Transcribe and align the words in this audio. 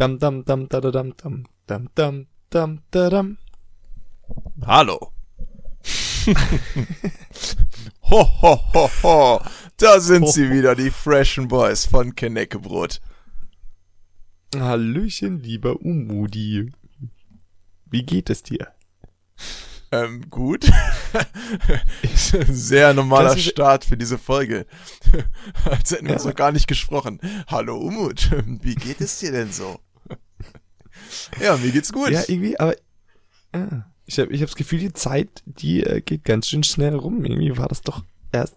Dam 0.00 0.18
dam 0.18 0.42
dam 0.46 0.66
da 0.66 0.80
da 0.80 0.90
dam 0.90 1.12
dam 1.12 1.44
dam 1.68 1.88
dam 1.94 2.26
dam 2.50 2.78
da 2.90 3.10
dam. 3.10 3.36
Hallo. 4.64 5.12
ho, 8.10 8.24
ho, 8.40 8.56
ho, 8.72 8.90
ho. 9.02 9.42
Da 9.76 10.00
sind 10.00 10.22
Ho, 10.22 10.30
sie 10.30 10.50
wieder, 10.50 10.74
die 10.74 10.90
Freshen 10.90 11.48
Boys 11.48 11.84
von 11.84 12.14
Keneckebrot. 12.14 13.02
Hallöchen, 14.56 15.38
lieber 15.42 15.82
Umudi. 15.82 16.72
Wie 17.90 18.02
geht 18.02 18.30
es 18.30 18.42
dir? 18.42 18.68
Ähm, 19.92 20.30
gut. 20.30 20.64
Sehr 22.48 22.94
normaler 22.94 23.36
Start 23.36 23.84
für 23.84 23.98
diese 23.98 24.16
Folge. 24.16 24.64
Als 25.66 25.90
hätten 25.90 26.06
wir 26.06 26.12
Ja. 26.14 26.18
so 26.18 26.32
gar 26.32 26.52
nicht 26.52 26.68
gesprochen. 26.68 27.20
Hallo 27.48 27.76
Umut, 27.76 28.30
wie 28.62 28.76
geht 28.76 29.02
es 29.02 29.18
dir 29.18 29.32
denn 29.32 29.52
so? 29.52 29.78
Ja, 31.40 31.56
mir 31.56 31.70
geht's 31.70 31.92
gut. 31.92 32.10
Ja, 32.10 32.22
irgendwie, 32.28 32.58
aber 32.58 32.74
ah, 33.52 33.84
ich 34.06 34.18
habe 34.18 34.32
ich 34.32 34.40
hab 34.42 34.48
das 34.48 34.56
Gefühl, 34.56 34.78
die 34.78 34.92
Zeit, 34.92 35.42
die 35.44 35.82
äh, 35.82 36.00
geht 36.00 36.24
ganz 36.24 36.48
schön 36.48 36.62
schnell 36.62 36.94
rum. 36.94 37.24
Irgendwie 37.24 37.56
war 37.56 37.68
das 37.68 37.82
doch 37.82 38.04
erst 38.32 38.56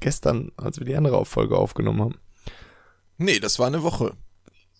gestern, 0.00 0.52
als 0.56 0.78
wir 0.78 0.86
die 0.86 0.96
andere 0.96 1.24
Folge 1.24 1.56
aufgenommen 1.56 2.00
haben. 2.00 2.18
Nee, 3.18 3.40
das 3.40 3.58
war 3.58 3.66
eine 3.68 3.82
Woche. 3.82 4.14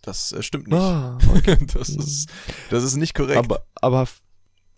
Das 0.03 0.33
äh, 0.33 0.43
stimmt 0.43 0.69
nicht. 0.69 0.77
Ah, 0.79 1.19
Das 1.75 1.89
ist, 1.89 2.29
das 2.71 2.85
ist 2.85 2.97
nicht 2.97 3.15
korrekt. 3.15 3.39
aber, 3.39 3.65
aber, 3.77 4.09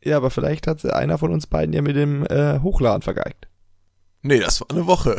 ja, 0.03 0.19
aber 0.19 0.31
vielleicht 0.31 0.67
hat 0.67 0.85
einer 0.85 1.19
von 1.19 1.33
uns 1.33 1.47
beiden 1.47 1.73
ja 1.73 1.83
mit 1.83 1.97
dem 1.97 2.27
äh, 2.27 2.61
Hochladen 2.61 3.03
vergeigt. 3.03 3.49
Nee, 4.23 4.39
das 4.39 4.61
war 4.61 4.71
eine 4.71 4.87
Woche. 4.87 5.17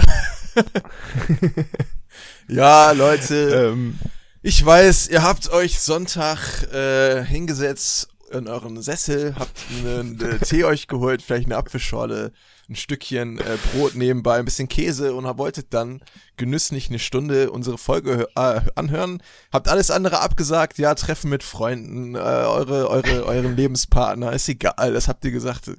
ja, 2.47 2.91
Leute, 2.91 3.71
Ähm, 3.73 3.99
ich 4.47 4.63
weiß, 4.63 5.07
ihr 5.07 5.23
habt 5.23 5.49
euch 5.49 5.79
Sonntag 5.79 6.71
äh, 6.71 7.25
hingesetzt 7.25 8.09
in 8.29 8.47
euren 8.47 8.79
Sessel, 8.79 9.33
habt 9.39 9.57
einen 9.71 10.21
äh, 10.21 10.37
Tee 10.37 10.65
euch 10.65 10.85
geholt, 10.85 11.23
vielleicht 11.23 11.47
eine 11.47 11.57
Apfelschorle, 11.57 12.31
ein 12.69 12.75
Stückchen 12.75 13.39
äh, 13.39 13.57
Brot 13.71 13.95
nebenbei, 13.95 14.37
ein 14.37 14.45
bisschen 14.45 14.67
Käse 14.67 15.15
und 15.15 15.25
wolltet 15.39 15.73
dann 15.73 15.99
genüsslich 16.37 16.89
eine 16.89 16.99
Stunde 16.99 17.49
unsere 17.49 17.79
Folge 17.79 18.27
äh, 18.35 18.61
anhören. 18.75 19.23
Habt 19.51 19.67
alles 19.67 19.89
andere 19.89 20.19
abgesagt, 20.19 20.77
ja, 20.77 20.93
Treffen 20.93 21.31
mit 21.31 21.41
Freunden, 21.41 22.13
äh, 22.13 22.19
eure, 22.19 22.87
eure, 22.87 23.25
euren 23.25 23.55
Lebenspartner, 23.55 24.31
ist 24.31 24.47
egal, 24.47 24.93
das 24.93 25.07
habt 25.07 25.25
ihr 25.25 25.31
gesagt. 25.31 25.71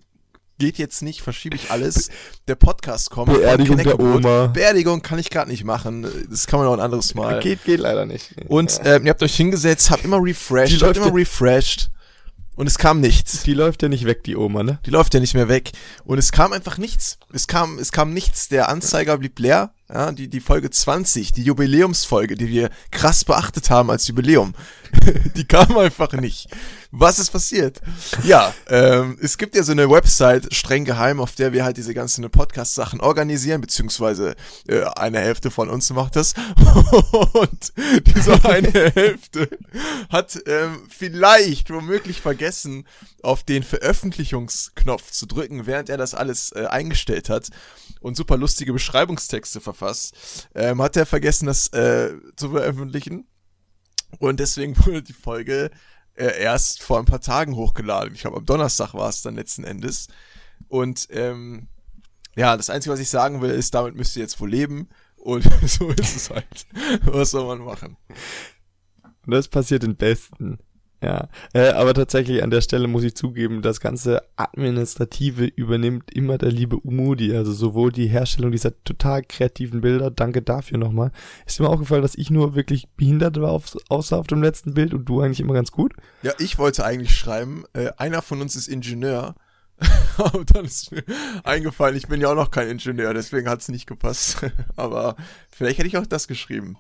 Geht 0.59 0.79
jetzt 0.79 1.03
nicht, 1.03 1.21
verschiebe 1.21 1.55
ich 1.57 1.71
alles. 1.71 2.09
Der 2.49 2.55
Podcast 2.55 3.11
kommt. 3.11 3.33
Beerdigung 3.33 3.77
der. 3.77 4.01
Oma. 4.01 4.47
Beerdigung 4.47 5.03
kann 5.03 5.19
ich 5.19 5.29
gerade 5.29 5.51
nicht 5.51 5.65
machen. 5.65 6.07
Das 6.31 6.47
kann 6.47 6.59
man 6.61 6.69
auch 6.69 6.73
ein 6.73 6.81
anderes 6.81 7.15
Mal. 7.15 7.41
geht, 7.43 7.65
geht 7.65 7.81
leider 7.81 8.07
nicht. 8.07 8.35
Und 8.49 8.81
ähm, 8.85 9.05
ihr 9.05 9.11
habt 9.11 9.23
euch 9.23 9.37
hingesetzt, 9.37 9.91
habt 9.91 10.05
immer 10.05 10.19
refreshed, 10.23 10.73
habt 10.75 10.83
läuft 10.83 10.97
immer 10.99 11.09
ja- 11.09 11.13
refreshed. 11.15 11.91
Und 12.55 12.67
es 12.67 12.79
kam 12.79 13.01
nichts. 13.01 13.43
die 13.43 13.53
läuft 13.53 13.83
ja 13.83 13.91
nicht 13.91 14.07
weg, 14.07 14.25
die 14.25 14.35
Oma, 14.35 14.63
ne? 14.63 14.79
Die 14.87 14.91
läuft 14.91 15.13
ja 15.13 15.21
nicht 15.21 15.35
mehr 15.35 15.51
weg. 15.51 15.73
Und 16.05 16.17
es 16.17 16.33
kam 16.33 16.55
einfach 16.55 16.79
nichts. 16.79 17.19
Es 17.35 17.47
kam, 17.49 17.79
es 17.79 17.93
kam 17.93 18.15
nichts. 18.15 18.49
Der 18.49 18.71
Anzeiger 18.71 19.19
blieb 19.19 19.39
leer. 19.39 19.73
Ja, 19.89 20.11
die, 20.11 20.27
die 20.27 20.41
Folge 20.41 20.69
20, 20.69 21.31
die 21.31 21.45
Jubiläumsfolge, 21.45 22.35
die 22.35 22.49
wir 22.49 22.71
krass 22.91 23.25
beachtet 23.25 23.71
haben 23.71 23.89
als 23.89 24.09
Jubiläum. 24.09 24.53
die 25.37 25.45
kam 25.45 25.77
einfach 25.77 26.13
nicht. 26.13 26.49
Was 26.91 27.21
ist 27.21 27.31
passiert? 27.31 27.81
Ja, 28.25 28.53
ähm, 28.69 29.17
es 29.21 29.39
gibt 29.39 29.55
ja 29.55 29.63
so 29.63 29.73
eine 29.73 29.89
Website, 29.89 30.53
streng 30.53 30.85
geheim, 30.85 31.21
auf 31.21 31.37
der 31.37 31.53
wir 31.53 31.65
halt 31.65 31.77
diese 31.77 31.95
ganzen 31.95 32.29
Podcast-Sachen 32.29 33.01
organisieren, 33.01 33.61
beziehungsweise 33.61 34.35
äh, 34.67 34.83
eine 34.97 35.21
Hälfte 35.21 35.53
von 35.53 35.69
uns 35.69 35.91
macht 35.91 36.17
das. 36.17 36.35
Und 37.33 37.73
diese 38.07 38.45
eine 38.45 38.73
Hälfte 38.95 39.49
hat 40.09 40.37
ähm, 40.47 40.83
vielleicht 40.89 41.71
womöglich 41.71 42.21
vergessen, 42.21 42.87
auf 43.23 43.43
den 43.43 43.63
Veröffentlichungsknopf 43.63 45.11
zu 45.11 45.27
drücken, 45.27 45.67
während 45.67 45.91
er 45.91 45.97
das 45.97 46.15
alles 46.15 46.53
äh, 46.53 46.67
eingestellt 46.67 47.29
hat 47.29 47.51
und 48.01 48.17
super 48.17 48.37
lustige 48.37 48.73
Beschreibungstexte 48.73 49.61
verfasst, 49.61 49.76
ähm, 50.55 50.83
hat 50.83 50.97
er 50.97 51.07
vergessen, 51.07 51.47
das 51.47 51.69
äh, 51.69 52.15
zu 52.37 52.51
veröffentlichen. 52.51 53.27
Und 54.19 54.41
deswegen 54.41 54.77
wurde 54.85 55.03
die 55.03 55.13
Folge 55.13 55.71
äh, 56.15 56.41
erst 56.41 56.83
vor 56.83 56.99
ein 56.99 57.05
paar 57.05 57.21
Tagen 57.21 57.57
hochgeladen. 57.57 58.15
Ich 58.15 58.23
glaube, 58.23 58.39
am 58.39 58.47
Donnerstag 58.47 58.95
war 58.95 59.09
es 59.09 59.23
dann 59.23 59.37
letzten 59.37 59.65
Endes. 59.65 60.09
Und 60.69 61.09
ähm, 61.11 61.69
ja, 62.37 62.57
das 62.57 62.71
Einzige, 62.71 62.93
was 62.93 63.01
ich 63.01 63.09
sagen 63.09 63.41
will, 63.41 63.51
ist, 63.51 63.75
damit 63.75 63.95
müsst 63.95 64.17
ihr 64.17 64.23
jetzt 64.23 64.41
wohl 64.41 64.51
leben. 64.51 64.89
Und 65.17 65.43
so 65.67 65.89
ist 65.91 66.17
es 66.17 66.31
halt. 66.31 66.67
Was 67.05 67.31
soll 67.33 67.47
man 67.47 67.67
machen? 67.67 67.97
Und 69.27 69.33
das 69.33 69.49
passiert 69.49 69.83
den 69.83 69.97
Besten. 69.97 70.59
Ja, 71.03 71.29
äh, 71.53 71.69
aber 71.69 71.93
tatsächlich 71.93 72.43
an 72.43 72.51
der 72.51 72.63
Stelle 72.63 72.89
muss 72.89 73.05
ich 73.05 73.15
zugeben, 73.15 73.61
das 73.61 73.81
ganze 73.81 74.23
Administrative 74.37 75.45
übernimmt 75.45 76.11
immer 76.15 76.39
der 76.39 76.51
liebe 76.51 76.77
Umudi, 76.77 77.37
also 77.37 77.53
sowohl 77.53 77.93
die 77.93 78.07
Herstellung 78.07 78.51
dieser 78.51 78.83
total 78.83 79.23
kreativen 79.23 79.83
Bilder, 79.83 80.11
danke 80.11 80.41
dafür 80.41 80.79
nochmal. 80.79 81.13
Ist 81.45 81.61
mir 81.61 81.69
aufgefallen, 81.69 82.01
dass 82.01 82.15
ich 82.15 82.31
nur 82.31 82.55
wirklich 82.55 82.89
behindert 82.97 83.39
war, 83.39 83.51
auf, 83.51 83.77
außer 83.91 84.17
auf 84.17 84.27
dem 84.27 84.43
letzten 84.43 84.73
Bild 84.73 84.95
und 84.95 85.05
du 85.05 85.21
eigentlich 85.21 85.41
immer 85.41 85.53
ganz 85.53 85.71
gut. 85.71 85.93
Ja, 86.23 86.33
ich 86.39 86.57
wollte 86.57 86.85
eigentlich 86.85 87.15
schreiben, 87.15 87.65
äh, 87.75 87.91
einer 87.99 88.23
von 88.23 88.41
uns 88.41 88.57
ist 88.57 88.69
Ingenieur. 88.69 89.35
Aber 90.17 90.45
dann 90.47 90.65
ist 90.65 90.93
mir 90.93 91.05
eingefallen, 91.45 91.97
ich 91.97 92.09
bin 92.09 92.23
ja 92.23 92.31
auch 92.31 92.35
noch 92.35 92.51
kein 92.51 92.69
Ingenieur, 92.69 93.13
deswegen 93.13 93.51
hat 93.51 93.61
es 93.61 93.69
nicht 93.69 93.87
gepasst. 93.87 94.39
Aber 94.77 95.17
vielleicht 95.51 95.77
hätte 95.77 95.89
ich 95.89 95.99
auch 95.99 96.07
das 96.07 96.27
geschrieben. 96.27 96.79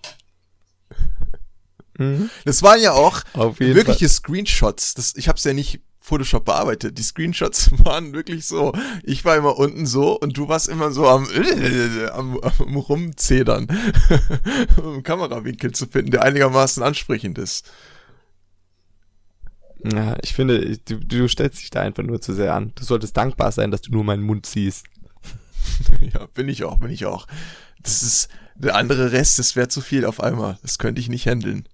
Mhm. 1.98 2.30
Das 2.44 2.62
waren 2.62 2.80
ja 2.80 2.92
auch 2.92 3.22
wirkliche 3.34 4.08
Screenshots. 4.08 4.94
Das, 4.94 5.14
ich 5.16 5.28
habe 5.28 5.38
es 5.38 5.44
ja 5.44 5.52
nicht 5.52 5.80
Photoshop 6.06 6.44
bearbeitet. 6.44 6.98
Die 6.98 7.02
Screenshots 7.02 7.70
waren 7.84 8.12
wirklich 8.12 8.46
so. 8.46 8.72
Ich 9.02 9.24
war 9.24 9.36
immer 9.36 9.58
unten 9.58 9.86
so 9.86 10.18
und 10.18 10.36
du 10.36 10.48
warst 10.48 10.68
immer 10.68 10.92
so 10.92 11.08
am, 11.08 11.26
am, 12.12 12.38
am 12.40 12.76
rumzedern, 12.76 13.66
um 14.76 14.94
einen 14.94 15.02
Kamerawinkel 15.02 15.72
zu 15.72 15.86
finden, 15.86 16.12
der 16.12 16.22
einigermaßen 16.22 16.82
ansprechend 16.82 17.38
ist. 17.38 17.68
Ja, 19.82 20.16
ich 20.22 20.32
finde, 20.32 20.78
du, 20.78 20.98
du 20.98 21.28
stellst 21.28 21.60
dich 21.60 21.70
da 21.70 21.80
einfach 21.80 22.02
nur 22.02 22.20
zu 22.20 22.32
sehr 22.34 22.54
an. 22.54 22.72
Du 22.76 22.84
solltest 22.84 23.16
dankbar 23.16 23.50
sein, 23.52 23.70
dass 23.70 23.82
du 23.82 23.90
nur 23.90 24.04
meinen 24.04 24.22
Mund 24.22 24.46
siehst. 24.46 24.86
Ja, 26.00 26.26
bin 26.34 26.48
ich 26.48 26.62
auch, 26.64 26.78
bin 26.78 26.90
ich 26.90 27.06
auch. 27.06 27.26
Das 27.82 28.02
ist 28.02 28.28
der 28.54 28.76
andere 28.76 29.10
Rest, 29.12 29.38
das 29.40 29.56
wäre 29.56 29.68
zu 29.68 29.80
viel 29.80 30.04
auf 30.04 30.20
einmal. 30.20 30.58
Das 30.62 30.78
könnte 30.78 31.00
ich 31.00 31.08
nicht 31.08 31.26
handeln. 31.26 31.68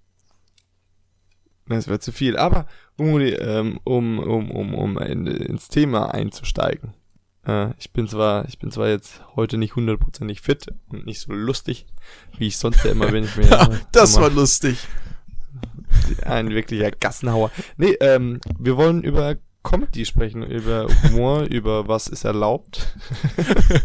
Das 1.77 1.89
wäre 1.89 2.01
zu 2.01 2.13
viel. 2.13 2.37
Aber 2.37 2.67
Umudi, 2.97 3.31
ähm, 3.31 3.81
um, 3.85 4.19
um, 4.19 4.51
um, 4.51 4.75
um 4.75 4.99
in, 4.99 5.27
ins 5.27 5.69
Thema 5.69 6.13
einzusteigen. 6.13 6.95
Äh, 7.47 7.71
ich 7.79 7.93
bin 7.93 8.09
zwar, 8.09 8.47
ich 8.49 8.59
bin 8.59 8.71
zwar 8.71 8.89
jetzt 8.89 9.21
heute 9.37 9.59
nicht 9.59 9.77
hundertprozentig 9.77 10.41
fit 10.41 10.67
und 10.89 11.07
nicht 11.07 11.21
so 11.21 11.33
lustig, 11.33 11.87
wie 12.39 12.47
ich 12.47 12.59
sonst 12.59 12.85
ja 12.85 12.93
immer 12.93 13.11
bin. 13.11 13.25
Ich 13.25 13.35
bin 13.35 13.45
ja 13.51 13.69
das 13.93 14.21
war 14.21 14.31
lustig. 14.31 14.87
ein 16.25 16.51
wirklicher 16.51 16.91
Gassenhauer. 16.91 17.51
Nee, 17.77 17.97
ähm, 18.01 18.41
wir 18.59 18.77
wollen 18.77 19.03
über 19.03 19.37
Comedy 19.63 20.05
sprechen, 20.05 20.43
über 20.43 20.89
Humor, 21.03 21.43
über 21.51 21.89
was 21.89 22.09
ist 22.09 22.25
erlaubt. 22.25 22.95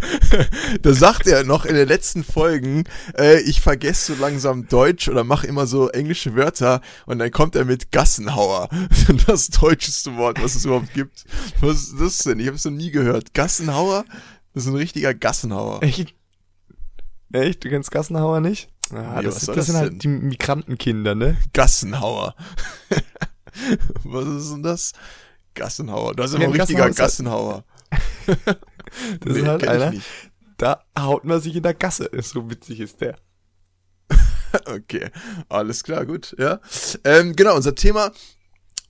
da 0.81 0.93
sagt 0.93 1.27
er 1.27 1.43
noch 1.43 1.65
in 1.65 1.75
den 1.75 1.88
letzten 1.88 2.23
Folgen, 2.23 2.85
äh, 3.17 3.39
ich 3.41 3.61
vergesse 3.61 4.15
so 4.15 4.21
langsam 4.21 4.67
Deutsch 4.67 5.07
oder 5.07 5.23
mache 5.23 5.47
immer 5.47 5.67
so 5.67 5.89
englische 5.89 6.35
Wörter 6.35 6.81
und 7.05 7.19
dann 7.19 7.31
kommt 7.31 7.55
er 7.55 7.65
mit 7.65 7.91
Gassenhauer. 7.91 8.69
Das 9.27 9.49
deutscheste 9.49 10.15
Wort, 10.15 10.41
was 10.41 10.55
es 10.55 10.65
überhaupt 10.65 10.93
gibt. 10.93 11.25
Was 11.61 11.83
ist 11.89 11.99
das 11.99 12.17
denn? 12.19 12.39
Ich 12.39 12.47
habe 12.47 12.55
es 12.55 12.65
noch 12.65 12.71
nie 12.71 12.91
gehört. 12.91 13.33
Gassenhauer? 13.33 14.05
Das 14.53 14.63
ist 14.63 14.69
ein 14.69 14.75
richtiger 14.75 15.13
Gassenhauer. 15.13 15.83
Echt? 15.83 16.13
Echt? 17.31 17.63
Du 17.63 17.69
kennst 17.69 17.91
Gassenhauer 17.91 18.39
nicht? 18.39 18.69
Ah, 18.94 19.17
Nee, 19.17 19.23
das, 19.25 19.41
soll 19.41 19.55
das 19.55 19.65
sind 19.67 19.75
das 19.75 19.81
halt 19.81 20.03
die 20.03 20.07
Migrantenkinder, 20.07 21.15
ne? 21.15 21.38
Gassenhauer. 21.53 22.35
was 24.03 24.27
ist 24.27 24.51
denn 24.51 24.63
das? 24.63 24.94
Gassenhauer. 25.57 26.15
Das 26.15 26.31
ist 26.31 26.39
Ja, 26.39 26.45
immer 26.45 26.54
ein 26.56 26.59
richtiger 26.62 26.89
Gassenhauer 26.89 27.65
halt- 27.92 28.04
Gassenhauer. 28.25 28.57
Das 29.19 29.36
ist 29.36 29.45
halt 29.45 29.68
einer, 29.68 29.94
da 30.57 30.83
haut 30.98 31.25
man 31.25 31.42
sich 31.42 31.56
in 31.56 31.63
der 31.63 31.74
Gasse. 31.74 32.09
So 32.21 32.50
witzig 32.50 32.80
ist 32.80 33.01
der. 33.01 33.18
Okay, 34.65 35.09
alles 35.50 35.83
klar, 35.83 36.06
gut, 36.06 36.33
ja. 36.39 36.59
Ähm, 37.04 37.36
genau, 37.36 37.56
unser 37.56 37.75
Thema 37.75 38.12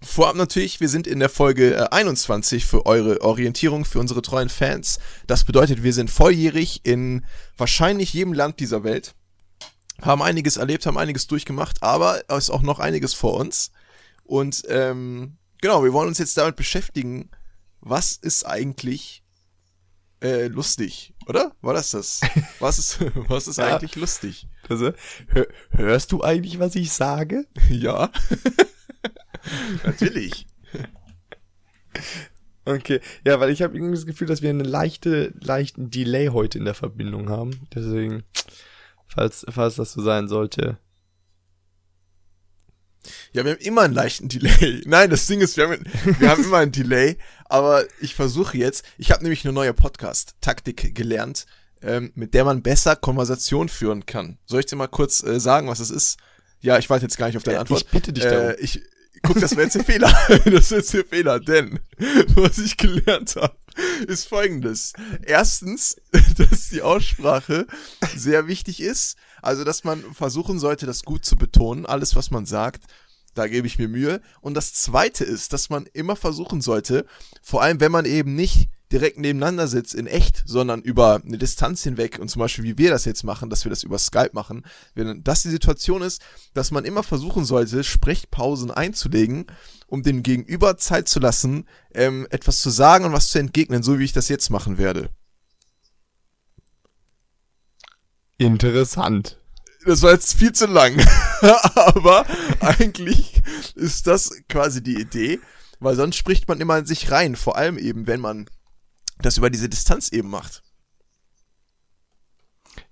vorab 0.03 0.35
natürlich, 0.35 0.79
wir 0.79 0.87
sind 0.89 1.07
in 1.07 1.19
der 1.19 1.29
Folge 1.29 1.73
äh, 1.75 1.87
21 1.89 2.63
für 2.67 2.85
eure 2.85 3.21
Orientierung, 3.21 3.83
für 3.83 3.99
unsere 3.99 4.21
treuen 4.21 4.49
Fans. 4.49 4.99
Das 5.25 5.43
bedeutet, 5.45 5.81
wir 5.81 5.93
sind 5.93 6.11
volljährig 6.11 6.81
in 6.83 7.25
wahrscheinlich 7.57 8.13
jedem 8.13 8.33
Land 8.33 8.59
dieser 8.59 8.83
Welt, 8.83 9.15
haben 9.99 10.21
einiges 10.21 10.57
erlebt, 10.57 10.85
haben 10.85 10.97
einiges 10.99 11.25
durchgemacht, 11.25 11.81
aber 11.81 12.21
es 12.29 12.45
ist 12.45 12.49
auch 12.51 12.61
noch 12.61 12.77
einiges 12.79 13.15
vor 13.15 13.33
uns. 13.33 13.71
Und 14.23 14.63
ähm, 14.69 15.37
genau, 15.61 15.83
wir 15.83 15.93
wollen 15.93 16.07
uns 16.09 16.17
jetzt 16.19 16.37
damit 16.37 16.55
beschäftigen, 16.55 17.29
was 17.81 18.13
ist 18.15 18.45
eigentlich 18.45 19.23
äh, 20.21 20.47
lustig, 20.47 21.13
oder? 21.27 21.53
War 21.61 21.73
das 21.73 21.91
das? 21.91 22.21
Was 22.59 22.79
ist, 22.79 22.99
was 23.29 23.47
ist 23.47 23.57
Ja. 23.57 23.75
eigentlich 23.75 23.95
lustig? 23.95 24.47
Also, 24.67 24.91
hör, 25.27 25.47
hörst 25.69 26.11
du 26.11 26.23
eigentlich, 26.23 26.57
was 26.59 26.75
ich 26.75 26.91
sage? 26.91 27.45
Ja. 27.69 28.09
Natürlich. 29.83 30.47
Okay, 32.65 32.99
ja, 33.25 33.39
weil 33.39 33.49
ich 33.51 33.61
habe 33.61 33.75
irgendwie 33.75 33.95
das 33.95 34.05
Gefühl, 34.05 34.27
dass 34.27 34.41
wir 34.41 34.49
einen 34.49 34.65
leichte, 34.65 35.33
leichten 35.39 35.89
Delay 35.89 36.27
heute 36.29 36.57
in 36.57 36.65
der 36.65 36.73
Verbindung 36.73 37.29
haben. 37.29 37.67
Deswegen, 37.73 38.23
falls, 39.07 39.45
falls 39.49 39.75
das 39.75 39.93
so 39.93 40.01
sein 40.01 40.27
sollte. 40.27 40.77
Ja, 43.33 43.45
wir 43.45 43.53
haben 43.53 43.59
immer 43.59 43.81
einen 43.81 43.93
leichten 43.93 44.27
Delay. 44.27 44.81
Nein, 44.85 45.09
das 45.09 45.27
Ding 45.27 45.41
ist, 45.41 45.57
wir 45.57 45.69
haben, 45.69 45.83
wir 46.19 46.29
haben 46.29 46.43
immer 46.43 46.57
einen 46.57 46.71
Delay, 46.71 47.17
aber 47.45 47.85
ich 48.01 48.15
versuche 48.15 48.57
jetzt, 48.57 48.85
ich 48.97 49.11
habe 49.11 49.23
nämlich 49.23 49.45
eine 49.45 49.53
neue 49.53 49.73
Podcast-Taktik 49.73 50.93
gelernt, 50.95 51.45
ähm, 51.81 52.11
mit 52.15 52.33
der 52.33 52.45
man 52.45 52.61
besser 52.61 52.95
Konversation 52.95 53.69
führen 53.69 54.05
kann. 54.05 54.37
Soll 54.45 54.61
ich 54.61 54.65
dir 54.65 54.75
mal 54.75 54.87
kurz 54.87 55.23
äh, 55.23 55.39
sagen, 55.39 55.67
was 55.67 55.79
es 55.79 55.91
ist? 55.91 56.17
Ja, 56.59 56.77
ich 56.77 56.89
warte 56.89 57.05
jetzt 57.05 57.17
gar 57.17 57.27
nicht 57.27 57.37
auf 57.37 57.43
deine 57.43 57.59
Antwort. 57.59 57.81
Ich 57.81 57.87
bitte 57.87 58.11
dich 58.11 58.23
darum. 58.23 58.49
Äh, 58.49 58.55
ich, 58.55 58.81
guck, 59.23 59.39
das 59.39 59.51
wäre 59.51 59.63
jetzt 59.63 59.75
der 59.75 59.83
Fehler. 59.85 60.11
Das 60.45 60.71
wäre 60.71 60.81
jetzt 60.81 60.93
der 60.93 61.05
Fehler, 61.05 61.39
denn 61.39 61.79
was 62.35 62.57
ich 62.57 62.77
gelernt 62.77 63.35
habe, 63.35 63.55
ist 64.07 64.27
folgendes. 64.27 64.93
Erstens, 65.23 65.97
dass 66.37 66.69
die 66.69 66.81
Aussprache 66.81 67.67
sehr 68.15 68.47
wichtig 68.47 68.81
ist. 68.81 69.17
Also, 69.41 69.63
dass 69.63 69.83
man 69.83 70.01
versuchen 70.13 70.59
sollte, 70.59 70.85
das 70.85 71.03
gut 71.03 71.25
zu 71.25 71.35
betonen, 71.35 71.85
alles, 71.85 72.15
was 72.15 72.31
man 72.31 72.45
sagt. 72.45 72.83
Da 73.35 73.47
gebe 73.47 73.67
ich 73.67 73.77
mir 73.77 73.87
Mühe. 73.87 74.21
Und 74.41 74.55
das 74.55 74.73
zweite 74.73 75.23
ist, 75.23 75.53
dass 75.53 75.69
man 75.69 75.85
immer 75.93 76.15
versuchen 76.15 76.61
sollte, 76.61 77.05
vor 77.43 77.61
allem 77.61 77.79
wenn 77.79 77.91
man 77.91 78.05
eben 78.05 78.35
nicht 78.35 78.69
direkt 78.91 79.17
nebeneinander 79.17 79.67
sitzt 79.67 79.93
in 79.93 80.07
echt, 80.07 80.43
sondern 80.45 80.81
über 80.81 81.21
eine 81.25 81.37
Distanz 81.37 81.83
hinweg 81.83 82.19
und 82.19 82.29
zum 82.29 82.39
Beispiel 82.39 82.63
wie 82.63 82.77
wir 82.77 82.89
das 82.89 83.05
jetzt 83.05 83.23
machen, 83.23 83.49
dass 83.49 83.65
wir 83.65 83.69
das 83.69 83.83
über 83.83 83.99
Skype 83.99 84.31
machen, 84.33 84.65
wenn 84.95 85.23
das 85.23 85.43
die 85.43 85.49
Situation 85.49 86.01
ist, 86.01 86.21
dass 86.53 86.71
man 86.71 86.85
immer 86.85 87.03
versuchen 87.03 87.45
sollte, 87.45 87.83
Sprechpausen 87.83 88.71
einzulegen, 88.71 89.45
um 89.87 90.03
dem 90.03 90.23
Gegenüber 90.23 90.77
Zeit 90.77 91.07
zu 91.07 91.19
lassen, 91.19 91.65
ähm, 91.93 92.27
etwas 92.29 92.61
zu 92.61 92.69
sagen 92.69 93.05
und 93.05 93.13
was 93.13 93.29
zu 93.29 93.39
entgegnen, 93.39 93.83
so 93.83 93.99
wie 93.99 94.05
ich 94.05 94.13
das 94.13 94.29
jetzt 94.29 94.49
machen 94.49 94.77
werde. 94.77 95.09
Interessant. 98.37 99.37
Das 99.85 100.01
war 100.01 100.11
jetzt 100.11 100.33
viel 100.33 100.51
zu 100.51 100.67
lang. 100.67 101.01
Aber 101.75 102.25
eigentlich 102.59 103.41
ist 103.75 104.05
das 104.07 104.31
quasi 104.49 104.83
die 104.83 104.99
Idee, 104.99 105.39
weil 105.79 105.95
sonst 105.95 106.17
spricht 106.17 106.47
man 106.47 106.59
immer 106.59 106.77
in 106.77 106.85
sich 106.85 107.11
rein, 107.11 107.35
vor 107.35 107.57
allem 107.57 107.77
eben, 107.77 108.05
wenn 108.05 108.19
man 108.19 108.47
das 109.21 109.37
über 109.37 109.49
diese 109.49 109.69
Distanz 109.69 110.09
eben 110.09 110.29
macht. 110.29 110.63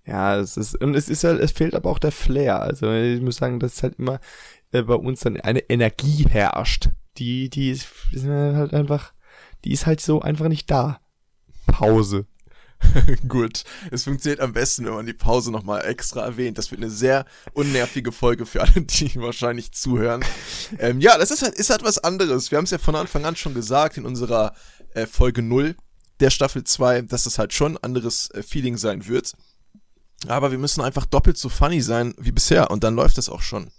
Ja, 0.06 0.38
es 0.38 0.57
ist, 0.57 0.80
und 0.81 0.95
es 0.95 1.10
ist 1.10 1.24
halt, 1.24 1.39
es 1.39 1.51
fehlt 1.51 1.74
aber 1.74 1.89
auch 1.89 2.00
der 2.00 2.12
Flair. 2.12 2.62
Also 2.62 2.92
ich 2.92 3.22
muss 3.22 3.38
sagen, 3.38 3.60
dass 3.60 3.81
halt 3.81 3.98
immer 3.98 4.19
äh, 4.72 4.83
bei 4.83 4.94
uns 4.94 5.22
dann 5.22 5.39
eine 5.39 5.62
Energie 5.69 6.25
herrscht. 6.30 6.89
Die, 7.18 7.50
die 7.50 7.72
ist, 7.72 7.88
ist 8.12 8.25
halt 8.25 8.74
einfach, 8.74 9.13
die 9.63 9.72
ist 9.72 9.86
halt 9.86 10.01
so 10.01 10.22
einfach 10.22 10.48
nicht 10.48 10.69
da. 10.69 11.00
Pause. 11.66 12.28
Gut. 13.28 13.63
Es 13.89 14.04
funktioniert 14.04 14.42
am 14.42 14.54
besten, 14.54 14.86
wenn 14.86 14.94
man 14.94 15.06
die 15.06 15.13
Pause 15.13 15.51
nochmal 15.51 15.86
extra 15.86 16.24
erwähnt. 16.24 16.57
Das 16.57 16.69
wird 16.69 16.81
eine 16.81 16.92
sehr 16.92 17.25
unnervige 17.54 18.12
Folge 18.12 18.45
für 18.45 18.62
alle, 18.62 18.74
die 18.81 19.16
wahrscheinlich 19.16 19.71
zuhören. 19.71 20.24
ähm, 20.78 21.00
ja, 21.00 21.18
das 21.18 21.31
ist 21.31 21.42
halt, 21.42 21.56
ist 21.56 21.71
halt 21.71 21.83
was 21.83 21.98
anderes. 21.98 22.51
Wir 22.51 22.57
haben 22.57 22.66
es 22.66 22.71
ja 22.71 22.78
von 22.78 22.95
Anfang 22.95 23.25
an 23.25 23.36
schon 23.36 23.54
gesagt 23.54 23.98
in 23.98 24.06
unserer 24.06 24.54
äh, 24.94 25.07
Folge 25.07 25.42
0 25.42 25.75
der 26.19 26.29
Staffel 26.29 26.63
2, 26.63 27.03
dass 27.03 27.23
das 27.23 27.38
halt 27.38 27.53
schon 27.53 27.73
ein 27.73 27.83
anderes 27.83 28.29
äh, 28.31 28.44
Feeling 28.44 28.77
sein 28.77 29.07
wird. 29.07 29.33
Aber 30.27 30.51
wir 30.51 30.57
müssen 30.57 30.81
einfach 30.81 31.06
doppelt 31.06 31.38
so 31.38 31.50
funny 31.50 31.81
sein 31.81 32.13
wie 32.17 32.31
bisher 32.31 32.71
und 32.71 32.83
dann 32.83 32.95
läuft 32.95 33.17
das 33.17 33.29
auch 33.29 33.41
schon. 33.41 33.69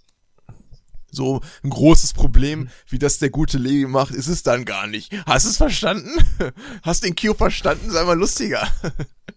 So 1.09 1.41
ein 1.63 1.69
großes 1.69 2.13
Problem, 2.13 2.69
wie 2.89 2.99
das 2.99 3.17
der 3.19 3.29
gute 3.29 3.57
Legi 3.57 3.87
macht, 3.87 4.13
ist 4.13 4.27
es 4.27 4.43
dann 4.43 4.65
gar 4.65 4.87
nicht. 4.87 5.11
Hast 5.25 5.45
du 5.45 5.49
es 5.49 5.57
verstanden? 5.57 6.11
Hast 6.83 7.03
den 7.03 7.15
Q 7.15 7.33
verstanden? 7.33 7.89
Sei 7.89 8.03
mal 8.03 8.17
lustiger. 8.17 8.67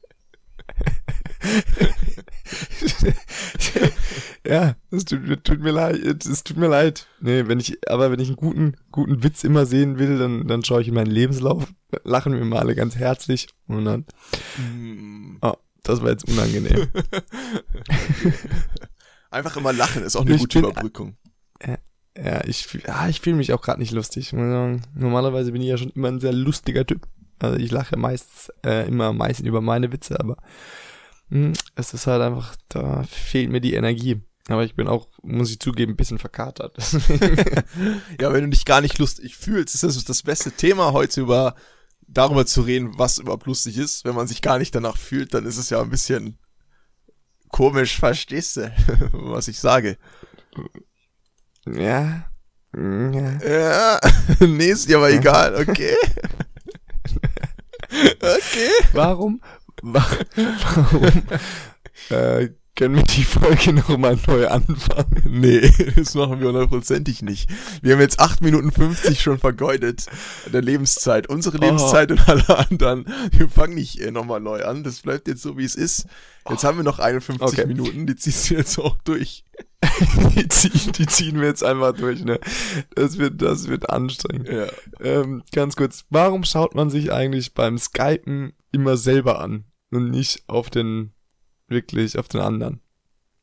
ja, 4.47 4.77
es 4.91 5.07
tut, 5.07 5.45
tut, 5.45 5.61
mir 5.61 5.73
leid, 5.73 6.25
es 6.25 6.45
tut 6.45 6.57
mir 6.57 6.69
leid. 6.69 7.07
Nee, 7.21 7.49
wenn 7.49 7.61
ich, 7.61 7.79
aber 7.91 8.11
wenn 8.11 8.21
ich 8.21 8.29
einen 8.29 8.37
guten, 8.37 8.77
guten 8.93 9.23
Witz 9.23 9.45
immer 9.45 9.67
sehen 9.67 9.99
will, 9.99 10.19
dann, 10.19 10.47
dann 10.47 10.65
schaue 10.65 10.81
ich 10.83 10.89
in 10.89 10.95
meinen 10.95 11.11
Lebenslauf, 11.11 11.67
lachen 12.05 12.35
wir 12.35 12.45
mal 12.45 12.59
alle 12.59 12.75
ganz 12.75 12.97
herzlich 12.97 13.49
und 13.67 13.87
dann, 13.87 14.05
mm. 14.59 15.39
oh, 15.41 15.55
das 15.83 16.03
war 16.03 16.11
jetzt 16.11 16.29
unangenehm. 16.29 16.89
Einfach 19.31 19.57
immer 19.57 19.73
lachen 19.73 20.03
ist 20.03 20.17
auch 20.17 20.27
eine 20.27 20.35
ich 20.35 20.41
gute 20.41 20.61
bin, 20.61 20.71
Überbrückung. 20.71 21.17
Ja, 21.65 21.79
ja 22.19 22.45
ich, 22.45 22.69
ja, 22.87 23.09
ich 23.09 23.21
fühle 23.21 23.37
mich 23.37 23.53
auch 23.53 23.63
gerade 23.63 23.79
nicht 23.81 23.93
lustig. 23.93 24.33
Normalerweise 24.33 25.53
bin 25.53 25.63
ich 25.63 25.69
ja 25.69 25.79
schon 25.79 25.91
immer 25.91 26.09
ein 26.09 26.19
sehr 26.21 26.33
lustiger 26.33 26.85
Typ. 26.85 27.07
Also 27.39 27.57
ich 27.59 27.71
lache 27.71 27.97
meistens 27.97 28.53
äh, 28.65 28.89
immer 28.89 29.13
meistens 29.13 29.47
über 29.47 29.61
meine 29.61 29.93
Witze, 29.93 30.19
aber 30.21 30.37
es 31.75 31.95
ist 31.95 32.07
halt 32.07 32.23
einfach, 32.23 32.57
da 32.69 33.05
fehlt 33.05 33.51
mir 33.51 33.61
die 33.61 33.75
Energie. 33.75 34.21
Aber 34.49 34.65
ich 34.65 34.75
bin 34.75 34.89
auch, 34.89 35.09
muss 35.23 35.51
ich 35.51 35.61
zugeben, 35.61 35.93
ein 35.93 35.97
bisschen 35.97 36.19
verkatert. 36.19 36.77
ja, 38.21 38.33
wenn 38.33 38.45
du 38.45 38.49
dich 38.51 38.65
gar 38.65 38.81
nicht 38.81 38.99
lustig 38.99 39.37
fühlst, 39.37 39.75
ist 39.75 39.85
das 39.85 40.05
das 40.05 40.23
beste 40.23 40.51
Thema 40.51 40.93
heute 40.93 41.21
über 41.21 41.55
darüber 42.09 42.45
zu 42.45 42.63
reden, 42.63 42.99
was 42.99 43.19
überhaupt 43.19 43.47
lustig 43.47 43.79
ist. 43.79 44.05
Wenn 44.05 44.17
man 44.17 44.27
sich 44.27 44.43
gar 44.43 44.59
nicht 44.59 44.75
danach 44.75 44.97
fühlt, 44.97 45.35
dann 45.35 45.47
ist 45.47 45.57
es 45.57 45.71
ja 45.71 45.81
ein 45.81 45.91
bisschen 45.91 46.39
komisch, 47.49 47.99
verstehst 47.99 48.57
du, 48.57 48.73
was 49.13 49.49
ich 49.49 49.61
sage? 49.61 49.97
Ja. 51.67 52.27
Ja. 52.77 53.39
ja. 53.43 54.01
nee, 54.41 54.71
ist 54.71 54.89
dir 54.89 54.97
aber 54.97 55.11
egal, 55.11 55.55
okay. 55.57 55.97
okay. 58.21 58.71
Warum, 58.93 59.41
Warum 59.83 61.05
äh, 62.11 62.49
können 62.81 62.97
wir 62.97 63.03
die 63.03 63.25
Folge 63.25 63.75
nochmal 63.75 64.19
neu 64.27 64.49
anfangen? 64.49 65.23
Nee, 65.31 65.71
das 65.97 66.15
machen 66.15 66.41
wir 66.41 66.49
hundertprozentig 66.49 67.23
nicht. 67.23 67.49
Wir 67.83 67.93
haben 67.93 68.01
jetzt 68.01 68.19
8 68.19 68.41
Minuten 68.41 68.73
50 68.73 69.21
schon 69.21 69.39
vergeudet 69.39 70.07
der 70.53 70.63
Lebenszeit. 70.63 71.29
Unsere 71.29 71.59
oh. 71.59 71.61
Lebenszeit 71.61 72.11
oh. 72.11 72.15
und 72.15 72.29
alle 72.29 72.59
anderen. 72.59 73.05
Wir 73.33 73.49
fangen 73.49 73.75
nicht 73.75 74.01
äh, 74.01 74.11
nochmal 74.11 74.41
neu 74.41 74.65
an. 74.65 74.83
Das 74.83 75.01
bleibt 75.01 75.29
jetzt 75.29 75.43
so, 75.43 75.59
wie 75.59 75.65
es 75.65 75.75
ist. 75.75 76.07
Jetzt 76.49 76.65
oh. 76.65 76.69
haben 76.69 76.79
wir 76.79 76.85
noch 76.85 76.99
51 76.99 77.59
okay. 77.59 77.67
Minuten. 77.67 78.07
Die 78.07 78.17
ziehst 78.17 78.49
du 78.49 78.55
jetzt 78.55 78.79
auch 78.79 78.97
durch. 79.05 79.45
die, 80.35 80.49
ziehen, 80.49 80.93
die 80.93 81.07
ziehen 81.07 81.41
wir 81.41 81.49
jetzt 81.49 81.63
einfach 81.63 81.93
durch, 81.95 82.25
ne? 82.25 82.41
Das 82.95 83.19
wird, 83.19 83.43
das 83.43 83.69
wird 83.69 83.91
anstrengend. 83.91 84.49
Ja. 84.49 84.67
Ähm, 85.01 85.43
ganz 85.53 85.77
kurz. 85.77 86.07
Warum 86.11 86.45
schaut 86.45 86.75
man 86.75 86.89
sich 86.89 87.13
eigentlich 87.13 87.55
beim 87.55 87.79
Skypen 87.79 88.53
immer 88.73 88.97
selber 88.97 89.41
an? 89.41 89.65
Und 89.91 90.11
nicht 90.11 90.45
auf 90.49 90.71
den, 90.71 91.13
wirklich 91.69 92.19
auf 92.19 92.29
den 92.29 92.41
anderen. 92.41 92.81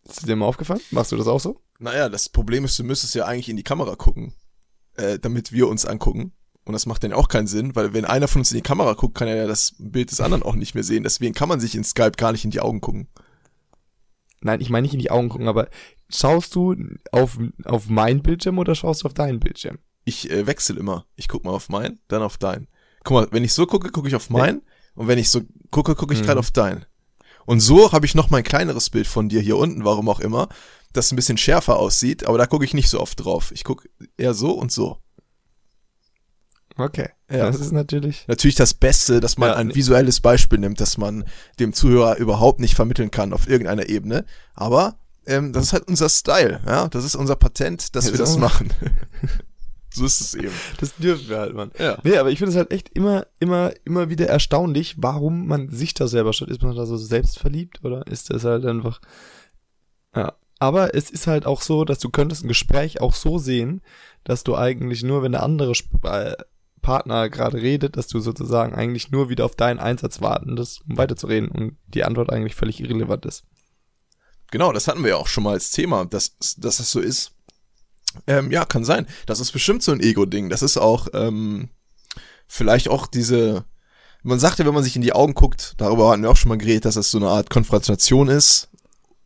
Ist 0.07 0.27
dir 0.27 0.35
mal 0.35 0.45
aufgefallen? 0.45 0.81
Machst 0.91 1.11
du 1.11 1.17
das 1.17 1.27
auch 1.27 1.39
so? 1.39 1.61
Naja, 1.79 2.09
das 2.09 2.29
Problem 2.29 2.65
ist, 2.65 2.79
du 2.79 2.83
müsstest 2.83 3.15
ja 3.15 3.25
eigentlich 3.25 3.49
in 3.49 3.57
die 3.57 3.63
Kamera 3.63 3.95
gucken, 3.95 4.33
äh, 4.95 5.19
damit 5.19 5.51
wir 5.51 5.67
uns 5.67 5.85
angucken. 5.85 6.33
Und 6.63 6.73
das 6.73 6.85
macht 6.85 7.03
dann 7.03 7.13
auch 7.13 7.29
keinen 7.29 7.47
Sinn, 7.47 7.75
weil 7.75 7.93
wenn 7.93 8.03
einer 8.03 8.27
von 8.27 8.41
uns 8.41 8.51
in 8.51 8.57
die 8.57 8.63
Kamera 8.63 8.93
guckt, 8.93 9.15
kann 9.15 9.27
er 9.27 9.37
ja 9.37 9.47
das 9.47 9.75
Bild 9.79 10.11
des 10.11 10.19
anderen 10.19 10.43
auch 10.43 10.55
nicht 10.55 10.75
mehr 10.75 10.83
sehen. 10.83 11.03
Deswegen 11.03 11.33
kann 11.33 11.47
man 11.47 11.59
sich 11.61 11.75
in 11.75 11.83
Skype 11.83 12.11
gar 12.17 12.33
nicht 12.33 12.43
in 12.43 12.51
die 12.51 12.59
Augen 12.59 12.81
gucken. 12.81 13.07
Nein, 14.41 14.59
ich 14.59 14.69
meine 14.69 14.83
nicht 14.83 14.93
in 14.93 14.99
die 14.99 15.11
Augen 15.11 15.29
gucken, 15.29 15.47
aber 15.47 15.69
schaust 16.09 16.55
du 16.55 16.75
auf, 17.11 17.39
auf 17.63 17.87
mein 17.89 18.21
Bildschirm 18.21 18.57
oder 18.57 18.75
schaust 18.75 19.03
du 19.03 19.05
auf 19.05 19.13
deinen 19.13 19.39
Bildschirm? 19.39 19.79
Ich 20.03 20.29
äh, 20.29 20.45
wechsle 20.45 20.79
immer. 20.79 21.05
Ich 21.15 21.27
guck 21.27 21.43
mal 21.43 21.51
auf 21.51 21.69
meinen, 21.69 21.99
dann 22.07 22.21
auf 22.21 22.37
deinen. 22.37 22.67
Guck 23.03 23.13
mal, 23.13 23.27
wenn 23.31 23.43
ich 23.43 23.53
so 23.53 23.65
gucke, 23.65 23.89
gucke 23.89 24.07
ich 24.07 24.15
auf 24.15 24.29
meinen. 24.29 24.61
Und 24.95 25.07
wenn 25.07 25.19
ich 25.19 25.29
so 25.29 25.41
gucke, 25.71 25.95
gucke 25.95 26.13
ich 26.13 26.21
mhm. 26.21 26.25
gerade 26.25 26.39
auf 26.39 26.51
dein. 26.51 26.85
Und 27.45 27.61
so 27.61 27.91
habe 27.91 28.05
ich 28.05 28.15
noch 28.15 28.29
mein 28.29 28.43
kleineres 28.43 28.89
Bild 28.89 29.07
von 29.07 29.29
dir 29.29 29.41
hier 29.41 29.57
unten, 29.57 29.85
warum 29.85 30.09
auch 30.09 30.19
immer, 30.19 30.49
das 30.93 31.11
ein 31.11 31.15
bisschen 31.15 31.37
schärfer 31.37 31.77
aussieht, 31.77 32.25
aber 32.27 32.37
da 32.37 32.45
gucke 32.45 32.65
ich 32.65 32.73
nicht 32.73 32.89
so 32.89 32.99
oft 32.99 33.23
drauf. 33.23 33.51
Ich 33.51 33.63
gucke 33.63 33.89
eher 34.17 34.33
so 34.33 34.51
und 34.51 34.71
so. 34.71 34.97
Okay. 36.75 37.09
Ja. 37.29 37.47
Das 37.47 37.59
ist 37.59 37.71
natürlich. 37.71 38.25
Natürlich 38.27 38.55
das 38.55 38.73
Beste, 38.73 39.19
dass 39.19 39.37
man 39.37 39.49
ja, 39.49 39.55
ein 39.55 39.73
visuelles 39.73 40.19
Beispiel 40.19 40.59
nimmt, 40.59 40.79
das 40.79 40.97
man 40.97 41.25
dem 41.59 41.73
Zuhörer 41.73 42.17
überhaupt 42.17 42.59
nicht 42.59 42.75
vermitteln 42.75 43.11
kann 43.11 43.33
auf 43.33 43.47
irgendeiner 43.47 43.89
Ebene. 43.89 44.25
Aber 44.53 44.99
ähm, 45.25 45.53
das 45.53 45.65
ist 45.65 45.73
halt 45.73 45.87
unser 45.87 46.09
Style, 46.09 46.61
ja. 46.65 46.87
Das 46.87 47.03
ist 47.03 47.15
unser 47.15 47.35
Patent, 47.35 47.95
dass 47.95 48.05
ja, 48.05 48.11
wir 48.11 48.19
das 48.19 48.37
machen. 48.37 48.71
So 49.97 50.05
ist 50.05 50.21
es 50.21 50.33
eben. 50.35 50.53
Das 50.79 50.95
dürfen 50.95 51.27
wir 51.27 51.37
halt, 51.39 51.55
Mann. 51.55 51.71
Ja. 51.79 51.97
Nee, 52.03 52.17
aber 52.17 52.29
ich 52.29 52.37
finde 52.37 52.51
es 52.51 52.57
halt 52.57 52.71
echt 52.71 52.89
immer, 52.89 53.25
immer, 53.39 53.73
immer 53.83 54.09
wieder 54.09 54.27
erstaunlich, 54.27 54.95
warum 54.97 55.47
man 55.47 55.69
sich 55.69 55.93
da 55.93 56.07
selber 56.07 56.33
schaut. 56.33 56.49
Ist 56.49 56.61
man 56.61 56.75
da 56.75 56.85
so 56.85 56.97
selbstverliebt 56.97 57.83
oder 57.83 58.05
ist 58.07 58.29
das 58.29 58.43
halt 58.43 58.65
einfach, 58.65 59.01
ja. 60.15 60.33
Aber 60.59 60.95
es 60.95 61.11
ist 61.11 61.27
halt 61.27 61.45
auch 61.45 61.61
so, 61.61 61.85
dass 61.85 61.99
du 61.99 62.09
könntest 62.09 62.43
ein 62.43 62.47
Gespräch 62.47 62.99
auch 62.99 63.13
so 63.13 63.37
sehen, 63.37 63.81
dass 64.23 64.43
du 64.43 64.55
eigentlich 64.55 65.03
nur, 65.03 65.21
wenn 65.21 65.33
der 65.33 65.43
andere 65.43 65.73
äh, 66.03 66.35
Partner 66.81 67.29
gerade 67.29 67.61
redet, 67.61 67.95
dass 67.95 68.07
du 68.07 68.19
sozusagen 68.19 68.73
eigentlich 68.73 69.11
nur 69.11 69.29
wieder 69.29 69.45
auf 69.45 69.55
deinen 69.55 69.79
Einsatz 69.79 70.21
warten, 70.21 70.55
das, 70.55 70.79
um 70.87 70.97
weiterzureden 70.97 71.49
und 71.49 71.77
die 71.87 72.03
Antwort 72.03 72.31
eigentlich 72.31 72.55
völlig 72.55 72.79
irrelevant 72.79 73.25
ist. 73.25 73.43
Genau, 74.49 74.71
das 74.71 74.87
hatten 74.87 75.03
wir 75.03 75.11
ja 75.11 75.15
auch 75.17 75.27
schon 75.27 75.43
mal 75.43 75.53
als 75.53 75.71
Thema, 75.71 76.05
dass, 76.05 76.37
dass 76.57 76.77
das 76.77 76.89
so 76.91 76.99
ist 76.99 77.36
Ähm, 78.25 78.51
ja, 78.51 78.65
kann 78.65 78.83
sein. 78.83 79.07
Das 79.25 79.39
ist 79.39 79.51
bestimmt 79.51 79.83
so 79.83 79.91
ein 79.91 79.99
Ego-Ding. 79.99 80.49
Das 80.49 80.61
ist 80.61 80.77
auch 80.77 81.07
ähm, 81.13 81.69
vielleicht 82.47 82.89
auch 82.89 83.07
diese. 83.07 83.65
Man 84.23 84.39
sagt 84.39 84.59
ja, 84.59 84.65
wenn 84.65 84.73
man 84.73 84.83
sich 84.83 84.95
in 84.95 85.01
die 85.01 85.13
Augen 85.13 85.33
guckt, 85.33 85.75
darüber 85.77 86.09
hatten 86.09 86.23
wir 86.23 86.29
auch 86.29 86.35
schon 86.35 86.49
mal 86.49 86.57
geredet, 86.57 86.85
dass 86.85 86.95
das 86.95 87.11
so 87.11 87.17
eine 87.17 87.29
Art 87.29 87.49
Konfrontation 87.49 88.27
ist. 88.27 88.69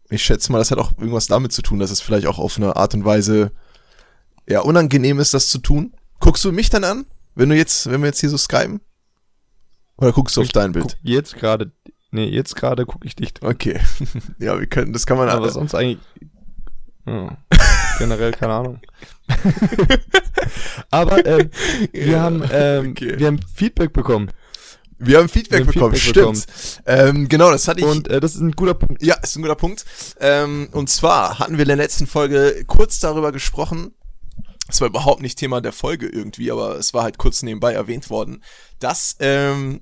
Ich 0.09 0.23
schätze 0.23 0.51
mal, 0.51 0.57
das 0.57 0.69
hat 0.69 0.77
auch 0.77 0.91
irgendwas 0.97 1.27
damit 1.27 1.53
zu 1.53 1.61
tun, 1.61 1.79
dass 1.79 1.91
es 1.91 2.01
vielleicht 2.01 2.27
auch 2.27 2.37
auf 2.37 2.57
eine 2.57 2.75
Art 2.75 2.93
und 2.93 3.05
Weise 3.05 3.51
ja 4.47 4.59
unangenehm 4.59 5.19
ist, 5.19 5.33
das 5.33 5.49
zu 5.49 5.59
tun. 5.59 5.93
Guckst 6.19 6.43
du 6.43 6.51
mich 6.51 6.69
dann 6.69 6.83
an, 6.83 7.05
wenn 7.35 7.49
du 7.49 7.55
jetzt, 7.55 7.89
wenn 7.89 8.01
wir 8.01 8.07
jetzt 8.07 8.19
hier 8.19 8.29
so 8.29 8.37
skypen? 8.37 8.81
Oder 9.97 10.11
guckst 10.11 10.35
du 10.35 10.41
auf 10.41 10.49
dein 10.49 10.71
Bild? 10.73 10.97
Jetzt 11.01 11.35
gerade, 11.35 11.71
nee, 12.11 12.25
jetzt 12.25 12.55
gerade 12.55 12.85
gucke 12.85 13.07
ich 13.07 13.15
dich. 13.15 13.33
Okay. 13.41 13.79
ja, 14.39 14.59
wir 14.59 14.67
können, 14.67 14.93
das 14.93 15.05
kann 15.05 15.17
man 15.17 15.29
Aber 15.29 15.49
sonst 15.49 15.73
eigentlich, 15.73 15.99
ja, 17.05 17.37
generell 18.01 18.31
keine 18.31 18.53
Ahnung. 18.53 18.79
Aber 20.91 21.25
ähm, 21.25 21.49
wir 21.91 22.05
Ja, 22.07 22.19
haben, 22.21 22.43
ähm, 22.51 22.91
okay. 22.91 23.17
wir 23.17 23.27
haben 23.27 23.39
Feedback 23.53 23.93
bekommen. 23.93 24.31
Wir 24.97 25.17
haben 25.17 25.29
Feedback 25.29 25.59
Wir 25.61 25.65
haben 25.65 25.73
bekommen, 25.73 25.95
Feedback 25.95 26.35
stimmt. 26.35 26.45
Ähm, 26.85 27.27
genau, 27.27 27.49
das 27.51 27.67
hatte 27.67 27.79
ich. 27.79 27.85
Und 27.85 28.07
äh, 28.07 28.19
das 28.19 28.35
ist 28.35 28.41
ein 28.41 28.51
guter 28.51 28.75
Punkt. 28.75 29.03
Ja, 29.03 29.15
ist 29.15 29.35
ein 29.35 29.41
guter 29.41 29.55
Punkt. 29.55 29.85
Ähm, 30.19 30.69
und 30.73 30.89
zwar 30.89 31.39
hatten 31.39 31.53
wir 31.53 31.63
in 31.63 31.69
der 31.69 31.77
letzten 31.77 32.07
Folge 32.07 32.63
kurz 32.67 32.99
darüber 32.99 33.31
gesprochen, 33.31 33.93
es 34.67 34.79
war 34.79 34.87
überhaupt 34.87 35.21
nicht 35.21 35.37
Thema 35.37 35.59
der 35.59 35.73
Folge 35.73 36.07
irgendwie, 36.07 36.51
aber 36.51 36.77
es 36.77 36.93
war 36.93 37.03
halt 37.03 37.17
kurz 37.17 37.43
nebenbei 37.43 37.73
erwähnt 37.73 38.09
worden, 38.09 38.43
dass 38.79 39.17
ähm, 39.19 39.81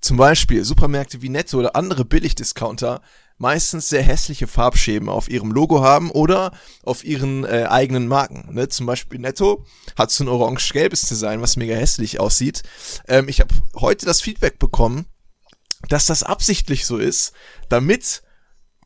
zum 0.00 0.16
Beispiel 0.16 0.64
Supermärkte 0.64 1.22
wie 1.22 1.28
Netto 1.28 1.58
oder 1.58 1.74
andere 1.74 2.04
Billigdiscounter 2.04 3.00
meistens 3.38 3.88
sehr 3.88 4.02
hässliche 4.02 4.46
Farbschäben 4.46 5.08
auf 5.08 5.30
ihrem 5.30 5.52
Logo 5.52 5.82
haben 5.82 6.10
oder 6.10 6.52
auf 6.82 7.04
ihren 7.04 7.44
äh, 7.44 7.66
eigenen 7.68 8.08
Marken. 8.08 8.54
Ne? 8.54 8.68
Zum 8.68 8.86
Beispiel 8.86 9.20
Netto 9.20 9.64
hat 9.96 10.10
so 10.10 10.24
ein 10.24 10.28
orange-gelbes 10.28 11.02
Design, 11.02 11.40
was 11.40 11.56
mega 11.56 11.74
hässlich 11.74 12.20
aussieht. 12.20 12.62
Ähm, 13.06 13.28
ich 13.28 13.40
habe 13.40 13.54
heute 13.76 14.06
das 14.06 14.20
Feedback 14.20 14.58
bekommen, 14.58 15.06
dass 15.88 16.06
das 16.06 16.24
absichtlich 16.24 16.84
so 16.84 16.98
ist, 16.98 17.32
damit 17.68 18.22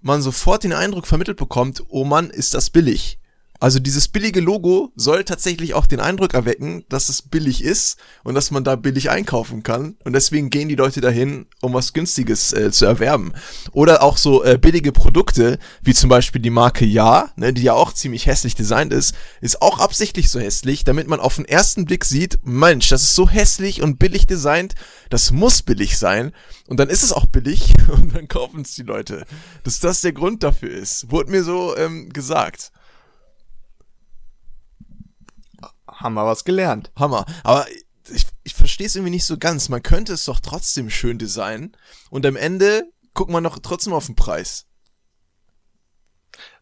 man 0.03 0.21
sofort 0.21 0.65
den 0.65 0.73
Eindruck 0.73 1.07
vermittelt 1.07 1.39
bekommt, 1.39 1.83
oh 1.89 2.05
Mann, 2.05 2.29
ist 2.29 2.55
das 2.55 2.71
billig. 2.71 3.19
Also 3.63 3.79
dieses 3.79 4.09
billige 4.09 4.41
Logo 4.41 4.91
soll 4.97 5.23
tatsächlich 5.23 5.75
auch 5.75 5.87
den 5.87 6.01
Eindruck 6.01 6.35
erwecken, 6.35 6.85
dass 6.89 7.09
es 7.09 7.23
billig 7.23 7.63
ist 7.63 7.97
und 8.25 8.35
dass 8.35 8.51
man 8.51 8.65
da 8.65 8.75
billig 8.75 9.09
einkaufen 9.09 9.63
kann. 9.63 9.95
Und 10.03 10.15
deswegen 10.15 10.51
gehen 10.51 10.69
die 10.69 10.75
Leute 10.75 11.01
dahin, 11.01 11.47
um 11.61 11.73
was 11.73 11.93
Günstiges 11.93 12.53
äh, 12.53 12.73
zu 12.73 12.87
erwerben. 12.87 13.35
Oder 13.71 14.03
auch 14.03 14.17
so 14.17 14.43
äh, 14.43 14.59
billige 14.59 14.91
Produkte, 14.91 15.61
wie 15.81 15.95
zum 15.95 16.11
Beispiel 16.11 16.43
die 16.43 16.51
Marke 16.51 16.85
Ja, 16.85 17.31
ne, 17.37 17.53
die 17.53 17.63
ja 17.63 17.75
auch 17.75 17.93
ziemlich 17.93 18.27
hässlich 18.27 18.57
designt 18.57 18.93
ist, 18.93 19.15
ist 19.41 19.63
auch 19.63 19.79
absichtlich 19.79 20.29
so 20.29 20.41
hässlich, 20.41 20.83
damit 20.83 21.07
man 21.07 21.21
auf 21.21 21.37
den 21.37 21.45
ersten 21.45 21.85
Blick 21.85 22.05
sieht, 22.05 22.41
Mensch, 22.43 22.89
das 22.89 23.05
ist 23.05 23.15
so 23.15 23.29
hässlich 23.29 23.81
und 23.81 24.01
billig 24.01 24.27
designt, 24.27 24.75
das 25.09 25.31
muss 25.31 25.63
billig 25.63 25.99
sein. 25.99 26.33
Und 26.67 26.81
dann 26.81 26.89
ist 26.89 27.05
es 27.05 27.13
auch 27.13 27.27
billig 27.27 27.75
und 27.93 28.13
dann 28.13 28.27
kaufen 28.27 28.63
es 28.63 28.75
die 28.75 28.83
Leute. 28.83 29.25
Dass 29.63 29.79
das 29.79 30.01
der 30.01 30.15
Grund 30.15 30.43
dafür 30.43 30.71
ist, 30.71 31.13
wurde 31.13 31.31
mir 31.31 31.45
so 31.45 31.77
ähm, 31.77 32.13
gesagt. 32.13 32.73
Haben 36.03 36.15
wir 36.15 36.27
was 36.27 36.45
gelernt. 36.45 36.91
Hammer. 36.97 37.25
Aber 37.45 37.67
ich, 38.13 38.27
ich 38.43 38.55
verstehe 38.55 38.87
es 38.87 38.97
irgendwie 38.97 39.11
nicht 39.11 39.25
so 39.25 39.39
ganz. 39.39 39.69
Man 39.69 39.83
könnte 39.83 40.13
es 40.13 40.25
doch 40.25 40.41
trotzdem 40.41 40.91
schön 40.91 41.19
designen 41.19 41.77
und 42.11 42.27
am 42.27 42.37
Ende 42.37 42.85
guckt 43.15 43.31
man 43.31 43.43
noch 43.43 43.59
trotzdem 43.59 43.93
auf 43.93 44.07
den 44.07 44.17
Preis. 44.17 44.67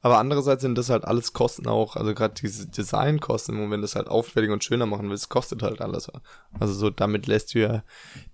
Aber 0.02 0.18
andererseits 0.18 0.62
sind 0.62 0.76
das 0.76 0.90
halt 0.90 1.04
alles 1.04 1.32
Kosten 1.32 1.68
auch, 1.68 1.97
also 1.97 2.14
gerade 2.14 2.35
diese 2.35 2.66
Designkosten, 2.66 3.62
und 3.62 3.70
wenn 3.70 3.80
du 3.80 3.82
das 3.82 3.94
halt 3.97 4.09
auffälliger 4.09 4.52
und 4.52 4.64
schöner 4.64 4.87
machen 4.87 5.11
willst, 5.11 5.28
kostet 5.28 5.62
halt 5.62 5.80
alles. 5.80 6.11
Also 6.59 6.75
so, 6.75 6.90
damit 6.90 7.26
lässt 7.26 7.54
du 7.54 7.61
ja, 7.61 7.85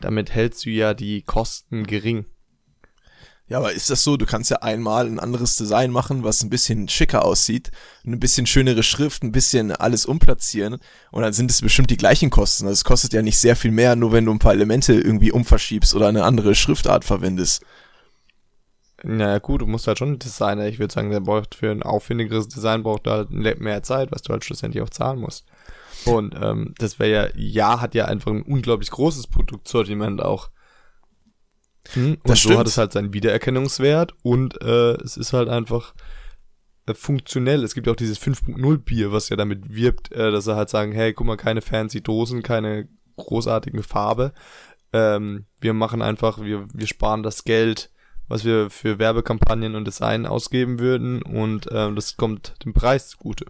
damit 0.01 0.31
hältst 0.31 0.65
du 0.65 0.71
ja 0.71 0.95
die 0.95 1.23
Kosten 1.23 1.85
gering. 1.85 2.25
Ja, 3.49 3.59
aber 3.59 3.73
ist 3.73 3.91
das 3.91 4.03
so? 4.03 4.17
Du 4.17 4.26
kannst 4.26 4.50
ja 4.50 4.57
einmal 4.57 5.07
ein 5.07 5.21
anderes 5.21 5.57
Design 5.57 5.93
machen, 5.93 6.25
was 6.25 6.43
ein 6.43 6.50
bisschen 6.50 6.88
schicker 6.88 7.25
aussieht, 7.25 7.71
ein 8.05 8.19
bisschen 8.19 8.47
schönere 8.47 8.83
Schrift, 8.83 9.23
ein 9.23 9.31
bisschen 9.31 9.71
alles 9.71 10.05
umplatzieren 10.05 10.79
und 11.12 11.23
dann 11.23 11.33
sind 11.33 11.53
es 11.53 11.62
bestimmt 11.62 11.91
die 11.91 11.97
gleichen 11.97 12.31
Kosten. 12.31 12.65
Also 12.65 12.73
es 12.75 12.85
kostet 12.85 13.12
ja 13.12 13.23
nicht 13.23 13.38
sehr 13.38 13.55
viel 13.55 13.71
mehr, 13.71 13.95
nur 13.95 14.11
wenn 14.11 14.25
du 14.25 14.33
ein 14.33 14.41
paar 14.41 14.53
Elemente 14.53 14.95
irgendwie 14.95 15.31
umverschiebst 15.31 15.95
oder 15.95 16.09
eine 16.09 16.25
andere 16.25 16.57
Schriftart 16.57 17.05
verwendest. 17.05 17.62
Naja, 19.05 19.38
gut, 19.38 19.61
du 19.61 19.67
musst 19.67 19.87
halt 19.87 19.99
schon 19.99 20.09
einen 20.09 20.19
Designer, 20.19 20.67
ich 20.67 20.81
würde 20.81 20.93
sagen, 20.93 21.11
der 21.11 21.21
braucht 21.21 21.55
für 21.55 21.71
ein 21.71 21.85
aufwendigeres 21.85 22.49
Design 22.49 22.83
braucht 22.83 23.07
halt 23.07 23.31
mehr 23.31 23.83
Zeit, 23.85 24.11
was 24.11 24.23
du 24.23 24.33
halt 24.33 24.45
schlussendlich 24.45 24.83
auch 24.83 24.91
zahlen 24.91 25.21
musst. 25.21 25.45
Und 26.05 26.35
ähm, 26.41 26.75
das 26.79 26.99
wäre 26.99 27.11
ja, 27.11 27.31
ja, 27.37 27.81
hat 27.81 27.95
ja 27.95 28.07
einfach 28.07 28.33
ein 28.33 28.43
unglaublich 28.43 28.91
großes 28.91 29.29
Produktsortiment 29.29 30.21
auch. 30.21 30.50
Hm, 31.95 32.12
und 32.12 32.21
Das 32.25 32.40
so 32.40 32.49
stimmt. 32.49 32.59
hat 32.59 32.66
es 32.66 32.78
halt 32.78 32.93
seinen 32.93 33.12
Wiedererkennungswert 33.12 34.14
und 34.23 34.61
äh, 34.62 34.95
es 35.02 35.16
ist 35.16 35.33
halt 35.33 35.49
einfach 35.49 35.95
äh, 36.87 36.95
funktionell. 36.95 37.64
Es 37.64 37.75
gibt 37.75 37.87
ja 37.87 37.93
auch 37.93 37.97
dieses 37.97 38.21
5.0 38.21 38.78
Bier, 38.78 39.12
was 39.12 39.28
ja 39.28 39.37
damit 39.37 39.75
wirbt, 39.75 40.12
äh, 40.12 40.31
dass 40.31 40.45
sie 40.45 40.57
halt 40.57 40.69
sagen, 40.71 40.93
hey, 40.93 41.12
guck 41.12 41.26
mal, 41.26 41.37
keine 41.37 41.62
fancy 41.62 42.02
Dosen, 42.02 42.43
keine 42.43 42.88
großartige 43.16 43.83
Farbe. 43.83 44.33
Ähm, 44.93 45.47
wir 45.61 45.75
machen 45.75 46.02
einfach, 46.02 46.40
wir, 46.40 46.66
wir 46.73 46.87
sparen 46.87 47.23
das 47.23 47.45
Geld, 47.45 47.90
was 48.28 48.45
wir 48.45 48.71
für 48.71 48.99
Werbekampagnen 48.99 49.75
und 49.75 49.85
Design 49.87 50.26
ausgeben 50.26 50.78
würden 50.78 51.23
und 51.23 51.69
ähm, 51.71 51.95
das 51.97 52.16
kommt 52.16 52.55
dem 52.64 52.73
Preis 52.73 53.09
zugute. 53.09 53.47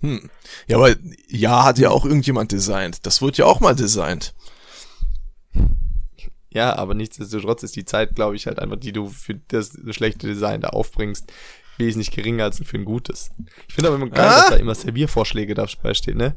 Hm. 0.00 0.28
Ja, 0.66 0.76
aber 0.78 0.94
ja, 1.28 1.64
hat 1.64 1.78
ja 1.78 1.90
auch 1.90 2.04
irgendjemand 2.04 2.52
designt. 2.52 3.06
Das 3.06 3.22
wurde 3.22 3.38
ja 3.38 3.44
auch 3.46 3.60
mal 3.60 3.74
designt. 3.74 4.34
Ja, 6.52 6.76
aber 6.76 6.94
nichtsdestotrotz 6.94 7.62
ist 7.62 7.76
die 7.76 7.84
Zeit, 7.84 8.14
glaube 8.14 8.36
ich, 8.36 8.46
halt 8.46 8.58
einfach, 8.58 8.76
die 8.76 8.92
du 8.92 9.08
für 9.08 9.34
das 9.48 9.72
schlechte 9.90 10.26
Design 10.26 10.60
da 10.60 10.68
aufbringst, 10.68 11.32
wesentlich 11.78 12.10
geringer 12.10 12.44
als 12.44 12.60
für 12.62 12.76
ein 12.76 12.84
gutes. 12.84 13.30
Ich 13.68 13.74
finde 13.74 13.88
aber 13.88 13.96
immer 13.96 14.10
geil, 14.10 14.28
Ah? 14.28 14.36
dass 14.40 14.50
da 14.50 14.56
immer 14.56 14.74
Serviervorschläge 14.74 15.54
dabei 15.54 15.94
stehen, 15.94 16.18
ne? 16.18 16.36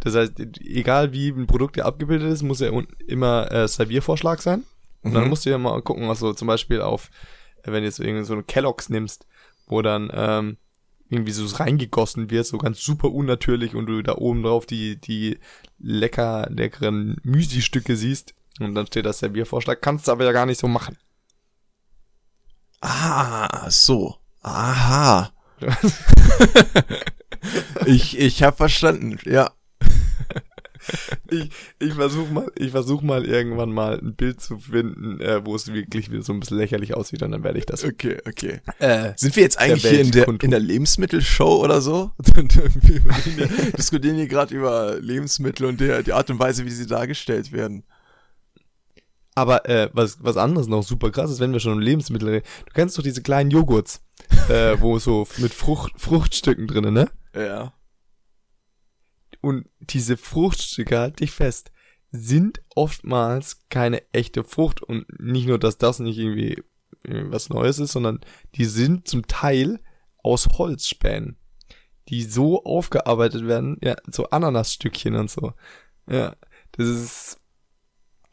Das 0.00 0.14
heißt, 0.16 0.32
egal 0.60 1.12
wie 1.12 1.28
ein 1.28 1.46
Produkt 1.46 1.76
ja 1.76 1.84
abgebildet 1.84 2.30
ist, 2.32 2.42
muss 2.42 2.60
ja 2.60 2.70
immer 3.06 3.50
äh, 3.52 3.68
Serviervorschlag 3.68 4.42
sein. 4.42 4.64
Und 5.02 5.14
dann 5.14 5.24
Mhm. 5.24 5.28
musst 5.30 5.46
du 5.46 5.50
ja 5.50 5.58
mal 5.58 5.80
gucken, 5.82 6.08
was 6.08 6.18
so 6.18 6.32
zum 6.34 6.48
Beispiel 6.48 6.80
auf, 6.80 7.10
äh, 7.62 7.70
wenn 7.72 7.82
du 7.82 7.84
jetzt 7.88 8.00
irgendwie 8.00 8.24
so 8.24 8.32
eine 8.34 8.42
Kelloggs 8.42 8.88
nimmst, 8.90 9.26
wo 9.66 9.80
dann 9.82 10.10
ähm, 10.12 10.56
irgendwie 11.10 11.32
so 11.32 11.46
reingegossen 11.56 12.30
wird, 12.30 12.44
so 12.46 12.58
ganz 12.58 12.82
super 12.82 13.10
unnatürlich 13.12 13.74
und 13.74 13.86
du 13.86 14.02
da 14.02 14.16
oben 14.16 14.42
drauf 14.42 14.66
die, 14.66 14.96
die 15.00 15.38
lecker, 15.78 16.48
leckeren 16.50 17.18
Müsli-Stücke 17.22 17.96
siehst 17.96 18.34
und 18.60 18.74
dann 18.74 18.86
steht 18.86 19.06
das 19.06 19.18
Serviervorschlag, 19.18 19.80
kannst 19.80 20.08
du 20.08 20.12
aber 20.12 20.24
ja 20.24 20.32
gar 20.32 20.46
nicht 20.46 20.60
so 20.60 20.68
machen. 20.68 20.96
Ah, 22.80 23.70
so. 23.70 24.16
Aha. 24.42 25.32
ich 27.86 28.18
ich 28.18 28.42
habe 28.42 28.56
verstanden. 28.56 29.18
Ja. 29.24 29.52
Ich, 31.30 31.50
ich 31.78 31.94
versuch 31.94 32.30
mal, 32.30 32.50
ich 32.56 32.70
versuch 32.70 33.00
mal 33.00 33.24
irgendwann 33.24 33.72
mal 33.72 33.98
ein 33.98 34.14
Bild 34.14 34.40
zu 34.40 34.58
finden, 34.58 35.20
äh, 35.20 35.44
wo 35.44 35.54
es 35.54 35.72
wirklich 35.72 36.10
wieder 36.10 36.22
so 36.22 36.32
ein 36.32 36.40
bisschen 36.40 36.58
lächerlich 36.58 36.94
aussieht 36.94 37.22
und 37.22 37.30
dann 37.30 37.42
werde 37.42 37.58
ich 37.58 37.66
das. 37.66 37.84
Okay, 37.84 38.18
okay. 38.26 38.60
Äh, 38.78 39.12
Sind 39.16 39.34
wir 39.34 39.42
jetzt 39.42 39.58
eigentlich 39.58 39.82
Der 39.82 39.90
hier 39.92 40.00
in 40.00 40.10
der, 40.10 40.28
in 40.28 40.50
der 40.50 40.60
Lebensmittelshow 40.60 41.62
oder 41.62 41.80
so? 41.80 42.10
wir 42.34 43.46
diskutieren 43.76 44.16
hier 44.16 44.28
gerade 44.28 44.54
über 44.54 44.96
Lebensmittel 45.00 45.66
und 45.66 45.80
der, 45.80 46.02
die 46.02 46.12
Art 46.12 46.28
und 46.30 46.38
Weise, 46.38 46.66
wie 46.66 46.70
sie 46.70 46.86
dargestellt 46.86 47.52
werden. 47.52 47.84
Aber 49.34 49.68
äh, 49.68 49.90
was, 49.92 50.22
was 50.22 50.36
anderes 50.36 50.68
noch 50.68 50.82
super 50.82 51.10
krass 51.10 51.30
ist, 51.30 51.40
wenn 51.40 51.52
wir 51.52 51.60
schon 51.60 51.72
um 51.72 51.80
Lebensmittel 51.80 52.28
reden. 52.28 52.46
Du 52.66 52.72
kennst 52.72 52.96
doch 52.96 53.02
diese 53.02 53.22
kleinen 53.22 53.50
Joghurts, 53.50 54.02
äh, 54.48 54.80
wo 54.80 54.98
so 54.98 55.26
mit 55.38 55.52
Frucht, 55.52 55.92
Fruchtstücken 55.96 56.66
drinnen, 56.66 56.94
ne? 56.94 57.10
Ja. 57.34 57.72
Und 59.40 59.66
diese 59.80 60.16
Fruchtstücke, 60.16 60.98
halt 60.98 61.20
dich 61.20 61.32
fest, 61.32 61.70
sind 62.10 62.62
oftmals 62.74 63.66
keine 63.68 64.02
echte 64.12 64.44
Frucht. 64.44 64.82
Und 64.82 65.06
nicht 65.20 65.46
nur, 65.46 65.58
dass 65.58 65.78
das 65.78 65.98
nicht 65.98 66.18
irgendwie 66.18 66.62
irgendwie 67.04 67.32
was 67.32 67.50
Neues 67.50 67.78
ist, 67.78 67.92
sondern 67.92 68.20
die 68.54 68.64
sind 68.64 69.08
zum 69.08 69.26
Teil 69.26 69.80
aus 70.22 70.48
Holzspänen, 70.56 71.36
die 72.08 72.22
so 72.22 72.64
aufgearbeitet 72.64 73.46
werden, 73.46 73.78
ja, 73.82 73.96
so 74.10 74.30
Ananasstückchen 74.30 75.14
und 75.14 75.30
so. 75.30 75.52
Ja, 76.08 76.34
das 76.72 76.88
ist 76.88 77.40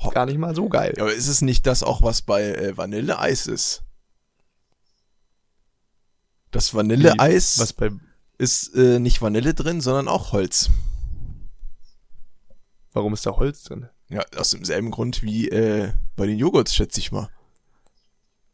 gar 0.10 0.26
nicht 0.26 0.40
mal 0.40 0.56
so 0.56 0.68
geil. 0.68 0.96
Aber 1.00 1.14
ist 1.14 1.28
es 1.28 1.42
nicht 1.44 1.68
das 1.68 1.84
auch, 1.84 2.02
was 2.02 2.24
bei 2.24 2.44
äh, 2.44 2.76
Vanilleeis 2.76 3.46
ist? 3.46 3.84
Das 6.50 6.74
Vanilleeis 6.74 7.60
Was 7.60 7.74
bei, 7.74 7.92
ist 8.38 8.76
äh, 8.76 9.00
nicht 9.00 9.22
Vanille 9.22 9.54
drin, 9.54 9.80
sondern 9.80 10.08
auch 10.08 10.34
Holz. 10.34 10.70
warum 12.94 13.14
ist 13.14 13.26
da 13.26 13.32
Holz 13.32 13.64
drin? 13.64 13.88
Ja, 14.10 14.24
aus 14.36 14.50
demselben 14.50 14.92
Grund 14.92 15.24
wie 15.24 15.48
äh, 15.48 15.94
bei 16.18 16.26
den 16.26 16.38
Joghurts, 16.38 16.76
schätze 16.76 17.00
ich 17.00 17.12
mal. 17.14 17.30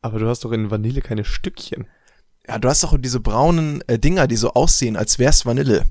Aber 0.02 0.20
du 0.20 0.28
hast 0.28 0.46
doch 0.46 0.52
in 0.52 0.70
Vanille 0.70 1.02
keine 1.02 1.26
Stückchen. 1.26 1.88
ja, 2.48 2.60
du 2.60 2.70
hast 2.70 2.84
auch 2.86 2.96
diese 3.00 3.20
braunen 3.20 3.82
äh, 3.88 3.98
Dinger, 3.98 4.28
die 4.28 4.36
so 4.36 4.54
aussehen, 4.54 4.96
als 4.96 5.18
wär's 5.18 5.46
Vanille. 5.46 5.86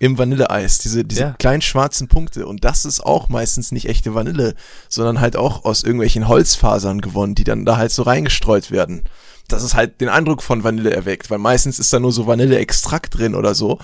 Im 0.00 0.16
Vanilleeis, 0.16 0.78
diese, 0.78 1.04
diese 1.04 1.20
Ja. 1.20 1.34
kleinen 1.38 1.60
schwarzen 1.60 2.08
Punkte. 2.08 2.46
Und 2.46 2.64
das 2.64 2.84
ist 2.86 3.00
auch 3.04 3.28
meistens 3.28 3.70
nicht 3.70 3.86
echte 3.86 4.14
Vanille, 4.14 4.54
sondern 4.88 5.20
halt 5.20 5.36
auch 5.36 5.64
aus 5.66 5.84
irgendwelchen 5.84 6.26
Holzfasern 6.26 7.02
gewonnen, 7.02 7.34
die 7.34 7.44
dann 7.44 7.66
da 7.66 7.76
halt 7.76 7.92
so 7.92 8.02
reingestreut 8.02 8.70
werden. 8.70 9.02
Dass 9.48 9.62
es 9.62 9.74
halt 9.74 10.00
den 10.00 10.08
Eindruck 10.08 10.42
von 10.42 10.64
Vanille 10.64 10.90
erweckt, 10.90 11.28
weil 11.30 11.38
meistens 11.38 11.78
ist 11.78 11.92
da 11.92 11.98
nur 12.00 12.12
so 12.12 12.26
Vanilleextrakt 12.26 13.18
drin 13.18 13.34
oder 13.34 13.54
so. 13.54 13.78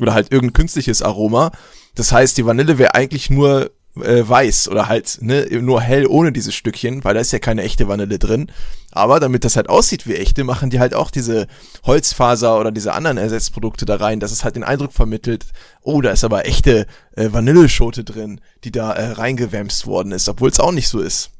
Oder 0.00 0.12
halt 0.12 0.32
irgendein 0.32 0.54
künstliches 0.54 1.02
Aroma. 1.02 1.52
Das 1.94 2.10
heißt, 2.10 2.36
die 2.36 2.46
Vanille 2.46 2.78
wäre 2.78 2.94
eigentlich 2.94 3.30
nur 3.30 3.70
äh, 3.96 4.22
weiß 4.26 4.68
oder 4.68 4.88
halt 4.88 5.18
ne, 5.20 5.46
nur 5.60 5.80
hell 5.80 6.06
ohne 6.06 6.32
dieses 6.32 6.54
Stückchen, 6.54 7.02
weil 7.04 7.14
da 7.14 7.20
ist 7.20 7.32
ja 7.32 7.38
keine 7.38 7.62
echte 7.62 7.88
Vanille 7.88 8.18
drin. 8.18 8.50
Aber 8.92 9.20
damit 9.20 9.44
das 9.44 9.56
halt 9.56 9.68
aussieht 9.68 10.06
wie 10.06 10.16
echte, 10.16 10.44
machen 10.44 10.70
die 10.70 10.80
halt 10.80 10.94
auch 10.94 11.10
diese 11.10 11.46
Holzfaser 11.84 12.58
oder 12.58 12.72
diese 12.72 12.92
anderen 12.92 13.18
Ersatzprodukte 13.18 13.84
da 13.84 13.96
rein, 13.96 14.20
dass 14.20 14.32
es 14.32 14.42
halt 14.44 14.56
den 14.56 14.64
Eindruck 14.64 14.92
vermittelt, 14.92 15.46
oh, 15.82 16.00
da 16.00 16.10
ist 16.10 16.24
aber 16.24 16.46
echte 16.46 16.86
äh, 17.16 17.28
Vanilleschote 17.32 18.04
drin, 18.04 18.40
die 18.64 18.72
da 18.72 18.92
äh, 18.92 19.12
reingewämst 19.12 19.86
worden 19.86 20.12
ist, 20.12 20.28
obwohl 20.28 20.50
es 20.50 20.60
auch 20.60 20.72
nicht 20.72 20.88
so 20.88 21.00
ist. 21.00 21.30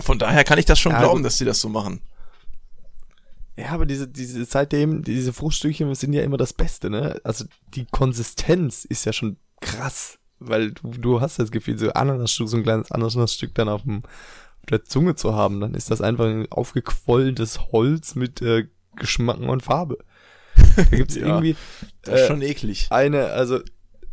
Von 0.00 0.18
daher 0.18 0.44
kann 0.44 0.58
ich 0.58 0.66
das 0.66 0.78
schon 0.78 0.92
Ja, 0.92 1.00
glauben, 1.00 1.22
dass 1.22 1.38
die 1.38 1.44
das 1.44 1.60
so 1.60 1.68
machen. 1.68 2.00
Ja, 3.56 3.70
aber 3.70 3.86
diese, 3.86 4.06
diese, 4.06 4.44
seitdem, 4.44 5.02
diese 5.02 5.32
Fruchtstückchen 5.32 5.92
sind 5.96 6.12
ja 6.12 6.22
immer 6.22 6.36
das 6.36 6.52
Beste, 6.52 6.90
ne? 6.90 7.20
Also 7.24 7.44
die 7.74 7.86
Konsistenz 7.86 8.84
ist 8.84 9.04
ja 9.04 9.12
schon 9.12 9.36
krass, 9.60 10.18
weil 10.38 10.72
du, 10.72 10.90
du 10.90 11.20
hast 11.20 11.38
das 11.38 11.50
Gefühl, 11.50 11.78
so 11.78 11.90
Ananasstück, 11.92 12.48
so 12.48 12.56
ein 12.56 12.62
kleines 12.62 12.90
Ananasstück 12.92 13.54
dann 13.54 13.68
auf, 13.68 13.82
dem, 13.82 14.02
auf 14.04 14.66
der 14.70 14.84
Zunge 14.84 15.14
zu 15.14 15.34
haben, 15.34 15.60
dann 15.60 15.74
ist 15.74 15.90
das 15.90 16.00
einfach 16.00 16.26
ein 16.26 16.50
aufgequollenes 16.50 17.72
Holz 17.72 18.14
mit 18.14 18.40
äh, 18.42 18.66
Geschmack 18.96 19.38
und 19.38 19.62
Farbe. 19.62 19.98
Da 20.76 20.84
gibt's 20.84 21.14
Ja, 21.16 21.26
irgendwie 21.26 21.56
Das 22.02 22.14
ist 22.14 22.20
äh, 22.22 22.26
schon 22.28 22.42
eklig. 22.42 22.86
eine, 22.90 23.26
also 23.26 23.60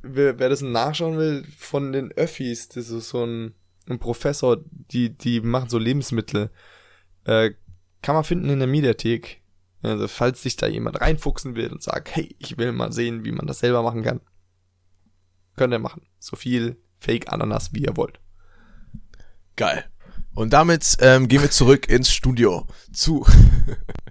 wer, 0.02 0.40
wer 0.40 0.50
das 0.50 0.62
nachschauen 0.62 1.18
will, 1.18 1.46
von 1.58 1.92
den 1.92 2.12
Öffis, 2.12 2.70
das 2.70 2.90
ist 2.90 3.10
so 3.10 3.24
ein, 3.26 3.54
ein 3.90 4.00
Professor, 4.00 4.58
die, 4.92 5.10
die 5.10 5.42
machen 5.42 5.70
so 5.70 5.78
Lebensmittel, 5.78 6.50
äh, 7.26 7.52
kann 8.02 8.16
man 8.16 8.24
finden 8.24 8.50
in 8.50 8.60
der 8.60 8.68
Mediathek. 8.68 9.42
Also 9.82 10.08
falls 10.08 10.42
sich 10.42 10.56
da 10.56 10.66
jemand 10.66 11.00
reinfuchsen 11.02 11.56
will 11.56 11.72
und 11.72 11.84
sagt, 11.84 12.16
hey, 12.16 12.36
ich 12.40 12.58
will 12.58 12.72
mal 12.72 12.92
sehen, 12.92 13.24
wie 13.24 13.32
man 13.32 13.46
das 13.46 13.60
selber 13.60 13.84
machen 13.84 14.02
kann, 14.04 14.22
könnt 15.56 15.74
ihr 15.74 15.80
machen. 15.80 16.04
So 16.20 16.36
viel 16.36 16.78
Fake 17.00 17.32
Ananas, 17.32 17.74
wie 17.74 17.84
ihr 17.84 17.98
wollt. 17.98 18.20
Geil. 19.56 19.86
Und 20.34 20.52
damit 20.52 20.98
ähm, 21.00 21.28
gehen 21.28 21.42
wir 21.42 21.52
zurück 21.52 21.88
ins 21.88 22.12
Studio 22.12 22.68
zu 22.92 23.26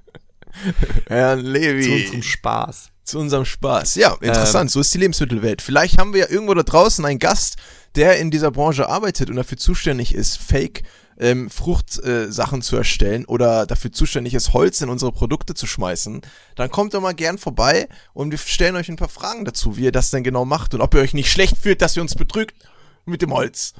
Herrn 1.06 1.40
Levi. 1.40 1.82
Zu 1.82 1.92
unserem 1.92 2.22
Spaß. 2.22 2.90
zu 3.04 3.18
unserem 3.18 3.44
Spaß. 3.44 3.96
Ja, 3.96 4.14
interessant. 4.20 4.70
so 4.70 4.80
ist 4.80 4.94
die 4.94 4.98
Lebensmittelwelt. 4.98 5.60
Vielleicht 5.60 5.98
haben 5.98 6.14
wir 6.14 6.20
ja 6.20 6.30
irgendwo 6.30 6.54
da 6.54 6.62
draußen 6.62 7.04
einen 7.04 7.18
Gast, 7.18 7.56
der 7.94 8.18
in 8.18 8.30
dieser 8.30 8.50
Branche 8.50 8.88
arbeitet 8.88 9.28
und 9.28 9.36
dafür 9.36 9.58
zuständig 9.58 10.14
ist, 10.14 10.38
Fake 10.38 10.82
ähm, 11.18 11.50
Fruchtsachen 11.50 12.58
äh, 12.58 12.62
zu 12.62 12.76
erstellen 12.76 13.24
oder 13.24 13.66
dafür 13.66 13.92
zuständig 13.92 14.34
ist, 14.34 14.52
Holz 14.52 14.80
in 14.80 14.88
unsere 14.88 15.12
Produkte 15.12 15.54
zu 15.54 15.66
schmeißen. 15.66 16.22
Dann 16.56 16.70
kommt 16.70 16.94
doch 16.94 17.00
mal 17.00 17.14
gern 17.14 17.38
vorbei 17.38 17.88
und 18.12 18.30
wir 18.30 18.38
stellen 18.38 18.76
euch 18.76 18.88
ein 18.88 18.96
paar 18.96 19.08
Fragen 19.08 19.44
dazu, 19.44 19.76
wie 19.76 19.84
ihr 19.84 19.92
das 19.92 20.10
denn 20.10 20.24
genau 20.24 20.44
macht 20.44 20.74
und 20.74 20.80
ob 20.80 20.94
ihr 20.94 21.00
euch 21.00 21.14
nicht 21.14 21.30
schlecht 21.30 21.56
fühlt, 21.56 21.82
dass 21.82 21.96
ihr 21.96 22.02
uns 22.02 22.14
betrügt 22.14 22.54
mit 23.04 23.22
dem 23.22 23.32
Holz. 23.32 23.74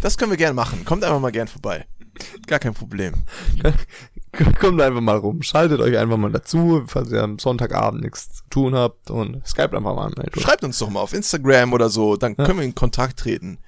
Das 0.00 0.16
können 0.16 0.30
wir 0.30 0.38
gern 0.38 0.56
machen. 0.56 0.84
Kommt 0.84 1.04
einfach 1.04 1.20
mal 1.20 1.32
gern 1.32 1.48
vorbei. 1.48 1.86
Gar 2.46 2.58
kein 2.58 2.74
Problem. 2.74 3.14
Kommt 4.60 4.80
einfach 4.80 5.00
mal 5.00 5.16
rum, 5.16 5.42
schaltet 5.42 5.80
euch 5.80 5.96
einfach 5.98 6.16
mal 6.16 6.32
dazu, 6.32 6.82
falls 6.86 7.10
ihr 7.10 7.22
am 7.22 7.38
Sonntagabend 7.38 8.02
nichts 8.02 8.32
zu 8.32 8.42
tun 8.50 8.74
habt 8.74 9.10
und 9.10 9.46
Skype 9.46 9.76
einfach 9.76 9.94
mal 9.94 10.10
mit. 10.16 10.40
Schreibt 10.40 10.64
uns 10.64 10.78
doch 10.78 10.90
mal 10.90 11.00
auf 11.00 11.12
Instagram 11.12 11.72
oder 11.72 11.88
so, 11.88 12.16
dann 12.16 12.36
können 12.36 12.58
wir 12.58 12.64
in 12.64 12.74
Kontakt 12.74 13.18
treten. 13.18 13.58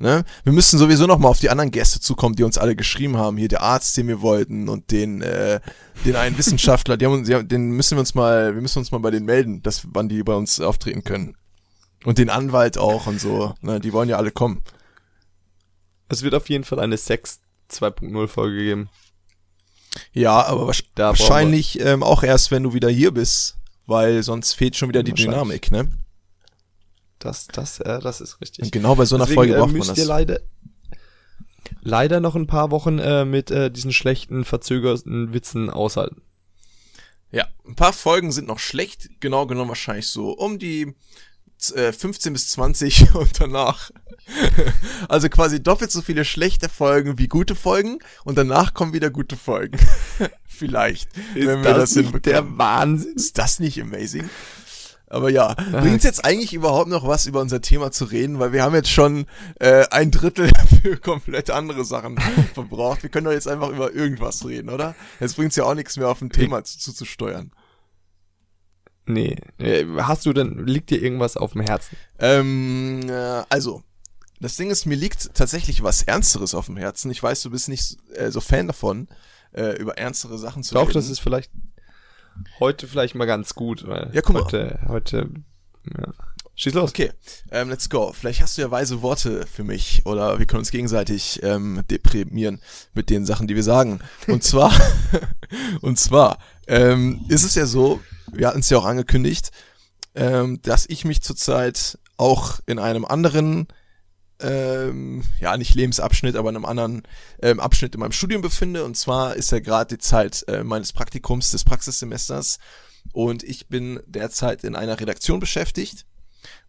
Ne? 0.00 0.24
Wir 0.44 0.52
müssen 0.54 0.78
sowieso 0.78 1.06
noch 1.06 1.18
mal 1.18 1.28
auf 1.28 1.40
die 1.40 1.50
anderen 1.50 1.70
Gäste 1.70 2.00
zukommen, 2.00 2.34
die 2.34 2.42
uns 2.42 2.56
alle 2.56 2.74
geschrieben 2.74 3.18
haben. 3.18 3.36
Hier 3.36 3.48
der 3.48 3.60
Arzt, 3.60 3.98
den 3.98 4.08
wir 4.08 4.22
wollten 4.22 4.70
und 4.70 4.90
den, 4.90 5.20
äh, 5.20 5.60
den 6.06 6.16
einen 6.16 6.38
Wissenschaftler, 6.38 6.96
die 6.96 7.04
haben 7.04 7.12
uns, 7.12 7.28
die 7.28 7.34
haben, 7.34 7.46
den 7.46 7.72
müssen 7.72 7.96
wir 7.96 8.00
uns 8.00 8.14
mal, 8.14 8.54
wir 8.54 8.62
müssen 8.62 8.78
uns 8.78 8.92
mal 8.92 8.98
bei 8.98 9.10
denen 9.10 9.26
melden, 9.26 9.62
dass 9.62 9.82
wann 9.92 10.08
die 10.08 10.22
bei 10.22 10.32
uns 10.32 10.58
auftreten 10.58 11.04
können. 11.04 11.36
Und 12.04 12.16
den 12.16 12.30
Anwalt 12.30 12.78
auch 12.78 13.06
und 13.06 13.20
so. 13.20 13.54
Ne? 13.60 13.78
Die 13.78 13.92
wollen 13.92 14.08
ja 14.08 14.16
alle 14.16 14.30
kommen. 14.30 14.62
Es 16.08 16.22
wird 16.22 16.34
auf 16.34 16.48
jeden 16.48 16.64
Fall 16.64 16.80
eine 16.80 16.96
Sex 16.96 17.40
2.0 17.70 18.26
Folge 18.26 18.56
geben. 18.56 18.88
Ja, 20.14 20.46
aber 20.46 20.72
Da 20.94 21.08
wahrscheinlich 21.08 21.78
ähm, 21.78 22.02
auch 22.02 22.22
erst, 22.22 22.50
wenn 22.50 22.62
du 22.62 22.72
wieder 22.72 22.88
hier 22.88 23.12
bist, 23.12 23.58
weil 23.86 24.22
sonst 24.22 24.54
fehlt 24.54 24.76
schon 24.76 24.88
wieder 24.88 25.02
die. 25.02 25.12
Dynamik, 25.12 25.70
ne? 25.70 25.88
Das, 27.20 27.46
das, 27.48 27.78
äh, 27.80 28.00
das 28.00 28.20
ist 28.20 28.40
richtig. 28.40 28.64
Und 28.64 28.72
genau 28.72 28.96
bei 28.96 29.04
so 29.04 29.14
einer 29.14 29.24
Deswegen, 29.24 29.36
Folge 29.36 29.54
äh, 29.54 29.58
braucht 29.58 29.68
man 29.68 29.78
müsst 29.78 29.90
das. 29.90 29.98
ihr 29.98 30.06
leider, 30.06 30.40
leider 31.82 32.20
noch 32.20 32.34
ein 32.34 32.46
paar 32.46 32.70
Wochen 32.70 32.98
äh, 32.98 33.24
mit 33.24 33.50
äh, 33.50 33.70
diesen 33.70 33.92
schlechten, 33.92 34.44
verzögerten 34.44 35.32
Witzen 35.32 35.70
aushalten. 35.70 36.22
Ja, 37.30 37.46
ein 37.66 37.76
paar 37.76 37.92
Folgen 37.92 38.32
sind 38.32 38.48
noch 38.48 38.58
schlecht, 38.58 39.20
genau 39.20 39.46
genommen 39.46 39.68
wahrscheinlich 39.68 40.08
so 40.08 40.32
um 40.32 40.58
die 40.58 40.94
äh, 41.74 41.92
15 41.92 42.32
bis 42.32 42.48
20 42.48 43.14
und 43.14 43.40
danach. 43.40 43.90
Also 45.08 45.28
quasi 45.28 45.62
doppelt 45.62 45.90
so 45.90 46.02
viele 46.02 46.24
schlechte 46.24 46.68
Folgen 46.68 47.18
wie 47.18 47.28
gute 47.28 47.54
Folgen 47.54 47.98
und 48.24 48.38
danach 48.38 48.74
kommen 48.74 48.92
wieder 48.92 49.10
gute 49.10 49.36
Folgen. 49.36 49.78
Vielleicht, 50.46 51.08
wenn 51.34 51.62
wir 51.62 51.74
das 51.74 51.94
nicht 51.94 52.10
hinbekommen. 52.10 52.22
der 52.22 52.58
Wahnsinn? 52.58 53.14
Ist 53.14 53.38
das 53.38 53.60
nicht 53.60 53.80
amazing? 53.80 54.28
Aber 55.12 55.28
ja, 55.28 55.54
bringt's 55.72 56.04
jetzt 56.04 56.24
eigentlich 56.24 56.54
überhaupt 56.54 56.88
noch 56.88 57.04
was 57.06 57.26
über 57.26 57.40
unser 57.40 57.60
Thema 57.60 57.90
zu 57.90 58.04
reden, 58.04 58.38
weil 58.38 58.52
wir 58.52 58.62
haben 58.62 58.76
jetzt 58.76 58.90
schon 58.90 59.26
äh, 59.58 59.84
ein 59.90 60.12
Drittel 60.12 60.48
für 60.82 60.96
komplett 60.98 61.50
andere 61.50 61.84
Sachen 61.84 62.16
verbraucht. 62.54 63.02
Wir 63.02 63.10
können 63.10 63.24
doch 63.26 63.32
jetzt 63.32 63.48
einfach 63.48 63.70
über 63.70 63.92
irgendwas 63.92 64.46
reden, 64.46 64.70
oder? 64.70 64.94
Jetzt 65.18 65.34
bringt's 65.34 65.56
ja 65.56 65.64
auch 65.64 65.74
nichts 65.74 65.96
mehr 65.96 66.08
auf 66.08 66.22
ein 66.22 66.30
Thema 66.30 66.62
zu- 66.62 66.78
zuzusteuern. 66.78 67.50
Nee. 69.06 69.36
Äh, 69.58 69.84
Hast 69.98 70.26
du 70.26 70.32
denn, 70.32 70.64
liegt 70.66 70.90
dir 70.90 71.02
irgendwas 71.02 71.36
auf 71.36 71.52
dem 71.52 71.62
Herzen? 71.62 71.96
Ähm, 72.20 73.00
äh, 73.08 73.42
also, 73.48 73.82
das 74.40 74.56
Ding 74.56 74.70
ist, 74.70 74.86
mir 74.86 74.96
liegt 74.96 75.34
tatsächlich 75.34 75.82
was 75.82 76.02
Ernsteres 76.04 76.54
auf 76.54 76.66
dem 76.66 76.76
Herzen. 76.76 77.10
Ich 77.10 77.20
weiß, 77.22 77.42
du 77.42 77.50
bist 77.50 77.68
nicht 77.68 77.96
äh, 78.14 78.30
so 78.30 78.40
Fan 78.40 78.68
davon, 78.68 79.08
äh, 79.52 79.76
über 79.80 79.98
ernstere 79.98 80.38
Sachen 80.38 80.62
zu 80.62 80.74
Doch, 80.74 80.82
reden. 80.82 80.92
das 80.94 81.08
ist 81.08 81.18
vielleicht 81.18 81.50
heute 82.58 82.86
vielleicht 82.86 83.14
mal 83.14 83.26
ganz 83.26 83.54
gut, 83.54 83.86
weil 83.86 84.10
Ja, 84.12 84.22
guck 84.22 84.34
mal. 84.34 84.44
heute, 84.44 84.80
heute, 84.88 85.30
ja. 85.96 86.12
Schieß 86.54 86.74
los. 86.74 86.90
Okay, 86.90 87.10
ähm, 87.52 87.70
let's 87.70 87.88
go. 87.88 88.12
Vielleicht 88.12 88.42
hast 88.42 88.58
du 88.58 88.62
ja 88.62 88.70
weise 88.70 89.00
Worte 89.00 89.46
für 89.46 89.64
mich 89.64 90.02
oder 90.04 90.38
wir 90.38 90.44
können 90.44 90.58
uns 90.58 90.70
gegenseitig 90.70 91.42
ähm, 91.42 91.82
deprimieren 91.90 92.60
mit 92.92 93.08
den 93.08 93.24
Sachen, 93.24 93.46
die 93.46 93.54
wir 93.56 93.62
sagen. 93.62 94.00
Und 94.26 94.44
zwar, 94.44 94.70
und 95.80 95.98
zwar 95.98 96.38
ähm, 96.66 97.24
ist 97.28 97.44
es 97.44 97.54
ja 97.54 97.64
so, 97.64 98.00
wir 98.30 98.46
hatten 98.46 98.60
es 98.60 98.68
ja 98.68 98.76
auch 98.76 98.84
angekündigt, 98.84 99.52
ähm, 100.14 100.60
dass 100.62 100.84
ich 100.86 101.06
mich 101.06 101.22
zurzeit 101.22 101.98
auch 102.18 102.60
in 102.66 102.78
einem 102.78 103.06
anderen, 103.06 103.66
ähm, 104.40 105.22
ja 105.40 105.56
nicht 105.56 105.74
Lebensabschnitt, 105.74 106.36
aber 106.36 106.50
in 106.50 106.56
einem 106.56 106.64
anderen 106.64 107.02
ähm, 107.42 107.60
Abschnitt 107.60 107.94
in 107.94 108.00
meinem 108.00 108.12
Studium 108.12 108.42
befinde. 108.42 108.84
Und 108.84 108.96
zwar 108.96 109.36
ist 109.36 109.52
ja 109.52 109.60
gerade 109.60 109.96
die 109.96 110.00
Zeit 110.00 110.44
äh, 110.48 110.64
meines 110.64 110.92
Praktikums 110.92 111.50
des 111.50 111.64
Praxissemesters 111.64 112.58
und 113.12 113.42
ich 113.42 113.68
bin 113.68 114.00
derzeit 114.06 114.64
in 114.64 114.76
einer 114.76 115.00
Redaktion 115.00 115.40
beschäftigt 115.40 116.06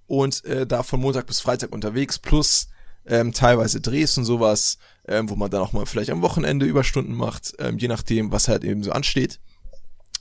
und 0.08 0.44
äh, 0.46 0.66
da 0.66 0.84
von 0.84 1.00
Montag 1.00 1.28
bis 1.28 1.40
Freitag 1.40 1.72
unterwegs, 1.72 2.20
plus 2.20 2.68
ähm, 3.06 3.34
teilweise 3.34 3.82
Drehs 3.82 4.18
und 4.18 4.26
sowas, 4.26 4.78
ähm, 5.08 5.30
wo 5.30 5.36
man 5.36 5.50
dann 5.50 5.62
auch 5.62 5.74
mal 5.74 5.86
vielleicht 5.86 6.12
am 6.12 6.22
Wochenende 6.22 6.66
Überstunden 6.66 7.16
macht, 7.16 7.54
ähm, 7.60 7.78
je 7.78 7.88
nachdem, 7.88 8.32
was 8.32 8.48
halt 8.48 8.64
eben 8.64 8.84
so 8.84 8.92
ansteht. 8.92 9.40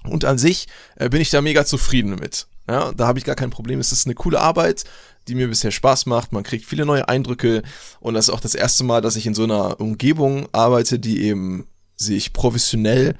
Und 0.04 0.24
an 0.24 0.38
sich 0.38 0.66
äh, 0.96 1.08
bin 1.08 1.20
ich 1.20 1.30
da 1.30 1.42
mega 1.42 1.66
zufrieden 1.66 2.14
mit. 2.14 2.46
Ja, 2.70 2.92
da 2.92 3.08
habe 3.08 3.18
ich 3.18 3.24
gar 3.24 3.34
kein 3.34 3.50
Problem. 3.50 3.80
Es 3.80 3.90
ist 3.90 4.06
eine 4.06 4.14
coole 4.14 4.38
Arbeit, 4.38 4.84
die 5.26 5.34
mir 5.34 5.48
bisher 5.48 5.72
Spaß 5.72 6.06
macht. 6.06 6.30
Man 6.30 6.44
kriegt 6.44 6.64
viele 6.64 6.86
neue 6.86 7.08
Eindrücke 7.08 7.64
und 7.98 8.14
das 8.14 8.28
ist 8.28 8.30
auch 8.34 8.38
das 8.38 8.54
erste 8.54 8.84
Mal, 8.84 9.00
dass 9.00 9.16
ich 9.16 9.26
in 9.26 9.34
so 9.34 9.42
einer 9.42 9.80
Umgebung 9.80 10.48
arbeite, 10.52 11.00
die 11.00 11.24
eben 11.24 11.66
sich 11.96 12.32
professionell 12.32 13.16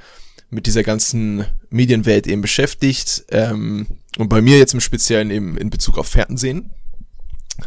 mit 0.50 0.66
dieser 0.66 0.84
ganzen 0.84 1.46
Medienwelt 1.68 2.28
eben 2.28 2.42
beschäftigt. 2.42 3.24
Ähm, 3.30 3.88
und 4.18 4.28
bei 4.28 4.40
mir 4.40 4.56
jetzt 4.56 4.72
im 4.74 4.80
Speziellen 4.80 5.32
eben 5.32 5.58
in 5.58 5.68
Bezug 5.68 5.98
auf 5.98 6.06
Fernsehen. 6.06 6.70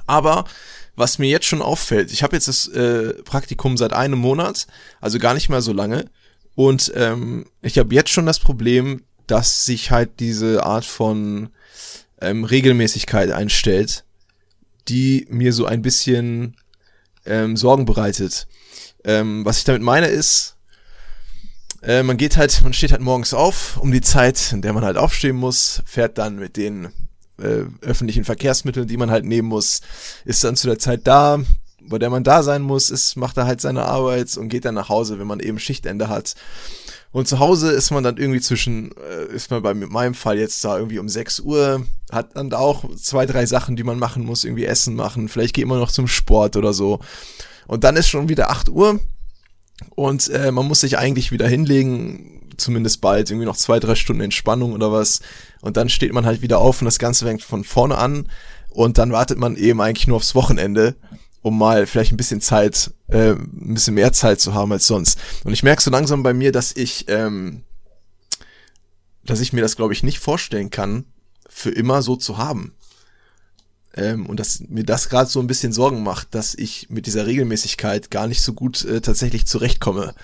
Aber 0.08 0.46
was 0.96 1.20
mir 1.20 1.28
jetzt 1.28 1.48
schon 1.48 1.62
auffällt, 1.62 2.14
ich 2.14 2.24
habe 2.24 2.38
jetzt 2.38 2.48
das 2.48 2.70
äh, 2.70 3.14
Praktikum 3.24 3.76
seit 3.76 3.92
einem 3.92 4.20
Monat, 4.20 4.68
also 5.02 5.20
gar 5.20 5.34
nicht 5.34 5.50
mal 5.50 5.62
so 5.62 5.74
lange. 5.74 6.10
Und 6.56 6.94
ähm, 6.96 7.46
ich 7.62 7.78
habe 7.78 7.94
jetzt 7.94 8.10
schon 8.10 8.26
das 8.26 8.40
Problem, 8.40 9.02
dass 9.28 9.66
sich 9.66 9.92
halt 9.92 10.20
diese 10.20 10.66
Art 10.66 10.86
von 10.86 11.50
ähm, 12.22 12.44
Regelmäßigkeit 12.44 13.32
einstellt, 13.32 14.04
die 14.88 15.26
mir 15.30 15.54
so 15.54 15.66
ein 15.66 15.82
bisschen 15.82 16.56
ähm, 17.26 17.58
Sorgen 17.58 17.86
bereitet. 17.86 18.48
Ähm, 19.04 19.46
was 19.46 19.58
ich 19.60 19.64
damit 19.64 19.82
meine 19.82 20.08
ist, 20.08 20.56
Äh, 21.86 22.04
man 22.04 22.16
geht 22.16 22.38
halt, 22.38 22.62
man 22.64 22.72
steht 22.72 22.94
halt 22.94 23.02
morgens 23.02 23.34
auf, 23.34 23.76
um 23.76 23.92
die 23.92 24.00
Zeit, 24.00 24.54
in 24.54 24.62
der 24.62 24.72
man 24.72 24.86
halt 24.86 24.96
aufstehen 24.96 25.36
muss, 25.36 25.82
fährt 25.86 26.18
dann 26.18 26.38
mit 26.38 26.56
den 26.56 26.94
äh, 27.38 27.66
öffentlichen 27.82 28.24
Verkehrsmitteln, 28.24 28.88
die 28.88 28.96
man 28.96 29.12
halt 29.12 29.26
nehmen 29.26 29.50
muss, 29.50 29.82
ist 30.24 30.46
dann 30.46 30.56
zu 30.56 30.68
der 30.68 30.80
Zeit 30.80 31.02
da, 31.04 31.40
bei 31.82 32.00
der 32.00 32.10
man 32.10 32.24
da 32.24 32.42
sein 32.42 32.62
muss, 32.62 32.90
ist, 32.90 33.18
macht 33.18 33.36
er 33.36 33.48
halt 33.48 33.60
seine 33.60 33.84
Arbeit 33.84 34.38
und 34.38 34.48
geht 34.48 34.64
dann 34.64 34.76
nach 34.76 34.88
Hause, 34.88 35.20
wenn 35.20 35.28
man 35.28 35.42
eben 35.42 35.60
Schichtende 35.60 36.08
hat. 36.08 36.36
Und 37.14 37.28
zu 37.28 37.38
Hause 37.38 37.72
ist 37.72 37.92
man 37.92 38.04
dann 38.04 38.18
irgendwie 38.18 38.42
zwischen, 38.42 38.92
äh, 38.98 39.34
ist 39.34 39.52
man 39.52 39.62
bei 39.62 39.76
meinem 39.76 40.16
Fall 40.16 40.40
jetzt 40.40 40.66
da 40.66 40.78
irgendwie 40.78 40.98
um 40.98 41.08
6 41.08 41.42
Uhr, 41.42 41.86
hat 42.12 42.36
dann 42.36 42.50
da 42.50 42.58
auch 42.58 42.84
zwei, 42.96 43.28
drei 43.28 43.46
Sachen, 43.46 43.76
die 43.76 43.84
man 43.84 44.00
machen 44.00 44.26
muss, 44.26 44.44
irgendwie 44.44 44.66
Essen 44.66 44.96
machen, 44.96 45.30
vielleicht 45.30 45.54
geht 45.54 45.68
man 45.68 45.80
noch 45.80 45.92
zum 45.92 46.08
Sport 46.08 46.58
oder 46.58 46.74
so. 46.74 47.00
Und 47.68 47.84
dann 47.84 47.96
ist 47.98 48.10
schon 48.10 48.30
wieder 48.30 48.50
8 48.50 48.70
Uhr 48.70 49.00
und 49.92 50.28
äh, 50.30 50.52
man 50.52 50.68
muss 50.68 50.82
sich 50.82 50.98
eigentlich 50.98 51.32
wieder 51.32 51.48
hinlegen, 51.48 52.50
zumindest 52.58 53.00
bald, 53.00 53.30
irgendwie 53.30 53.46
noch 53.46 53.58
zwei, 53.58 53.80
drei 53.80 53.94
Stunden 53.94 54.24
Entspannung 54.24 54.74
oder 54.74 54.92
was. 54.92 55.22
Und 55.62 55.78
dann 55.78 55.90
steht 55.90 56.14
man 56.14 56.26
halt 56.26 56.42
wieder 56.42 56.58
auf 56.58 56.82
und 56.82 56.86
das 56.86 57.00
Ganze 57.00 57.26
fängt 57.26 57.44
von 57.44 57.64
vorne 57.64 57.98
an. 57.98 58.28
Und 58.70 58.98
dann 58.98 59.12
wartet 59.12 59.38
man 59.38 59.56
eben 59.56 59.82
eigentlich 59.82 60.08
nur 60.08 60.18
aufs 60.18 60.34
Wochenende 60.34 60.96
um 61.44 61.58
mal 61.58 61.86
vielleicht 61.86 62.12
ein 62.12 62.18
bisschen 62.18 62.42
Zeit, 62.42 62.92
äh, 63.10 63.34
ein 63.34 63.74
bisschen 63.76 63.94
mehr 63.94 64.14
Zeit 64.14 64.42
zu 64.42 64.54
haben 64.54 64.72
als 64.72 64.88
sonst. 64.88 65.20
Und 65.44 65.54
ich 65.54 65.62
merke 65.62 65.82
so 65.82 65.92
langsam 65.92 66.24
bei 66.24 66.34
mir, 66.34 66.52
dass 66.52 66.76
ich, 66.76 67.06
ähm, 67.10 67.64
dass 69.24 69.42
ich 69.42 69.54
mir 69.54 69.62
das, 69.62 69.76
glaube 69.76 69.94
ich, 69.94 70.02
nicht 70.02 70.20
vorstellen 70.20 70.72
kann, 70.72 71.06
für 71.48 71.70
immer 71.70 72.02
so 72.02 72.16
zu 72.16 72.38
haben. 72.38 72.74
Ähm, 73.96 74.26
und 74.26 74.40
dass 74.40 74.62
mir 74.62 74.86
das 74.86 75.10
gerade 75.10 75.30
so 75.30 75.40
ein 75.40 75.48
bisschen 75.48 75.74
Sorgen 75.74 76.02
macht, 76.02 76.34
dass 76.34 76.56
ich 76.56 76.90
mit 76.90 77.06
dieser 77.06 77.28
Regelmäßigkeit 77.28 78.10
gar 78.10 78.28
nicht 78.28 78.42
so 78.42 78.54
gut 78.54 78.84
äh, 78.86 79.02
tatsächlich 79.02 79.46
zurechtkomme, 79.46 80.16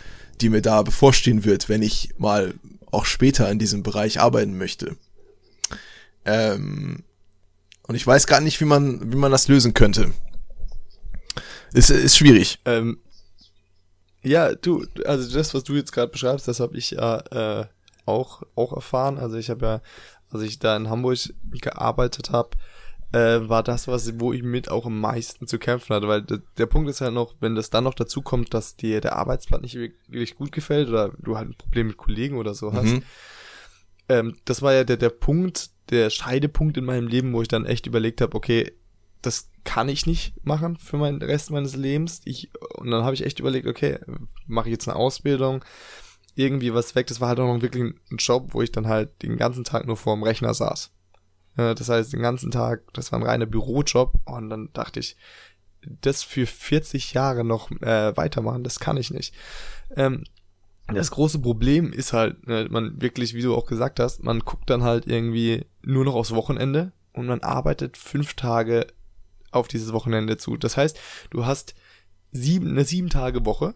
die 0.41 0.49
mir 0.49 0.61
da 0.61 0.81
bevorstehen 0.81 1.43
wird, 1.43 1.69
wenn 1.69 1.81
ich 1.81 2.13
mal 2.17 2.55
auch 2.91 3.05
später 3.05 3.51
in 3.51 3.59
diesem 3.59 3.83
Bereich 3.83 4.21
arbeiten 4.21 4.57
möchte. 4.57 4.95
Ähm, 6.23 7.03
und 7.83 7.95
ich 7.95 8.07
weiß 8.07 8.25
gar 8.25 8.39
nicht, 8.39 8.61
wie 8.61 8.65
man, 8.65 9.11
wie 9.11 9.17
man 9.17 9.31
das 9.31 9.49
lösen 9.49 9.73
könnte. 9.73 10.11
Ist, 11.73 11.89
ist 11.89 12.17
schwierig. 12.17 12.59
Ähm, 12.65 12.99
ja, 14.21 14.53
du, 14.53 14.85
also 15.05 15.33
das, 15.33 15.53
was 15.53 15.63
du 15.63 15.75
jetzt 15.75 15.91
gerade 15.91 16.11
beschreibst, 16.11 16.47
das 16.47 16.59
habe 16.59 16.77
ich 16.77 16.91
ja 16.91 17.19
äh, 17.31 17.65
auch, 18.05 18.43
auch 18.55 18.73
erfahren. 18.73 19.17
Also 19.17 19.37
ich 19.37 19.49
habe 19.49 19.65
ja, 19.65 19.81
als 20.31 20.43
ich 20.43 20.59
da 20.59 20.75
in 20.75 20.89
Hamburg 20.89 21.17
gearbeitet 21.51 22.31
habe, 22.31 22.49
äh, 23.11 23.49
war 23.49 23.63
das, 23.63 23.87
was, 23.87 24.19
wo 24.19 24.33
ich 24.33 24.43
mit 24.43 24.69
auch 24.69 24.85
am 24.85 24.99
meisten 24.99 25.47
zu 25.47 25.57
kämpfen 25.57 25.95
hatte, 25.95 26.07
weil 26.07 26.21
der 26.21 26.65
Punkt 26.67 26.89
ist 26.89 27.01
halt 27.01 27.13
noch, 27.13 27.33
wenn 27.39 27.55
das 27.55 27.69
dann 27.69 27.85
noch 27.85 27.95
dazu 27.95 28.21
kommt, 28.21 28.53
dass 28.53 28.75
dir 28.75 29.01
der 29.01 29.15
Arbeitsplatz 29.15 29.61
nicht 29.61 29.75
wirklich 29.75 30.35
gut 30.35 30.51
gefällt 30.51 30.89
oder 30.89 31.11
du 31.17 31.37
halt 31.37 31.49
ein 31.49 31.57
Problem 31.57 31.87
mit 31.87 31.97
Kollegen 31.97 32.37
oder 32.37 32.53
so 32.53 32.73
hast. 32.73 32.85
Mhm. 32.85 33.03
Ähm, 34.09 34.35
das 34.45 34.61
war 34.61 34.73
ja 34.73 34.83
der, 34.83 34.97
der 34.97 35.09
Punkt, 35.09 35.71
der 35.89 36.09
Scheidepunkt 36.09 36.77
in 36.77 36.85
meinem 36.85 37.07
Leben, 37.07 37.33
wo 37.33 37.41
ich 37.41 37.47
dann 37.47 37.65
echt 37.65 37.87
überlegt 37.87 38.21
habe, 38.21 38.35
okay, 38.35 38.71
das 39.21 39.49
kann 39.63 39.89
ich 39.89 40.05
nicht 40.05 40.33
machen 40.45 40.77
für 40.77 40.97
meinen 40.97 41.21
Rest 41.21 41.51
meines 41.51 41.75
Lebens. 41.75 42.21
Ich, 42.25 42.49
und 42.75 42.91
dann 42.91 43.03
habe 43.03 43.13
ich 43.13 43.25
echt 43.25 43.39
überlegt, 43.39 43.67
okay, 43.67 43.99
mache 44.47 44.69
ich 44.69 44.73
jetzt 44.73 44.87
eine 44.87 44.97
Ausbildung, 44.97 45.63
irgendwie 46.35 46.73
was 46.73 46.95
weg. 46.95 47.07
Das 47.07 47.19
war 47.21 47.29
halt 47.29 47.39
auch 47.39 47.53
noch 47.53 47.61
wirklich 47.61 47.83
ein 47.83 48.17
Job, 48.17 48.53
wo 48.53 48.61
ich 48.61 48.71
dann 48.71 48.87
halt 48.87 49.21
den 49.21 49.37
ganzen 49.37 49.63
Tag 49.63 49.85
nur 49.85 49.97
vor 49.97 50.15
dem 50.15 50.23
Rechner 50.23 50.53
saß. 50.53 50.91
Das 51.55 51.89
heißt, 51.89 52.13
den 52.13 52.21
ganzen 52.21 52.51
Tag, 52.51 52.83
das 52.93 53.11
war 53.11 53.19
ein 53.19 53.25
reiner 53.25 53.45
Bürojob. 53.45 54.13
Und 54.25 54.49
dann 54.49 54.69
dachte 54.71 55.01
ich, 55.01 55.17
das 55.81 56.23
für 56.23 56.45
40 56.45 57.13
Jahre 57.13 57.43
noch 57.43 57.69
äh, 57.81 58.15
weitermachen, 58.15 58.63
das 58.63 58.79
kann 58.79 58.97
ich 58.97 59.11
nicht. 59.11 59.33
Ähm, 59.95 60.23
das 60.87 61.11
große 61.11 61.39
Problem 61.39 61.91
ist 61.91 62.13
halt, 62.13 62.47
ne, 62.47 62.67
man 62.69 63.01
wirklich, 63.01 63.33
wie 63.33 63.41
du 63.41 63.55
auch 63.55 63.65
gesagt 63.65 63.99
hast, 63.99 64.23
man 64.23 64.39
guckt 64.39 64.69
dann 64.69 64.83
halt 64.83 65.07
irgendwie 65.07 65.65
nur 65.81 66.05
noch 66.05 66.15
aufs 66.15 66.31
Wochenende 66.33 66.91
und 67.13 67.27
man 67.27 67.41
arbeitet 67.41 67.97
fünf 67.97 68.33
Tage 68.33 68.87
auf 69.51 69.67
dieses 69.67 69.93
Wochenende 69.93 70.37
zu. 70.37 70.57
Das 70.57 70.77
heißt, 70.77 70.99
du 71.29 71.45
hast 71.45 71.73
sieben, 72.31 72.69
eine 72.69 72.85
sieben 72.85 73.09
Tage 73.09 73.45
Woche, 73.45 73.75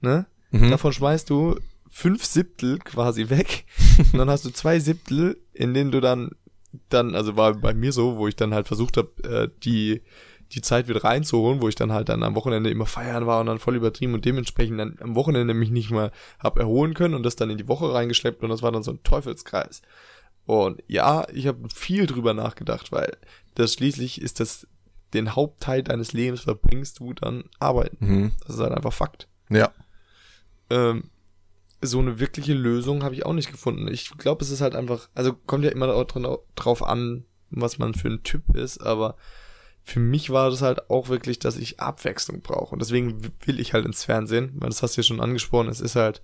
ne? 0.00 0.26
Mhm. 0.50 0.70
Davon 0.70 0.92
schmeißt 0.92 1.28
du 1.30 1.58
fünf 1.90 2.24
Siebtel 2.24 2.78
quasi 2.78 3.30
weg. 3.30 3.66
und 4.12 4.18
dann 4.18 4.30
hast 4.30 4.44
du 4.44 4.50
zwei 4.50 4.78
Siebtel, 4.78 5.38
in 5.52 5.74
denen 5.74 5.90
du 5.90 6.00
dann, 6.00 6.30
dann, 6.88 7.14
also 7.14 7.36
war 7.36 7.54
bei 7.54 7.74
mir 7.74 7.92
so, 7.92 8.16
wo 8.16 8.26
ich 8.28 8.36
dann 8.36 8.54
halt 8.54 8.66
versucht 8.66 8.96
habe, 8.96 9.10
äh, 9.22 9.48
die, 9.62 10.02
die 10.52 10.60
Zeit 10.60 10.88
wieder 10.88 11.04
reinzuholen, 11.04 11.62
wo 11.62 11.68
ich 11.68 11.74
dann 11.74 11.92
halt 11.92 12.08
dann 12.08 12.22
am 12.22 12.34
Wochenende 12.34 12.70
immer 12.70 12.86
feiern 12.86 13.26
war 13.26 13.40
und 13.40 13.46
dann 13.46 13.58
voll 13.58 13.76
übertrieben 13.76 14.14
und 14.14 14.24
dementsprechend 14.24 14.78
dann 14.78 14.96
am 15.00 15.14
Wochenende 15.14 15.54
mich 15.54 15.70
nicht 15.70 15.90
mal 15.90 16.10
hab 16.38 16.58
erholen 16.58 16.94
können 16.94 17.14
und 17.14 17.22
das 17.22 17.36
dann 17.36 17.50
in 17.50 17.58
die 17.58 17.68
Woche 17.68 17.92
reingeschleppt 17.92 18.42
und 18.42 18.50
das 18.50 18.62
war 18.62 18.72
dann 18.72 18.82
so 18.82 18.90
ein 18.90 19.02
Teufelskreis. 19.02 19.82
Und 20.46 20.82
ja, 20.86 21.26
ich 21.32 21.46
habe 21.46 21.68
viel 21.72 22.06
drüber 22.06 22.34
nachgedacht, 22.34 22.92
weil 22.92 23.16
das 23.54 23.74
schließlich 23.74 24.20
ist 24.20 24.40
das 24.40 24.66
den 25.14 25.34
Hauptteil 25.34 25.82
deines 25.82 26.12
Lebens 26.12 26.42
verbringst 26.42 27.00
du 27.00 27.12
dann 27.12 27.44
arbeiten. 27.58 27.96
Mhm. 28.00 28.32
Das 28.46 28.56
ist 28.56 28.60
halt 28.60 28.72
einfach 28.72 28.92
Fakt. 28.92 29.28
Ja. 29.48 29.72
Ähm, 30.70 31.10
so 31.80 32.00
eine 32.00 32.18
wirkliche 32.18 32.54
Lösung 32.54 33.02
habe 33.02 33.14
ich 33.14 33.26
auch 33.26 33.32
nicht 33.32 33.50
gefunden. 33.50 33.88
Ich 33.88 34.10
glaube, 34.16 34.44
es 34.44 34.50
ist 34.50 34.60
halt 34.60 34.74
einfach, 34.74 35.08
also 35.14 35.34
kommt 35.34 35.64
ja 35.64 35.70
immer 35.70 35.86
drauf 36.54 36.82
an, 36.82 37.24
was 37.50 37.78
man 37.78 37.94
für 37.94 38.08
ein 38.08 38.22
Typ 38.22 38.56
ist, 38.56 38.78
aber 38.78 39.16
für 39.82 40.00
mich 40.00 40.30
war 40.30 40.50
das 40.50 40.62
halt 40.62 40.88
auch 40.90 41.08
wirklich, 41.08 41.38
dass 41.38 41.58
ich 41.58 41.78
Abwechslung 41.78 42.40
brauche. 42.40 42.72
Und 42.72 42.80
deswegen 42.80 43.22
will 43.44 43.60
ich 43.60 43.74
halt 43.74 43.84
ins 43.84 44.04
Fernsehen, 44.04 44.52
weil 44.54 44.70
das 44.70 44.82
hast 44.82 44.96
du 44.96 45.02
ja 45.02 45.04
schon 45.04 45.20
angesprochen, 45.20 45.68
es 45.68 45.80
ist 45.80 45.94
halt 45.94 46.22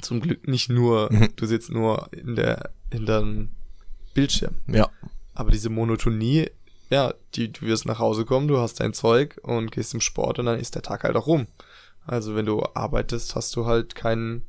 zum 0.00 0.20
Glück 0.20 0.46
nicht 0.46 0.70
nur, 0.70 1.12
mhm. 1.12 1.30
du 1.36 1.46
sitzt 1.46 1.70
nur 1.70 2.08
in 2.12 2.36
der, 2.36 2.70
in 2.90 3.06
deinem 3.06 3.50
Bildschirm. 4.14 4.54
Ja. 4.68 4.88
Aber 5.34 5.50
diese 5.50 5.68
Monotonie 5.68 6.48
ja, 6.94 7.12
die, 7.34 7.50
du 7.50 7.62
wirst 7.62 7.86
nach 7.86 7.98
Hause 7.98 8.24
kommen, 8.24 8.46
du 8.46 8.58
hast 8.58 8.78
dein 8.78 8.94
Zeug 8.94 9.40
und 9.42 9.72
gehst 9.72 9.90
zum 9.90 10.00
Sport 10.00 10.38
und 10.38 10.46
dann 10.46 10.60
ist 10.60 10.76
der 10.76 10.82
Tag 10.82 11.02
halt 11.02 11.16
auch 11.16 11.26
rum. 11.26 11.48
Also 12.06 12.36
wenn 12.36 12.46
du 12.46 12.62
arbeitest, 12.74 13.34
hast 13.34 13.56
du 13.56 13.66
halt 13.66 13.96
keinen, 13.96 14.44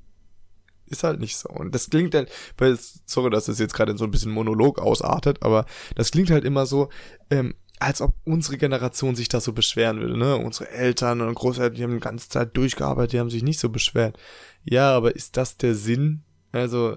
ist 0.86 1.03
halt 1.03 1.19
nicht 1.19 1.38
so. 1.38 1.49
Und 1.49 1.73
das 1.73 1.89
klingt 1.89 2.13
halt, 2.13 2.31
weil, 2.60 2.77
sorry, 3.05 3.31
dass 3.31 3.45
das 3.45 3.58
jetzt 3.58 3.73
gerade 3.73 3.97
so 3.97 4.03
ein 4.03 4.12
bisschen 4.12 4.31
Monolog 4.31 4.77
ausartet, 4.77 5.41
aber 5.41 5.65
das 5.95 6.12
klingt 6.12 6.29
halt 6.29 6.45
immer 6.45 6.67
so, 6.67 6.89
ähm, 7.31 7.55
als 7.79 7.99
ob 7.99 8.13
unsere 8.25 8.58
Generation 8.60 9.15
sich 9.15 9.27
da 9.27 9.41
so 9.41 9.51
beschweren 9.51 9.99
würde, 9.99 10.15
ne? 10.15 10.38
Unsere 10.38 10.69
Eltern 10.69 11.21
und 11.21 11.34
Großeltern, 11.34 11.73
die 11.73 11.84
haben 11.84 11.93
die 11.93 11.99
ganze 11.99 12.29
Zeit 12.29 12.55
durchgearbeitet, 12.55 13.13
die 13.13 13.19
haben 13.19 13.31
sich 13.31 13.43
nicht 13.43 13.60
so 13.60 13.69
beschwert. 13.69 14.17
Ja, 14.63 14.95
aber 14.95 15.15
ist 15.15 15.36
das 15.36 15.58
der 15.58 15.73
Sinn? 15.73 16.23
Also, 16.51 16.95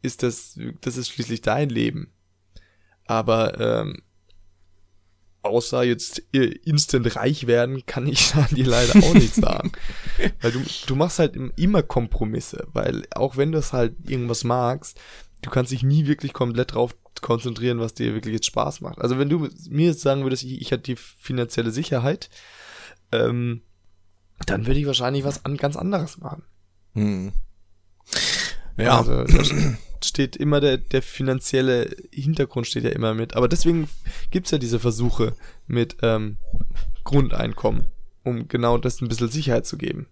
ist 0.00 0.22
das, 0.22 0.58
das 0.80 0.96
ist 0.96 1.10
schließlich 1.10 1.42
dein 1.42 1.68
Leben. 1.68 2.12
Aber 3.04 3.60
ähm, 3.60 4.02
außer 5.46 5.82
jetzt 5.82 6.18
instant 6.32 7.16
reich 7.16 7.46
werden, 7.46 7.84
kann 7.86 8.06
ich 8.06 8.32
dir 8.50 8.66
leider 8.66 8.98
auch 9.04 9.14
nicht 9.14 9.34
sagen. 9.34 9.72
weil 10.40 10.52
du, 10.52 10.62
du 10.86 10.96
machst 10.96 11.18
halt 11.18 11.36
immer 11.56 11.82
Kompromisse, 11.82 12.66
weil 12.72 13.04
auch 13.14 13.36
wenn 13.36 13.52
du 13.52 13.58
es 13.58 13.72
halt 13.72 13.94
irgendwas 14.08 14.44
magst, 14.44 14.98
du 15.42 15.50
kannst 15.50 15.72
dich 15.72 15.82
nie 15.82 16.06
wirklich 16.06 16.32
komplett 16.32 16.74
drauf 16.74 16.96
konzentrieren, 17.20 17.78
was 17.78 17.94
dir 17.94 18.14
wirklich 18.14 18.34
jetzt 18.34 18.46
Spaß 18.46 18.80
macht. 18.80 19.00
Also 19.00 19.18
wenn 19.18 19.28
du 19.28 19.48
mir 19.70 19.86
jetzt 19.86 20.02
sagen 20.02 20.22
würdest, 20.22 20.44
ich, 20.44 20.60
ich 20.60 20.72
hatte 20.72 20.82
die 20.82 20.96
finanzielle 20.96 21.70
Sicherheit, 21.70 22.28
ähm, 23.12 23.62
dann 24.44 24.66
würde 24.66 24.80
ich 24.80 24.86
wahrscheinlich 24.86 25.24
was 25.24 25.44
an, 25.44 25.56
ganz 25.56 25.76
anderes 25.76 26.18
machen. 26.18 26.42
Hm. 26.92 27.32
Ja. 28.76 28.98
Also, 28.98 29.24
steht 30.06 30.36
immer 30.36 30.60
der, 30.60 30.78
der 30.78 31.02
finanzielle 31.02 31.94
Hintergrund 32.12 32.66
steht 32.66 32.84
ja 32.84 32.90
immer 32.90 33.14
mit. 33.14 33.34
Aber 33.34 33.48
deswegen 33.48 33.88
gibt's 34.30 34.50
ja 34.50 34.58
diese 34.58 34.80
Versuche 34.80 35.34
mit 35.66 35.96
ähm, 36.02 36.36
Grundeinkommen, 37.04 37.86
um 38.24 38.48
genau 38.48 38.78
das 38.78 39.00
ein 39.00 39.08
bisschen 39.08 39.28
Sicherheit 39.28 39.66
zu 39.66 39.76
geben. 39.76 40.06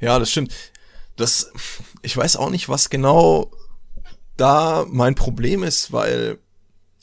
Ja, 0.00 0.18
das 0.18 0.30
stimmt. 0.30 0.52
Das, 1.16 1.52
ich 2.02 2.16
weiß 2.16 2.36
auch 2.36 2.50
nicht, 2.50 2.68
was 2.68 2.90
genau 2.90 3.50
da 4.36 4.86
mein 4.88 5.14
Problem 5.14 5.62
ist, 5.62 5.92
weil, 5.92 6.38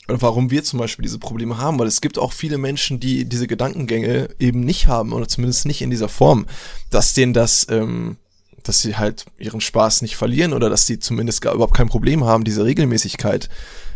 oder 0.08 0.22
warum 0.22 0.50
wir 0.50 0.62
zum 0.62 0.78
Beispiel 0.78 1.02
diese 1.02 1.18
Probleme 1.18 1.58
haben, 1.58 1.78
weil 1.78 1.88
es 1.88 2.00
gibt 2.00 2.18
auch 2.18 2.32
viele 2.32 2.58
Menschen, 2.58 3.00
die 3.00 3.24
diese 3.24 3.48
Gedankengänge 3.48 4.28
eben 4.38 4.60
nicht 4.60 4.86
haben, 4.86 5.12
oder 5.12 5.26
zumindest 5.26 5.66
nicht 5.66 5.82
in 5.82 5.90
dieser 5.90 6.08
Form, 6.08 6.46
dass 6.90 7.14
denen 7.14 7.32
das, 7.32 7.66
ähm, 7.70 8.16
dass 8.64 8.80
sie 8.80 8.96
halt 8.96 9.26
ihren 9.38 9.60
Spaß 9.60 10.02
nicht 10.02 10.16
verlieren 10.16 10.52
oder 10.52 10.68
dass 10.68 10.86
sie 10.86 10.98
zumindest 10.98 11.40
gar 11.42 11.54
überhaupt 11.54 11.76
kein 11.76 11.88
Problem 11.88 12.24
haben, 12.24 12.44
diese 12.44 12.64
Regelmäßigkeit 12.64 13.48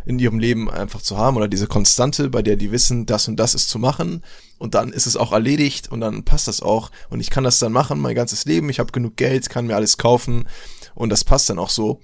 in 0.07 0.19
ihrem 0.19 0.39
Leben 0.39 0.71
einfach 0.71 1.03
zu 1.03 1.19
haben 1.19 1.37
oder 1.37 1.49
diese 1.49 1.67
Konstante, 1.67 2.31
bei 2.31 2.43
der 2.43 2.57
die 2.57 2.71
wissen, 2.71 3.07
das 3.07 3.29
und 3.29 3.37
das 3.37 3.55
ist 3.55 3.69
zu 3.69 3.79
machen 3.79 4.23
und 4.59 4.75
dann 4.75 4.93
ist 4.93 5.07
es 5.07 5.17
auch 5.17 5.33
erledigt 5.33 5.91
und 5.91 6.01
dann 6.01 6.23
passt 6.23 6.49
das 6.49 6.63
auch 6.63 6.91
und 7.11 7.21
ich 7.21 7.31
kann 7.31 7.45
das 7.45 7.59
dann 7.59 7.73
machen 7.73 7.99
mein 7.99 8.15
ganzes 8.15 8.45
Leben, 8.45 8.71
ich 8.71 8.79
habe 8.79 8.93
genug 8.93 9.17
Geld, 9.17 9.51
kann 9.51 9.67
mir 9.67 9.75
alles 9.75 9.99
kaufen 9.99 10.47
und 10.95 11.11
das 11.11 11.25
passt 11.25 11.51
dann 11.51 11.59
auch 11.59 11.71
so. 11.71 12.01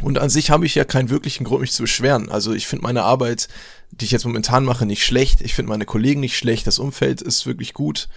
Und 0.00 0.18
an 0.18 0.30
sich 0.30 0.50
habe 0.50 0.64
ich 0.64 0.76
ja 0.76 0.84
keinen 0.84 1.10
wirklichen 1.10 1.44
Grund, 1.44 1.62
mich 1.62 1.72
zu 1.72 1.82
beschweren. 1.82 2.28
Also 2.28 2.52
ich 2.52 2.68
finde 2.68 2.84
meine 2.84 3.02
Arbeit, 3.02 3.48
die 3.90 4.04
ich 4.04 4.12
jetzt 4.12 4.24
momentan 4.24 4.64
mache, 4.64 4.86
nicht 4.86 5.04
schlecht. 5.04 5.40
Ich 5.40 5.54
finde 5.54 5.70
meine 5.70 5.86
Kollegen 5.86 6.20
nicht 6.20 6.36
schlecht. 6.36 6.68
Das 6.68 6.78
Umfeld 6.78 7.20
ist 7.20 7.46
wirklich 7.46 7.74
gut. 7.74 8.08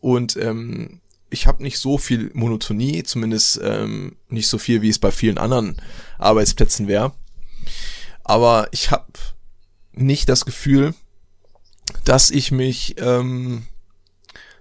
Und 0.00 0.36
ähm, 0.36 1.00
ich 1.30 1.46
habe 1.46 1.62
nicht 1.62 1.78
so 1.78 1.98
viel 1.98 2.30
Monotonie, 2.34 3.02
zumindest 3.02 3.60
ähm, 3.62 4.16
nicht 4.28 4.48
so 4.48 4.58
viel, 4.58 4.82
wie 4.82 4.88
es 4.88 4.98
bei 4.98 5.10
vielen 5.10 5.38
anderen 5.38 5.76
Arbeitsplätzen 6.18 6.88
wäre. 6.88 7.12
Aber 8.22 8.68
ich 8.72 8.90
habe 8.90 9.06
nicht 9.92 10.28
das 10.28 10.44
Gefühl, 10.44 10.94
dass 12.04 12.30
ich 12.30 12.52
mich, 12.52 12.96
ähm, 12.98 13.66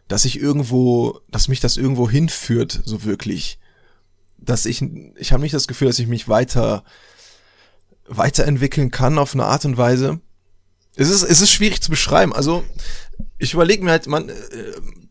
dass 0.07 0.25
ich 0.25 0.39
irgendwo, 0.39 1.19
dass 1.29 1.47
mich 1.47 1.59
das 1.59 1.77
irgendwo 1.77 2.09
hinführt, 2.09 2.81
so 2.85 3.03
wirklich. 3.03 3.59
Dass 4.37 4.65
ich, 4.65 4.83
ich 5.17 5.31
habe 5.31 5.41
nicht 5.41 5.53
das 5.53 5.67
Gefühl, 5.67 5.87
dass 5.87 5.99
ich 5.99 6.07
mich 6.07 6.27
weiter, 6.27 6.83
weiterentwickeln 8.07 8.91
kann 8.91 9.17
auf 9.17 9.33
eine 9.33 9.45
Art 9.45 9.65
und 9.65 9.77
Weise. 9.77 10.19
Es 10.95 11.09
ist, 11.09 11.23
es 11.23 11.41
ist 11.41 11.51
schwierig 11.51 11.81
zu 11.81 11.89
beschreiben. 11.89 12.33
Also, 12.33 12.63
ich 13.45 13.53
überlege 13.53 13.83
mir 13.83 13.91
halt, 13.91 14.07
man, 14.07 14.29
äh, 14.29 14.33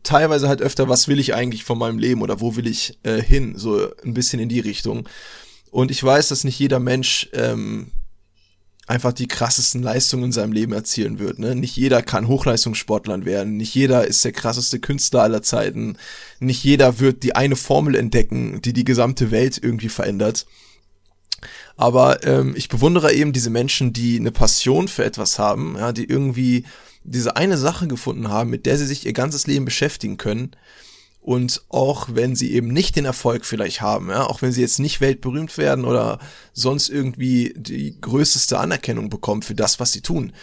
teilweise 0.03 0.47
halt 0.47 0.61
öfter, 0.61 0.89
was 0.89 1.07
will 1.07 1.19
ich 1.19 1.33
eigentlich 1.33 1.63
von 1.63 1.77
meinem 1.77 1.97
Leben 1.97 2.21
oder 2.21 2.41
wo 2.41 2.55
will 2.55 2.67
ich 2.67 2.99
äh, 3.03 3.21
hin, 3.21 3.57
so 3.57 3.89
ein 4.03 4.13
bisschen 4.13 4.39
in 4.39 4.49
die 4.49 4.59
Richtung. 4.59 5.07
Und 5.71 5.89
ich 5.89 6.03
weiß, 6.03 6.27
dass 6.27 6.43
nicht 6.43 6.59
jeder 6.59 6.79
Mensch 6.79 7.29
ähm, 7.33 7.91
einfach 8.87 9.13
die 9.13 9.27
krassesten 9.27 9.81
Leistungen 9.81 10.25
in 10.25 10.31
seinem 10.33 10.51
Leben 10.51 10.73
erzielen 10.73 11.17
wird. 11.17 11.39
Ne? 11.39 11.55
Nicht 11.55 11.77
jeder 11.77 12.01
kann 12.01 12.27
Hochleistungssportler 12.27 13.25
werden, 13.25 13.57
nicht 13.57 13.73
jeder 13.73 14.05
ist 14.05 14.23
der 14.23 14.33
krasseste 14.33 14.79
Künstler 14.79 15.23
aller 15.23 15.41
Zeiten, 15.41 15.97
nicht 16.39 16.63
jeder 16.63 16.99
wird 16.99 17.23
die 17.23 17.35
eine 17.35 17.55
Formel 17.55 17.95
entdecken, 17.95 18.61
die 18.61 18.73
die 18.73 18.85
gesamte 18.85 19.31
Welt 19.31 19.59
irgendwie 19.61 19.89
verändert. 19.89 20.45
Aber 21.77 22.25
ähm, 22.25 22.53
ich 22.57 22.69
bewundere 22.69 23.13
eben 23.13 23.33
diese 23.33 23.49
Menschen, 23.49 23.93
die 23.93 24.19
eine 24.19 24.31
Passion 24.31 24.87
für 24.87 25.05
etwas 25.05 25.39
haben, 25.39 25.75
ja, 25.77 25.93
die 25.93 26.05
irgendwie 26.05 26.65
diese 27.05 27.35
eine 27.35 27.57
Sache 27.57 27.87
gefunden 27.87 28.29
haben, 28.29 28.49
mit 28.49 28.65
der 28.65 28.77
sie 28.77 28.85
sich 28.85 29.05
ihr 29.05 29.13
ganzes 29.13 29.47
Leben 29.47 29.65
beschäftigen 29.65 30.17
können. 30.17 30.51
Und 31.21 31.63
auch 31.69 32.09
wenn 32.11 32.35
sie 32.35 32.53
eben 32.53 32.67
nicht 32.67 32.95
den 32.95 33.05
Erfolg 33.05 33.45
vielleicht 33.45 33.81
haben, 33.81 34.09
ja, 34.09 34.27
auch 34.27 34.43
wenn 34.43 34.51
sie 34.51 34.61
jetzt 34.61 34.79
nicht 34.79 35.01
weltberühmt 35.01 35.57
werden 35.57 35.83
oder 35.83 36.19
sonst 36.53 36.89
irgendwie 36.89 37.53
die 37.57 37.99
größte 37.99 38.59
Anerkennung 38.59 39.09
bekommen 39.09 39.41
für 39.41 39.55
das, 39.55 39.79
was 39.79 39.91
sie 39.91 40.01
tun, 40.01 40.33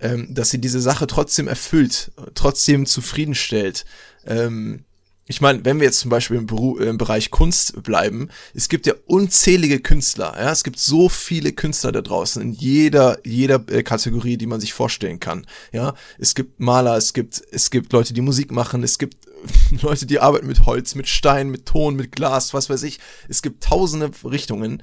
ähm, 0.00 0.26
dass 0.34 0.50
sie 0.50 0.60
diese 0.60 0.80
Sache 0.80 1.06
trotzdem 1.06 1.46
erfüllt, 1.46 2.10
trotzdem 2.34 2.84
zufriedenstellt, 2.84 3.84
ähm, 4.26 4.84
ich 5.26 5.40
meine, 5.40 5.64
wenn 5.64 5.78
wir 5.78 5.86
jetzt 5.86 6.00
zum 6.00 6.10
Beispiel 6.10 6.36
im, 6.36 6.46
Beru 6.46 6.76
im 6.76 6.98
Bereich 6.98 7.30
Kunst 7.30 7.82
bleiben, 7.82 8.28
es 8.52 8.68
gibt 8.68 8.86
ja 8.86 8.94
unzählige 9.06 9.80
Künstler, 9.80 10.34
ja, 10.36 10.50
es 10.50 10.64
gibt 10.64 10.78
so 10.78 11.08
viele 11.08 11.52
Künstler 11.52 11.92
da 11.92 12.02
draußen 12.02 12.42
in 12.42 12.52
jeder 12.52 13.18
jeder 13.26 13.64
äh, 13.70 13.82
Kategorie, 13.82 14.36
die 14.36 14.46
man 14.46 14.60
sich 14.60 14.72
vorstellen 14.72 15.20
kann, 15.20 15.46
ja. 15.72 15.94
Es 16.18 16.34
gibt 16.34 16.60
Maler, 16.60 16.96
es 16.96 17.12
gibt 17.14 17.42
es 17.50 17.70
gibt 17.70 17.92
Leute, 17.92 18.12
die 18.12 18.20
Musik 18.20 18.52
machen, 18.52 18.82
es 18.82 18.98
gibt 18.98 19.16
Leute, 19.82 20.06
die 20.06 20.20
arbeiten 20.20 20.46
mit 20.46 20.66
Holz, 20.66 20.94
mit 20.94 21.08
Stein, 21.08 21.50
mit 21.50 21.66
Ton, 21.66 21.96
mit 21.96 22.12
Glas, 22.12 22.54
was 22.54 22.70
weiß 22.70 22.82
ich. 22.82 23.00
Es 23.28 23.42
gibt 23.42 23.64
tausende 23.64 24.10
Richtungen. 24.24 24.82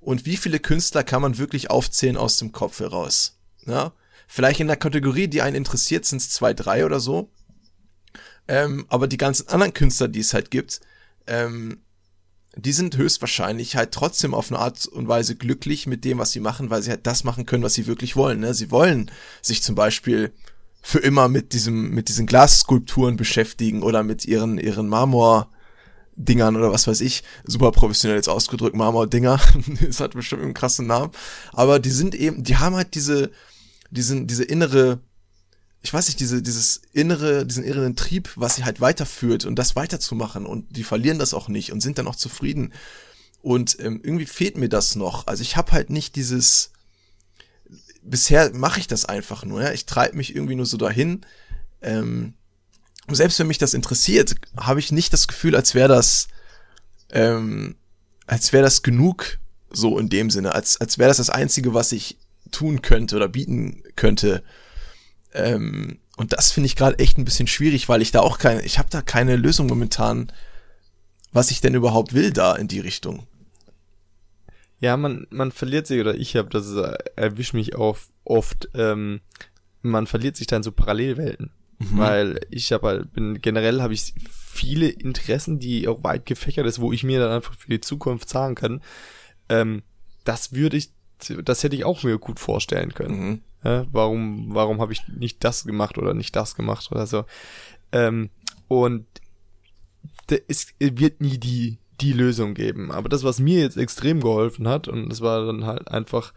Und 0.00 0.24
wie 0.24 0.36
viele 0.36 0.58
Künstler 0.58 1.04
kann 1.04 1.22
man 1.22 1.38
wirklich 1.38 1.70
aufzählen 1.70 2.16
aus 2.16 2.36
dem 2.38 2.52
Kopf 2.52 2.80
heraus? 2.80 3.38
Ja? 3.66 3.92
Vielleicht 4.26 4.60
in 4.60 4.68
der 4.68 4.76
Kategorie, 4.76 5.28
die 5.28 5.42
einen 5.42 5.56
interessiert, 5.56 6.04
sind 6.06 6.22
es 6.22 6.30
zwei, 6.30 6.54
drei 6.54 6.86
oder 6.86 7.00
so. 7.00 7.30
Ähm, 8.50 8.84
aber 8.88 9.06
die 9.06 9.16
ganzen 9.16 9.48
anderen 9.48 9.72
Künstler, 9.72 10.08
die 10.08 10.18
es 10.18 10.34
halt 10.34 10.50
gibt, 10.50 10.80
ähm, 11.28 11.78
die 12.56 12.72
sind 12.72 12.96
höchstwahrscheinlich 12.96 13.76
halt 13.76 13.92
trotzdem 13.92 14.34
auf 14.34 14.50
eine 14.50 14.58
Art 14.58 14.86
und 14.86 15.06
Weise 15.06 15.36
glücklich 15.36 15.86
mit 15.86 16.04
dem, 16.04 16.18
was 16.18 16.32
sie 16.32 16.40
machen, 16.40 16.68
weil 16.68 16.82
sie 16.82 16.90
halt 16.90 17.06
das 17.06 17.22
machen 17.22 17.46
können, 17.46 17.62
was 17.62 17.74
sie 17.74 17.86
wirklich 17.86 18.16
wollen. 18.16 18.40
Ne? 18.40 18.52
Sie 18.52 18.72
wollen 18.72 19.08
sich 19.40 19.62
zum 19.62 19.76
Beispiel 19.76 20.32
für 20.82 20.98
immer 20.98 21.28
mit 21.28 21.52
diesem, 21.52 21.90
mit 21.90 22.08
diesen 22.08 22.26
Glasskulpturen 22.26 23.16
beschäftigen 23.16 23.84
oder 23.84 24.02
mit 24.02 24.24
ihren, 24.24 24.58
ihren 24.58 24.88
Marmor, 24.88 25.48
Dingern 26.16 26.56
oder 26.56 26.72
was 26.72 26.88
weiß 26.88 27.02
ich, 27.02 27.22
super 27.44 27.70
professionell 27.70 28.16
jetzt 28.16 28.28
ausgedrückt, 28.28 28.74
Marmor-Dinger, 28.74 29.38
das 29.86 30.00
hat 30.00 30.14
bestimmt 30.14 30.42
einen 30.42 30.54
krassen 30.54 30.88
Namen, 30.88 31.12
aber 31.52 31.78
die 31.78 31.90
sind 31.90 32.16
eben, 32.16 32.42
die 32.42 32.56
haben 32.56 32.74
halt 32.74 32.96
diese, 32.96 33.30
diesen, 33.90 34.26
diese 34.26 34.42
innere 34.42 34.98
ich 35.82 35.92
weiß 35.92 36.08
nicht, 36.08 36.20
diese, 36.20 36.42
dieses 36.42 36.82
innere, 36.92 37.46
diesen 37.46 37.64
inneren 37.64 37.96
Trieb, 37.96 38.30
was 38.36 38.56
sie 38.56 38.64
halt 38.64 38.80
weiterführt 38.80 39.46
und 39.46 39.56
das 39.56 39.76
weiterzumachen 39.76 40.44
und 40.44 40.76
die 40.76 40.84
verlieren 40.84 41.18
das 41.18 41.32
auch 41.32 41.48
nicht 41.48 41.72
und 41.72 41.80
sind 41.80 41.98
dann 41.98 42.06
auch 42.06 42.16
zufrieden. 42.16 42.72
Und 43.42 43.78
ähm, 43.80 44.00
irgendwie 44.02 44.26
fehlt 44.26 44.58
mir 44.58 44.68
das 44.68 44.96
noch. 44.96 45.26
Also 45.26 45.42
ich 45.42 45.56
habe 45.56 45.72
halt 45.72 45.88
nicht 45.88 46.16
dieses. 46.16 46.72
Bisher 48.02 48.52
mache 48.54 48.80
ich 48.80 48.86
das 48.86 49.04
einfach 49.06 49.44
nur. 49.44 49.62
Ja? 49.62 49.72
Ich 49.72 49.86
treibe 49.86 50.16
mich 50.16 50.34
irgendwie 50.34 50.54
nur 50.54 50.66
so 50.66 50.76
dahin. 50.76 51.22
Ähm, 51.80 52.34
und 53.06 53.14
selbst 53.14 53.38
wenn 53.38 53.46
mich 53.46 53.58
das 53.58 53.74
interessiert, 53.74 54.34
habe 54.58 54.80
ich 54.80 54.92
nicht 54.92 55.12
das 55.12 55.28
Gefühl, 55.28 55.56
als 55.56 55.74
wäre 55.74 55.88
das, 55.88 56.28
ähm, 57.10 57.76
als 58.26 58.52
wäre 58.52 58.62
das 58.62 58.82
genug, 58.82 59.38
so 59.70 59.98
in 59.98 60.08
dem 60.10 60.30
Sinne, 60.30 60.54
als 60.54 60.80
als 60.80 60.98
wäre 60.98 61.08
das 61.08 61.16
das 61.16 61.30
Einzige, 61.30 61.72
was 61.72 61.92
ich 61.92 62.18
tun 62.50 62.82
könnte 62.82 63.16
oder 63.16 63.28
bieten 63.28 63.82
könnte. 63.96 64.42
Ähm, 65.32 65.98
und 66.16 66.32
das 66.32 66.52
finde 66.52 66.66
ich 66.66 66.76
gerade 66.76 66.98
echt 66.98 67.18
ein 67.18 67.24
bisschen 67.24 67.46
schwierig, 67.46 67.88
weil 67.88 68.02
ich 68.02 68.10
da 68.10 68.20
auch 68.20 68.38
keine, 68.38 68.62
ich 68.62 68.78
habe 68.78 68.88
da 68.90 69.00
keine 69.00 69.36
Lösung 69.36 69.66
momentan, 69.66 70.32
was 71.32 71.50
ich 71.50 71.60
denn 71.60 71.74
überhaupt 71.74 72.12
will 72.12 72.32
da 72.32 72.56
in 72.56 72.68
die 72.68 72.80
Richtung. 72.80 73.26
Ja, 74.80 74.96
man, 74.96 75.26
man 75.30 75.52
verliert 75.52 75.86
sich, 75.86 76.00
oder 76.00 76.14
ich 76.14 76.36
habe 76.36 76.48
das 76.48 76.74
äh, 76.74 76.96
erwischt 77.16 77.54
mich 77.54 77.74
auf, 77.74 78.08
oft, 78.24 78.68
ähm, 78.74 79.20
man 79.82 80.06
verliert 80.06 80.36
sich 80.36 80.46
da 80.46 80.56
in 80.56 80.62
so 80.62 80.72
Parallelwelten. 80.72 81.50
Mhm. 81.78 81.98
Weil 81.98 82.40
ich 82.50 82.72
habe 82.72 82.86
halt, 82.86 83.12
bin, 83.12 83.40
generell 83.40 83.80
habe 83.80 83.94
ich 83.94 84.14
viele 84.52 84.88
Interessen, 84.88 85.58
die 85.58 85.88
auch 85.88 86.02
weit 86.04 86.26
gefächert 86.26 86.66
ist, 86.66 86.80
wo 86.80 86.92
ich 86.92 87.04
mir 87.04 87.20
dann 87.20 87.32
einfach 87.32 87.54
für 87.54 87.70
die 87.70 87.80
Zukunft 87.80 88.28
sagen 88.28 88.54
kann, 88.54 88.82
ähm, 89.48 89.82
das 90.24 90.52
würde 90.52 90.76
ich, 90.76 90.90
das 91.44 91.62
hätte 91.62 91.76
ich 91.76 91.84
auch 91.84 92.02
mir 92.02 92.18
gut 92.18 92.38
vorstellen 92.38 92.92
können. 92.92 93.18
Mhm. 93.18 93.40
Ja, 93.64 93.86
warum, 93.92 94.54
warum 94.54 94.80
habe 94.80 94.92
ich 94.92 95.06
nicht 95.08 95.44
das 95.44 95.64
gemacht 95.64 95.98
oder 95.98 96.14
nicht 96.14 96.34
das 96.34 96.54
gemacht 96.54 96.90
oder 96.90 97.06
so. 97.06 97.24
Ähm, 97.92 98.30
und 98.68 99.06
es 100.48 100.68
wird 100.78 101.20
nie 101.20 101.38
die, 101.38 101.78
die 102.00 102.12
Lösung 102.12 102.54
geben. 102.54 102.90
Aber 102.90 103.08
das, 103.08 103.24
was 103.24 103.40
mir 103.40 103.60
jetzt 103.60 103.76
extrem 103.76 104.20
geholfen 104.20 104.68
hat, 104.68 104.88
und 104.88 105.08
das 105.08 105.20
war 105.20 105.44
dann 105.44 105.66
halt 105.66 105.88
einfach 105.88 106.32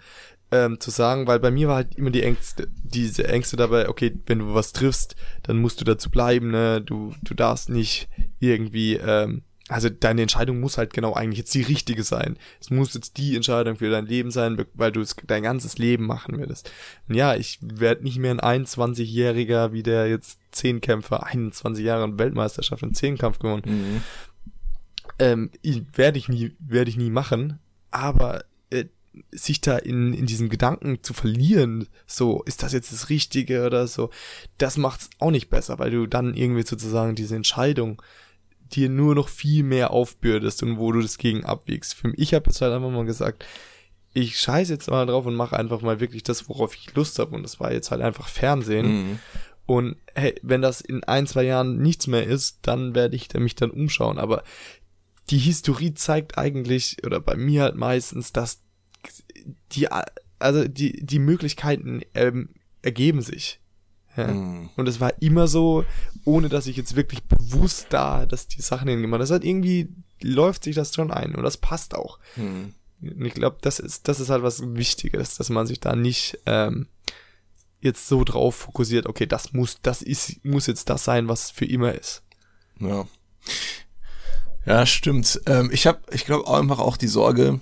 ähm, 0.51 0.79
zu 0.79 0.91
sagen, 0.91 1.27
weil 1.27 1.39
bei 1.39 1.51
mir 1.51 1.67
war 1.67 1.75
halt 1.77 1.95
immer 1.95 2.12
die 2.12 2.23
Ängste, 2.23 2.67
diese 2.83 3.27
Ängste 3.27 3.55
dabei, 3.55 3.89
okay, 3.89 4.13
wenn 4.25 4.39
du 4.39 4.53
was 4.53 4.73
triffst, 4.73 5.15
dann 5.43 5.57
musst 5.57 5.79
du 5.81 5.86
dazu 5.86 6.09
bleiben, 6.09 6.51
ne? 6.51 6.81
Du, 6.81 7.13
du 7.23 7.33
darfst 7.33 7.69
nicht 7.69 8.07
irgendwie 8.39 8.95
ähm, 8.95 9.43
also 9.73 9.89
deine 9.89 10.21
Entscheidung 10.21 10.59
muss 10.59 10.77
halt 10.77 10.93
genau 10.93 11.13
eigentlich 11.13 11.39
jetzt 11.39 11.53
die 11.55 11.63
richtige 11.63 12.03
sein. 12.03 12.38
Es 12.62 12.69
muss 12.69 12.93
jetzt 12.93 13.17
die 13.17 13.36
Entscheidung 13.36 13.77
für 13.77 13.89
dein 13.89 14.05
Leben 14.05 14.29
sein, 14.29 14.63
weil 14.75 14.91
du 14.91 15.01
es 15.01 15.15
dein 15.25 15.41
ganzes 15.41 15.79
Leben 15.79 16.05
machen 16.05 16.38
würdest. 16.38 16.71
Und 17.09 17.15
ja, 17.15 17.36
ich 17.36 17.57
werde 17.59 18.03
nicht 18.03 18.19
mehr 18.19 18.31
ein 18.39 18.65
21-Jähriger, 18.65 19.73
wie 19.73 19.81
der 19.81 20.07
jetzt 20.07 20.39
Zehnkämpfer, 20.51 21.25
21 21.25 21.83
Jahre 21.83 22.03
in 22.03 22.19
Weltmeisterschaft 22.19 22.83
im 22.83 22.93
Zehnkampf 22.93 23.39
gewonnen. 23.39 23.63
Mhm. 23.65 24.01
Ähm, 25.17 25.49
werde 25.95 26.19
ich 26.19 26.29
nie, 26.29 26.55
werde 26.59 26.91
ich 26.91 26.97
nie 26.97 27.09
machen. 27.09 27.57
Aber 27.89 28.45
äh, 28.69 28.86
sich 29.31 29.59
da 29.59 29.79
in, 29.79 30.13
in 30.13 30.27
diesem 30.27 30.49
Gedanken 30.49 31.01
zu 31.01 31.15
verlieren, 31.15 31.88
so, 32.05 32.43
ist 32.43 32.62
das 32.62 32.73
jetzt 32.73 32.93
das 32.93 33.09
Richtige 33.09 33.65
oder 33.65 33.88
so, 33.88 34.12
das 34.59 34.77
macht's 34.77 35.09
auch 35.17 35.31
nicht 35.31 35.49
besser, 35.49 35.79
weil 35.79 35.89
du 35.89 36.05
dann 36.05 36.36
irgendwie 36.36 36.63
sozusagen 36.63 37.15
diese 37.15 37.36
Entscheidung 37.36 37.99
dir 38.75 38.89
nur 38.89 39.15
noch 39.15 39.29
viel 39.29 39.63
mehr 39.63 39.91
aufbürdest 39.91 40.63
und 40.63 40.77
wo 40.77 40.91
du 40.91 41.01
das 41.01 41.17
gegen 41.17 41.45
abwiegst. 41.45 41.93
Für 41.93 42.09
mich, 42.09 42.19
ich 42.19 42.33
habe 42.33 42.47
jetzt 42.47 42.62
halt 42.62 42.73
einfach 42.73 42.89
mal 42.89 43.05
gesagt, 43.05 43.45
ich 44.13 44.39
scheiße 44.39 44.73
jetzt 44.73 44.89
mal 44.89 45.05
drauf 45.05 45.25
und 45.25 45.36
mache 45.36 45.57
einfach 45.57 45.81
mal 45.81 45.99
wirklich 45.99 46.23
das, 46.23 46.47
worauf 46.47 46.75
ich 46.75 46.93
Lust 46.93 47.19
habe. 47.19 47.36
Und 47.36 47.43
das 47.43 47.59
war 47.59 47.73
jetzt 47.73 47.91
halt 47.91 48.01
einfach 48.01 48.27
Fernsehen. 48.27 48.88
Mhm. 48.88 49.19
Und 49.65 49.95
hey, 50.13 50.36
wenn 50.43 50.62
das 50.62 50.81
in 50.81 51.03
ein, 51.03 51.25
zwei 51.25 51.43
Jahren 51.43 51.81
nichts 51.81 52.07
mehr 52.07 52.25
ist, 52.25 52.59
dann 52.63 52.95
werde 52.95 53.15
ich 53.15 53.33
mich 53.33 53.55
dann 53.55 53.71
umschauen. 53.71 54.19
Aber 54.19 54.43
die 55.29 55.38
Historie 55.38 55.93
zeigt 55.93 56.38
eigentlich, 56.38 56.97
oder 57.05 57.19
bei 57.19 57.36
mir 57.36 57.63
halt 57.63 57.75
meistens, 57.75 58.33
dass 58.33 58.62
die, 59.71 59.88
also 60.39 60.67
die, 60.67 61.03
die 61.05 61.19
Möglichkeiten 61.19 62.01
ähm, 62.13 62.49
ergeben 62.81 63.21
sich. 63.21 63.59
Ja. 64.15 64.28
Mhm. 64.28 64.69
Und 64.76 64.88
es 64.88 64.99
war 64.99 65.21
immer 65.21 65.47
so, 65.47 65.86
ohne 66.23 66.49
dass 66.49 66.67
ich 66.67 66.78
jetzt 66.78 66.95
wirklich 66.95 67.23
bewusst 67.23 67.88
da, 67.89 68.26
dass 68.26 68.47
die 68.47 68.62
Sachen 68.62 68.88
hingemacht 68.88 69.21
Das 69.21 69.32
hat 69.32 69.43
irgendwie 69.43 69.89
läuft 70.21 70.63
sich 70.63 70.76
das 70.76 70.93
schon 70.93 71.12
ein 71.12 71.36
und 71.36 71.43
das 71.43 71.58
passt 71.58 71.95
auch. 71.95 72.19
Mhm. 72.36 72.73
Und 73.02 73.26
ich 73.26 73.34
glaube, 73.34 73.58
das 73.62 73.80
ist, 73.80 74.08
das 74.08 74.19
ist 74.19 74.30
halt 74.30 74.43
was 74.43 74.76
Wichtiges, 74.76 75.36
dass 75.36 75.49
man 75.49 75.67
sich 75.67 75.80
da 75.80 75.95
nicht 75.95 76.39
ähm, 76.45 76.88
jetzt 77.82 78.08
so 78.08 78.23
drauf 78.23 78.56
fokussiert, 78.56 79.08
okay, 79.08 79.26
das 79.26 79.52
muss, 79.52 79.80
das 79.82 80.02
ist, 80.02 80.43
muss 80.45 80.67
jetzt 80.67 80.89
das 80.89 81.04
sein, 81.04 81.28
was 81.28 81.52
für 81.52 81.65
immer 81.65 81.93
ist. 81.93 82.23
Ja. 82.80 83.06
Ja, 84.65 84.86
stimmt. 84.86 85.41
Ähm, 85.45 85.69
ich 85.73 85.86
habe, 85.88 85.99
ich 86.12 86.26
glaube 86.26 86.49
einfach 86.49 86.80
auch 86.80 86.95
die 86.95 87.08
Sorge, 87.08 87.60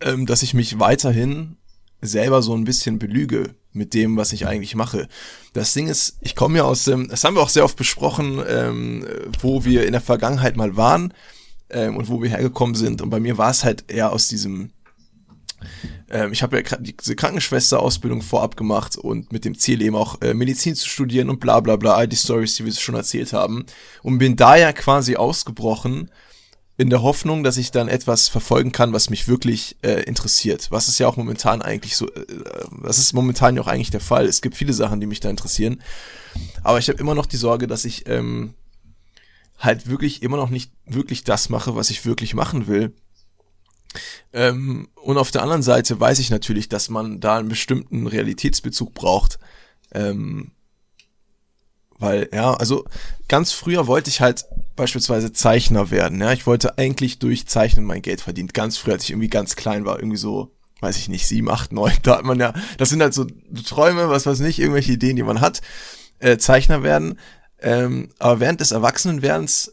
ähm, 0.00 0.26
dass 0.26 0.42
ich 0.42 0.54
mich 0.54 0.80
weiterhin 0.80 1.56
selber 2.00 2.42
so 2.42 2.56
ein 2.56 2.64
bisschen 2.64 2.98
belüge 2.98 3.54
mit 3.74 3.92
dem, 3.92 4.16
was 4.16 4.32
ich 4.32 4.46
eigentlich 4.46 4.74
mache. 4.74 5.08
Das 5.52 5.74
Ding 5.74 5.88
ist, 5.88 6.16
ich 6.20 6.34
komme 6.34 6.58
ja 6.58 6.64
aus 6.64 6.84
dem, 6.84 7.08
das 7.08 7.24
haben 7.24 7.34
wir 7.34 7.42
auch 7.42 7.48
sehr 7.48 7.64
oft 7.64 7.76
besprochen, 7.76 8.42
ähm, 8.48 9.06
wo 9.40 9.64
wir 9.64 9.84
in 9.84 9.92
der 9.92 10.00
Vergangenheit 10.00 10.56
mal 10.56 10.76
waren 10.76 11.12
ähm, 11.70 11.96
und 11.96 12.08
wo 12.08 12.22
wir 12.22 12.30
hergekommen 12.30 12.74
sind. 12.74 13.02
Und 13.02 13.10
bei 13.10 13.20
mir 13.20 13.36
war 13.36 13.50
es 13.50 13.64
halt 13.64 13.90
eher 13.90 14.12
aus 14.12 14.28
diesem, 14.28 14.70
ähm, 16.08 16.32
ich 16.32 16.42
habe 16.42 16.56
ja 16.56 16.76
diese 16.78 17.16
Krankenschwester-Ausbildung 17.16 18.22
vorab 18.22 18.56
gemacht 18.56 18.96
und 18.96 19.32
mit 19.32 19.44
dem 19.44 19.58
Ziel 19.58 19.82
eben 19.82 19.96
auch 19.96 20.20
äh, 20.22 20.34
Medizin 20.34 20.76
zu 20.76 20.88
studieren 20.88 21.28
und 21.28 21.40
bla 21.40 21.60
bla 21.60 21.76
bla, 21.76 21.94
all 21.94 22.08
die 22.08 22.16
Stories, 22.16 22.54
die 22.54 22.64
wir 22.64 22.72
schon 22.72 22.94
erzählt 22.94 23.32
haben. 23.32 23.66
Und 24.02 24.18
bin 24.18 24.36
da 24.36 24.56
ja 24.56 24.72
quasi 24.72 25.16
ausgebrochen 25.16 26.10
in 26.76 26.90
der 26.90 27.02
Hoffnung, 27.02 27.44
dass 27.44 27.56
ich 27.56 27.70
dann 27.70 27.88
etwas 27.88 28.28
verfolgen 28.28 28.72
kann, 28.72 28.92
was 28.92 29.08
mich 29.08 29.28
wirklich 29.28 29.76
äh, 29.82 30.02
interessiert. 30.02 30.70
Was 30.70 30.88
ist 30.88 30.98
ja 30.98 31.06
auch 31.06 31.16
momentan 31.16 31.62
eigentlich 31.62 31.96
so, 31.96 32.08
äh, 32.08 32.26
das 32.82 32.98
ist 32.98 33.12
momentan 33.12 33.54
ja 33.54 33.62
auch 33.62 33.68
eigentlich 33.68 33.90
der 33.90 34.00
Fall. 34.00 34.26
Es 34.26 34.42
gibt 34.42 34.56
viele 34.56 34.72
Sachen, 34.72 35.00
die 35.00 35.06
mich 35.06 35.20
da 35.20 35.30
interessieren. 35.30 35.80
Aber 36.64 36.78
ich 36.78 36.88
habe 36.88 36.98
immer 36.98 37.14
noch 37.14 37.26
die 37.26 37.36
Sorge, 37.36 37.68
dass 37.68 37.84
ich 37.84 38.08
ähm, 38.08 38.54
halt 39.58 39.88
wirklich 39.88 40.22
immer 40.22 40.36
noch 40.36 40.50
nicht 40.50 40.72
wirklich 40.84 41.22
das 41.22 41.48
mache, 41.48 41.76
was 41.76 41.90
ich 41.90 42.04
wirklich 42.04 42.34
machen 42.34 42.66
will. 42.66 42.92
Ähm, 44.32 44.88
und 44.96 45.16
auf 45.16 45.30
der 45.30 45.42
anderen 45.42 45.62
Seite 45.62 46.00
weiß 46.00 46.18
ich 46.18 46.30
natürlich, 46.30 46.68
dass 46.68 46.88
man 46.88 47.20
da 47.20 47.38
einen 47.38 47.48
bestimmten 47.48 48.08
Realitätsbezug 48.08 48.94
braucht. 48.94 49.38
Ähm, 49.92 50.50
weil, 51.98 52.28
ja, 52.32 52.52
also 52.54 52.84
ganz 53.28 53.52
früher 53.52 53.86
wollte 53.86 54.10
ich 54.10 54.20
halt 54.20 54.44
beispielsweise 54.76 55.32
Zeichner 55.32 55.90
werden. 55.90 56.20
Ja, 56.20 56.32
ich 56.32 56.46
wollte 56.46 56.78
eigentlich 56.78 57.18
durch 57.18 57.46
Zeichnen 57.46 57.84
mein 57.84 58.02
Geld 58.02 58.20
verdienen. 58.20 58.48
Ganz 58.48 58.76
früh, 58.76 58.92
als 58.92 59.04
ich 59.04 59.10
irgendwie 59.10 59.28
ganz 59.28 59.56
klein 59.56 59.84
war, 59.84 59.98
irgendwie 59.98 60.16
so, 60.16 60.52
weiß 60.80 60.96
ich 60.96 61.08
nicht, 61.08 61.26
sieben, 61.26 61.50
acht, 61.50 61.72
neun. 61.72 61.92
Da 62.02 62.18
hat 62.18 62.24
man 62.24 62.40
ja, 62.40 62.52
das 62.78 62.90
sind 62.90 63.02
halt 63.02 63.14
so 63.14 63.26
Träume, 63.66 64.08
was 64.08 64.26
weiß 64.26 64.40
nicht, 64.40 64.58
irgendwelche 64.58 64.92
Ideen, 64.92 65.16
die 65.16 65.22
man 65.22 65.40
hat. 65.40 65.60
Äh, 66.18 66.38
Zeichner 66.38 66.82
werden. 66.82 67.18
Ähm, 67.60 68.10
aber 68.18 68.40
während 68.40 68.60
des 68.60 68.72
Erwachsenenwerdens 68.72 69.72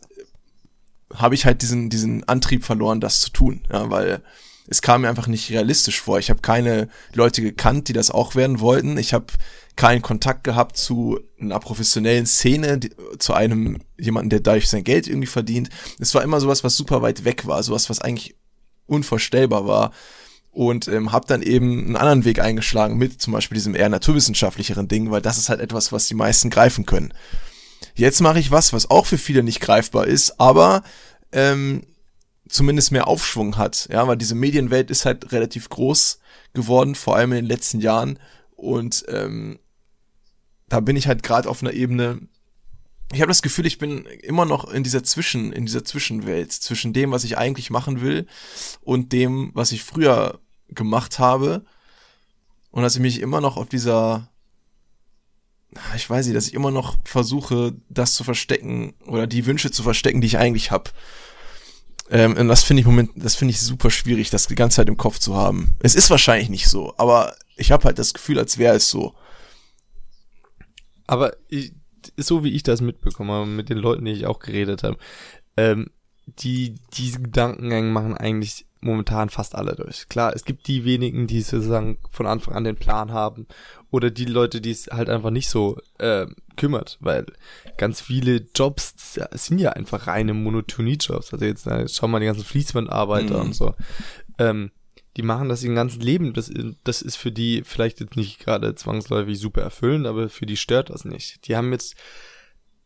habe 1.13 1.35
ich 1.35 1.45
halt 1.45 1.61
diesen, 1.61 1.89
diesen 1.89 2.27
Antrieb 2.27 2.63
verloren, 2.63 3.01
das 3.01 3.19
zu 3.21 3.31
tun. 3.31 3.61
Ja, 3.71 3.89
weil 3.89 4.21
es 4.67 4.81
kam 4.81 5.01
mir 5.01 5.09
einfach 5.09 5.27
nicht 5.27 5.49
realistisch 5.49 5.99
vor. 6.01 6.19
Ich 6.19 6.29
habe 6.29 6.41
keine 6.41 6.87
Leute 7.13 7.41
gekannt, 7.41 7.87
die 7.87 7.93
das 7.93 8.11
auch 8.11 8.35
werden 8.35 8.59
wollten. 8.59 8.97
Ich 8.97 9.13
habe 9.13 9.27
keinen 9.75 10.01
Kontakt 10.01 10.43
gehabt 10.43 10.77
zu 10.77 11.19
einer 11.39 11.59
professionellen 11.59 12.25
Szene, 12.25 12.77
die, 12.77 12.91
zu 13.19 13.33
einem 13.33 13.79
jemanden, 13.99 14.29
der 14.29 14.39
dadurch 14.39 14.69
sein 14.69 14.83
Geld 14.83 15.07
irgendwie 15.07 15.27
verdient. 15.27 15.69
Es 15.99 16.13
war 16.13 16.23
immer 16.23 16.39
sowas, 16.39 16.63
was 16.63 16.75
super 16.75 17.01
weit 17.01 17.25
weg 17.25 17.47
war, 17.47 17.61
sowas, 17.63 17.89
was 17.89 18.01
eigentlich 18.01 18.35
unvorstellbar 18.85 19.65
war. 19.67 19.91
Und 20.51 20.89
ähm, 20.89 21.13
habe 21.13 21.27
dann 21.27 21.41
eben 21.41 21.79
einen 21.79 21.95
anderen 21.95 22.25
Weg 22.25 22.39
eingeschlagen 22.39 22.97
mit 22.97 23.21
zum 23.21 23.31
Beispiel 23.31 23.55
diesem 23.55 23.73
eher 23.73 23.87
naturwissenschaftlicheren 23.87 24.89
Ding, 24.89 25.09
weil 25.09 25.21
das 25.21 25.37
ist 25.37 25.47
halt 25.47 25.61
etwas, 25.61 25.93
was 25.93 26.07
die 26.07 26.13
meisten 26.13 26.49
greifen 26.49 26.85
können. 26.85 27.13
Jetzt 27.95 28.19
mache 28.19 28.39
ich 28.39 28.51
was, 28.51 28.73
was 28.73 28.89
auch 28.89 29.05
für 29.05 29.17
viele 29.17 29.43
nicht 29.43 29.61
greifbar 29.61 30.07
ist, 30.07 30.39
aber 30.41 30.83
ähm, 31.31 31.83
zumindest 32.51 32.91
mehr 32.91 33.07
Aufschwung 33.07 33.57
hat. 33.57 33.87
Ja, 33.91 34.07
weil 34.07 34.17
diese 34.17 34.35
Medienwelt 34.35 34.91
ist 34.91 35.05
halt 35.05 35.31
relativ 35.31 35.69
groß 35.69 36.19
geworden, 36.53 36.95
vor 36.95 37.15
allem 37.15 37.31
in 37.31 37.37
den 37.37 37.45
letzten 37.45 37.79
Jahren. 37.79 38.19
Und 38.55 39.05
ähm, 39.07 39.59
da 40.67 40.79
bin 40.79 40.95
ich 40.95 41.07
halt 41.07 41.23
gerade 41.23 41.49
auf 41.49 41.61
einer 41.61 41.73
Ebene. 41.73 42.19
Ich 43.13 43.21
habe 43.21 43.29
das 43.29 43.41
Gefühl, 43.41 43.65
ich 43.65 43.77
bin 43.77 44.05
immer 44.05 44.45
noch 44.45 44.71
in 44.71 44.83
dieser 44.83 45.03
Zwischen, 45.03 45.51
in 45.51 45.65
dieser 45.65 45.83
Zwischenwelt 45.83 46.51
zwischen 46.51 46.93
dem, 46.93 47.11
was 47.11 47.23
ich 47.23 47.37
eigentlich 47.37 47.69
machen 47.69 48.01
will 48.01 48.27
und 48.81 49.11
dem, 49.11 49.51
was 49.53 49.71
ich 49.71 49.83
früher 49.83 50.39
gemacht 50.69 51.19
habe. 51.19 51.65
Und 52.71 52.83
dass 52.83 52.95
ich 52.95 53.01
mich 53.01 53.19
immer 53.19 53.41
noch 53.41 53.57
auf 53.57 53.67
dieser, 53.67 54.29
ich 55.95 56.09
weiß 56.09 56.25
nicht, 56.25 56.37
dass 56.37 56.47
ich 56.47 56.53
immer 56.53 56.71
noch 56.71 56.95
versuche, 57.03 57.75
das 57.89 58.13
zu 58.13 58.23
verstecken 58.23 58.93
oder 59.05 59.27
die 59.27 59.45
Wünsche 59.45 59.71
zu 59.71 59.83
verstecken, 59.83 60.21
die 60.21 60.27
ich 60.27 60.37
eigentlich 60.37 60.71
habe. 60.71 60.91
Ähm, 62.11 62.35
und 62.35 62.49
das 62.49 62.63
finde 62.63 62.81
ich 62.81 62.85
moment, 62.85 63.11
das 63.15 63.35
finde 63.35 63.53
ich 63.53 63.61
super 63.61 63.89
schwierig, 63.89 64.29
das 64.29 64.47
die 64.47 64.55
ganze 64.55 64.75
Zeit 64.75 64.89
im 64.89 64.97
Kopf 64.97 65.17
zu 65.17 65.35
haben. 65.35 65.75
Es 65.79 65.95
ist 65.95 66.09
wahrscheinlich 66.09 66.49
nicht 66.49 66.67
so, 66.67 66.93
aber 66.97 67.35
ich 67.55 67.71
habe 67.71 67.85
halt 67.85 67.97
das 67.97 68.13
Gefühl, 68.13 68.37
als 68.37 68.57
wäre 68.57 68.75
es 68.75 68.89
so. 68.89 69.15
Aber 71.07 71.35
ich, 71.47 71.73
so 72.17 72.43
wie 72.43 72.51
ich 72.51 72.63
das 72.63 72.81
mitbekomme, 72.81 73.45
mit 73.45 73.69
den 73.69 73.77
Leuten, 73.77 74.05
die 74.05 74.11
ich 74.11 74.25
auch 74.25 74.39
geredet 74.39 74.83
habe, 74.83 74.97
ähm, 75.55 75.89
die 76.25 76.75
diese 76.93 77.21
Gedankengänge 77.21 77.91
machen 77.91 78.17
eigentlich 78.17 78.65
momentan 78.81 79.29
fast 79.29 79.55
alle 79.55 79.75
durch. 79.75 80.09
Klar, 80.09 80.33
es 80.35 80.43
gibt 80.43 80.67
die 80.67 80.83
wenigen, 80.83 81.27
die 81.27 81.41
sozusagen 81.41 81.99
von 82.09 82.25
Anfang 82.25 82.55
an 82.55 82.63
den 82.63 82.75
Plan 82.75 83.11
haben 83.11 83.47
oder 83.91 84.09
die 84.09 84.25
Leute, 84.25 84.59
die 84.59 84.71
es 84.71 84.87
halt 84.87 85.09
einfach 85.09 85.29
nicht 85.29 85.49
so 85.49 85.77
äh, 85.99 86.25
kümmert, 86.57 86.97
weil 86.99 87.25
ganz 87.77 88.01
viele 88.01 88.47
Jobs 88.55 89.19
sind 89.31 89.59
ja 89.59 89.71
einfach 89.71 90.07
reine 90.07 90.33
Monotonie-Jobs. 90.33 91.31
Also 91.31 91.45
jetzt, 91.45 91.65
jetzt 91.65 91.95
schau 91.95 92.07
mal 92.07 92.19
die 92.19 92.25
ganzen 92.25 92.43
Fließbandarbeiter 92.43 93.37
mhm. 93.37 93.41
und 93.41 93.53
so. 93.53 93.75
Ähm, 94.37 94.71
die 95.17 95.23
machen 95.23 95.49
das 95.49 95.63
ihr 95.63 95.73
ganzes 95.73 96.01
Leben. 96.01 96.33
Das, 96.33 96.51
das 96.83 97.01
ist 97.01 97.17
für 97.17 97.31
die 97.31 97.63
vielleicht 97.65 97.99
jetzt 97.99 98.15
nicht 98.15 98.39
gerade 98.39 98.75
zwangsläufig 98.75 99.39
super 99.39 99.61
erfüllend, 99.61 100.07
aber 100.07 100.29
für 100.29 100.45
die 100.45 100.57
stört 100.57 100.89
das 100.89 101.05
nicht. 101.05 101.47
Die 101.47 101.55
haben 101.55 101.71
jetzt, 101.71 101.95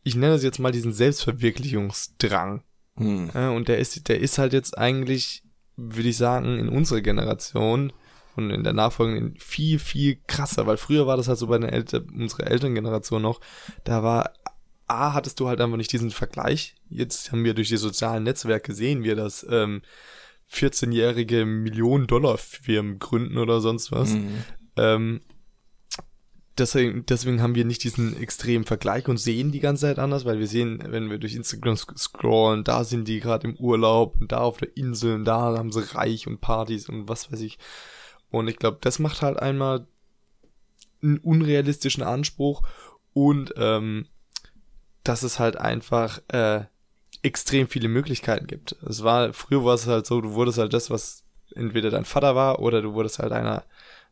ich 0.02 0.16
nenne 0.16 0.34
es 0.34 0.42
jetzt 0.42 0.58
mal 0.58 0.72
diesen 0.72 0.92
Selbstverwirklichungsdrang. 0.92 2.62
Hm. 2.96 3.30
Ja, 3.32 3.50
und 3.50 3.68
der 3.68 3.78
ist, 3.78 4.08
der 4.08 4.20
ist 4.20 4.38
halt 4.38 4.52
jetzt 4.52 4.76
eigentlich 4.76 5.44
würde 5.76 6.08
ich 6.08 6.16
sagen, 6.16 6.58
in 6.58 6.68
unserer 6.68 7.00
Generation 7.00 7.92
und 8.36 8.50
in 8.50 8.64
der 8.64 8.72
nachfolgenden 8.72 9.36
viel, 9.38 9.78
viel 9.78 10.18
krasser, 10.26 10.66
weil 10.66 10.76
früher 10.76 11.06
war 11.06 11.16
das 11.16 11.28
halt 11.28 11.38
so 11.38 11.46
bei 11.46 11.58
den 11.58 11.68
Eltern, 11.68 12.08
unserer 12.10 12.48
Elterngeneration 12.48 13.22
noch, 13.22 13.40
da 13.84 14.02
war, 14.02 14.32
A, 14.86 15.14
hattest 15.14 15.40
du 15.40 15.48
halt 15.48 15.60
einfach 15.60 15.76
nicht 15.76 15.92
diesen 15.92 16.10
Vergleich. 16.10 16.76
Jetzt 16.88 17.32
haben 17.32 17.44
wir 17.44 17.54
durch 17.54 17.68
die 17.68 17.76
sozialen 17.76 18.22
Netzwerke 18.22 18.68
gesehen, 18.68 19.02
wir 19.02 19.16
das 19.16 19.44
ähm, 19.50 19.82
14-jährige 20.52 21.44
Millionen-Dollar-Firmen 21.44 22.98
gründen 22.98 23.38
oder 23.38 23.60
sonst 23.60 23.90
was. 23.90 24.10
Mhm. 24.10 24.44
Ähm, 24.76 25.20
deswegen, 26.58 27.04
deswegen 27.06 27.42
haben 27.42 27.54
wir 27.54 27.64
nicht 27.64 27.84
diesen 27.84 28.20
extremen 28.20 28.64
Vergleich 28.64 29.08
und 29.08 29.18
sehen 29.18 29.52
die 29.52 29.60
ganze 29.60 29.82
Zeit 29.82 29.98
anders, 29.98 30.24
weil 30.24 30.38
wir 30.38 30.46
sehen, 30.46 30.82
wenn 30.86 31.10
wir 31.10 31.18
durch 31.18 31.34
Instagram 31.34 31.76
scrollen, 31.76 32.64
da 32.64 32.84
sind 32.84 33.06
die 33.08 33.20
gerade 33.20 33.48
im 33.48 33.56
Urlaub 33.56 34.16
und 34.20 34.32
da 34.32 34.38
auf 34.38 34.58
der 34.58 34.76
Insel 34.76 35.14
und 35.14 35.24
da 35.24 35.56
haben 35.56 35.72
sie 35.72 35.94
Reich 35.94 36.26
und 36.26 36.40
Partys 36.40 36.88
und 36.88 37.08
was 37.08 37.30
weiß 37.30 37.40
ich. 37.40 37.58
Und 38.30 38.48
ich 38.48 38.56
glaube, 38.56 38.78
das 38.80 38.98
macht 38.98 39.22
halt 39.22 39.38
einmal 39.38 39.86
einen 41.02 41.18
unrealistischen 41.18 42.02
Anspruch 42.02 42.62
und 43.12 43.54
ähm, 43.56 44.06
dass 45.04 45.22
es 45.22 45.38
halt 45.38 45.56
einfach 45.56 46.20
äh, 46.28 46.64
extrem 47.22 47.68
viele 47.68 47.88
Möglichkeiten 47.88 48.46
gibt. 48.46 48.76
Es 48.88 49.02
war, 49.04 49.32
früher 49.32 49.64
war 49.64 49.74
es 49.74 49.86
halt 49.86 50.06
so, 50.06 50.20
du 50.20 50.32
wurdest 50.32 50.58
halt 50.58 50.72
das, 50.72 50.90
was 50.90 51.24
entweder 51.54 51.90
dein 51.90 52.04
Vater 52.04 52.34
war 52.34 52.58
oder 52.58 52.82
du 52.82 52.94
wurdest 52.94 53.18
halt 53.18 53.32
einer, 53.32 53.64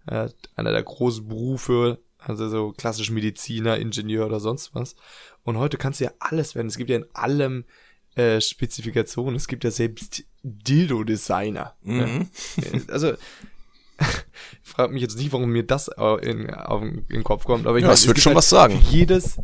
äh, 0.06 0.28
einer 0.56 0.72
der 0.72 0.82
großen 0.82 1.26
Berufe 1.26 1.98
also 2.26 2.48
so 2.48 2.72
klassisch 2.72 3.10
Mediziner, 3.10 3.78
Ingenieur 3.78 4.26
oder 4.26 4.40
sonst 4.40 4.74
was. 4.74 4.96
Und 5.42 5.58
heute 5.58 5.76
kannst 5.76 6.00
du 6.00 6.04
ja 6.04 6.12
alles 6.18 6.54
werden. 6.54 6.68
Es 6.68 6.78
gibt 6.78 6.90
ja 6.90 6.96
in 6.96 7.06
allem 7.12 7.64
äh, 8.14 8.40
Spezifikationen. 8.40 9.36
Es 9.36 9.48
gibt 9.48 9.64
ja 9.64 9.70
selbst 9.70 10.24
Dildo-Designer. 10.42 11.74
Ne? 11.82 12.06
Mhm. 12.06 12.28
Ja. 12.56 12.80
Also, 12.88 13.12
ich 14.00 14.70
frage 14.70 14.92
mich 14.92 15.02
jetzt 15.02 15.18
nicht, 15.18 15.32
warum 15.32 15.50
mir 15.50 15.64
das 15.64 15.88
in, 16.22 16.50
auf, 16.50 16.82
in 16.82 17.04
den 17.08 17.24
Kopf 17.24 17.44
kommt, 17.44 17.66
aber 17.66 17.78
ich 17.78 17.84
ja, 17.84 17.90
weiß, 17.90 18.00
es 18.00 18.06
wird 18.06 18.18
schon 18.18 18.30
halt 18.30 18.38
was 18.38 18.48
sagen. 18.48 18.80
Jedes, 18.90 19.38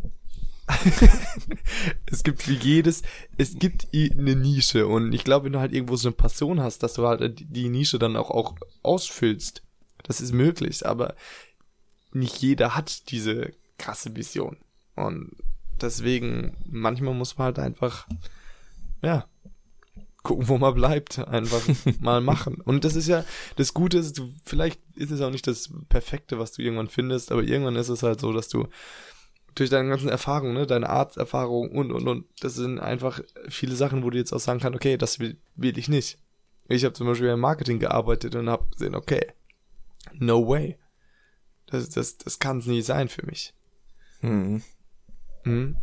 es 2.05 2.23
gibt 2.23 2.47
wie 2.47 2.55
jedes, 2.55 3.01
es 3.37 3.57
gibt 3.57 3.87
eine 3.93 4.35
Nische 4.35 4.87
und 4.87 5.11
ich 5.13 5.23
glaube, 5.23 5.45
wenn 5.45 5.53
du 5.53 5.59
halt 5.59 5.73
irgendwo 5.73 5.95
so 5.95 6.07
eine 6.07 6.15
Passion 6.15 6.61
hast, 6.61 6.83
dass 6.83 6.93
du 6.93 7.05
halt 7.05 7.43
die 7.49 7.69
Nische 7.69 7.99
dann 7.99 8.15
auch, 8.15 8.29
auch 8.29 8.55
ausfüllst, 8.83 9.63
das 10.03 10.21
ist 10.21 10.33
möglich, 10.33 10.85
aber 10.85 11.15
nicht 12.13 12.37
jeder 12.37 12.75
hat 12.75 13.09
diese 13.11 13.53
krasse 13.77 14.15
Vision. 14.15 14.57
Und 14.95 15.35
deswegen, 15.81 16.55
manchmal 16.69 17.13
muss 17.13 17.37
man 17.37 17.45
halt 17.45 17.59
einfach, 17.59 18.07
ja, 19.01 19.25
gucken, 20.23 20.47
wo 20.47 20.57
man 20.57 20.73
bleibt, 20.73 21.19
einfach 21.19 21.61
mal 21.99 22.21
machen. 22.21 22.61
Und 22.61 22.83
das 22.83 22.95
ist 22.95 23.07
ja, 23.07 23.25
das 23.55 23.73
Gute 23.73 23.97
ist, 23.97 24.17
du, 24.17 24.31
vielleicht 24.45 24.79
ist 24.95 25.11
es 25.11 25.21
auch 25.21 25.31
nicht 25.31 25.47
das 25.47 25.69
Perfekte, 25.89 26.39
was 26.39 26.51
du 26.51 26.61
irgendwann 26.61 26.89
findest, 26.89 27.31
aber 27.31 27.43
irgendwann 27.43 27.75
ist 27.75 27.89
es 27.89 28.03
halt 28.03 28.19
so, 28.19 28.31
dass 28.31 28.47
du 28.47 28.67
durch 29.55 29.69
deine 29.69 29.89
ganzen 29.89 30.09
Erfahrungen, 30.09 30.53
ne, 30.53 30.65
deine 30.65 30.89
Arzterfahrung 30.89 31.71
und, 31.71 31.91
und, 31.91 32.07
und, 32.07 32.25
das 32.39 32.53
sind 32.53 32.79
einfach 32.79 33.19
viele 33.49 33.75
Sachen, 33.75 34.03
wo 34.03 34.09
du 34.09 34.17
jetzt 34.17 34.31
auch 34.31 34.39
sagen 34.39 34.59
kannst, 34.59 34.75
okay, 34.75 34.97
das 34.97 35.19
will, 35.19 35.37
will 35.55 35.77
ich 35.77 35.89
nicht. 35.89 36.19
Ich 36.69 36.85
habe 36.85 36.93
zum 36.93 37.07
Beispiel 37.07 37.27
im 37.27 37.39
Marketing 37.39 37.79
gearbeitet 37.79 38.35
und 38.35 38.49
habe 38.49 38.69
gesehen, 38.71 38.95
okay, 38.95 39.25
no 40.13 40.47
way. 40.47 40.77
Das, 41.71 41.89
das, 41.89 42.17
das 42.17 42.39
kann 42.39 42.59
es 42.59 42.65
nie 42.67 42.81
sein 42.81 43.09
für 43.09 43.25
mich. 43.25 43.53
Hm. 44.19 44.61
Hm? 45.43 45.75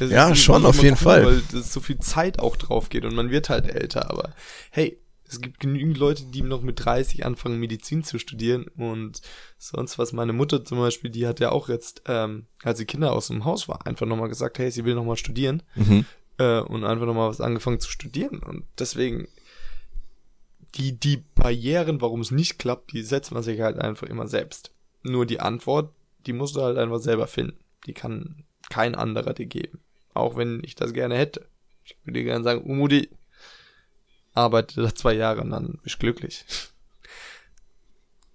ja, 0.00 0.34
schon, 0.34 0.64
auf 0.64 0.76
jeden 0.82 0.94
cool, 0.96 1.02
Fall. 1.02 1.26
Weil 1.26 1.42
das 1.52 1.72
so 1.72 1.80
viel 1.80 1.98
Zeit 1.98 2.38
auch 2.38 2.56
drauf 2.56 2.88
geht 2.88 3.04
und 3.04 3.14
man 3.14 3.30
wird 3.30 3.50
halt 3.50 3.66
älter, 3.68 4.10
aber 4.10 4.32
hey, 4.70 4.98
Es 5.28 5.40
gibt 5.40 5.58
genügend 5.58 5.98
Leute, 5.98 6.24
die 6.26 6.42
noch 6.42 6.62
mit 6.62 6.84
30 6.84 7.26
anfangen, 7.26 7.58
Medizin 7.58 8.04
zu 8.04 8.20
studieren 8.20 8.66
und 8.76 9.20
sonst 9.58 9.98
was. 9.98 10.12
Meine 10.12 10.32
Mutter 10.32 10.64
zum 10.64 10.78
Beispiel, 10.78 11.10
die 11.10 11.26
hat 11.26 11.40
ja 11.40 11.50
auch 11.50 11.68
jetzt, 11.68 12.02
ähm, 12.06 12.46
als 12.62 12.78
sie 12.78 12.84
Kinder 12.86 13.12
aus 13.12 13.26
dem 13.26 13.44
Haus 13.44 13.66
war, 13.66 13.84
einfach 13.88 14.06
nochmal 14.06 14.28
gesagt, 14.28 14.60
hey, 14.60 14.70
sie 14.70 14.84
will 14.84 14.94
nochmal 14.94 15.16
studieren 15.16 15.64
Mhm. 15.74 16.04
äh, 16.38 16.60
und 16.60 16.84
einfach 16.84 17.06
nochmal 17.06 17.28
was 17.28 17.40
angefangen 17.40 17.80
zu 17.80 17.90
studieren. 17.90 18.38
Und 18.38 18.66
deswegen, 18.78 19.26
die, 20.76 20.92
die 20.92 21.24
Barrieren, 21.34 22.00
warum 22.00 22.20
es 22.20 22.30
nicht 22.30 22.60
klappt, 22.60 22.92
die 22.92 23.02
setzt 23.02 23.32
man 23.32 23.42
sich 23.42 23.60
halt 23.60 23.78
einfach 23.78 24.06
immer 24.06 24.28
selbst. 24.28 24.70
Nur 25.10 25.26
die 25.26 25.40
Antwort, 25.40 25.92
die 26.26 26.32
musst 26.32 26.56
du 26.56 26.62
halt 26.62 26.78
einfach 26.78 26.98
selber 26.98 27.26
finden. 27.26 27.58
Die 27.86 27.94
kann 27.94 28.44
kein 28.70 28.94
anderer 28.94 29.32
dir 29.32 29.46
geben. 29.46 29.80
Auch 30.14 30.36
wenn 30.36 30.62
ich 30.64 30.74
das 30.74 30.92
gerne 30.92 31.16
hätte. 31.16 31.46
Ich 31.84 31.96
würde 32.04 32.18
dir 32.18 32.24
gerne 32.24 32.44
sagen, 32.44 32.62
Umudi, 32.62 33.10
arbeite 34.34 34.82
da 34.82 34.94
zwei 34.94 35.14
Jahre 35.14 35.42
und 35.42 35.50
dann 35.50 35.78
bist 35.82 35.96
du 35.96 35.98
glücklich. 36.00 36.44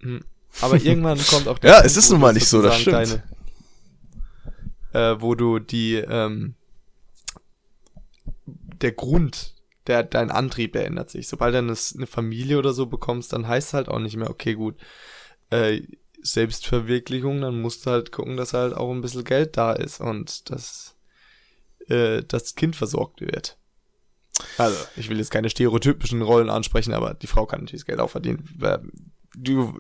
Hm. 0.02 0.24
Aber 0.62 0.76
irgendwann 0.82 1.20
kommt 1.26 1.48
auch 1.48 1.60
Ja, 1.64 1.74
Punkt, 1.74 1.86
es 1.86 1.98
ist 1.98 2.10
nun 2.12 2.22
mal 2.22 2.34
nicht 2.34 2.48
so, 2.48 2.62
das 2.62 2.80
stimmt. 2.80 2.96
Deine, 2.96 3.24
äh, 4.94 5.22
wo 5.22 5.36
du 5.36 5.60
die, 5.60 5.96
ähm, 5.96 6.56
der 8.46 8.94
Grund, 8.94 9.56
der, 9.88 10.04
dein 10.04 10.32
Antrieb 10.32 10.76
ändert 10.76 11.10
sich. 11.10 11.28
Sobald 11.28 11.54
du 11.54 11.60
eine, 11.60 11.76
eine 11.96 12.08
Familie 12.08 12.58
oder 12.58 12.74
so 12.74 12.86
bekommst, 12.86 13.34
dann 13.34 13.48
heißt 13.48 13.74
halt 13.74 13.90
auch 13.90 14.00
nicht 14.00 14.18
mehr, 14.18 14.30
okay, 14.30 14.54
gut, 14.54 14.76
äh, 15.50 15.82
Selbstverwirklichung, 16.24 17.42
dann 17.42 17.62
musst 17.62 17.86
du 17.86 17.92
halt 17.92 18.12
gucken, 18.12 18.38
dass 18.38 18.54
halt 18.54 18.74
auch 18.74 18.92
ein 18.92 19.02
bisschen 19.02 19.24
Geld 19.24 19.58
da 19.58 19.74
ist 19.74 20.00
und 20.02 20.50
dass 20.50 20.96
äh, 21.88 22.24
das 22.28 22.56
Kind 22.56 22.76
versorgt 22.76 23.22
wird. 23.22 23.58
Also, 24.58 24.78
ich 24.96 25.10
will 25.10 25.18
jetzt 25.18 25.32
keine 25.32 25.50
stereotypischen 25.50 26.22
Rollen 26.22 26.50
ansprechen, 26.50 26.94
aber 26.94 27.14
die 27.14 27.28
Frau 27.28 27.46
kann 27.46 27.62
natürlich 27.62 27.82
das 27.82 27.86
Geld 27.88 28.00
auch 28.00 28.10
verdienen. 28.10 28.48
Du, 29.38 29.78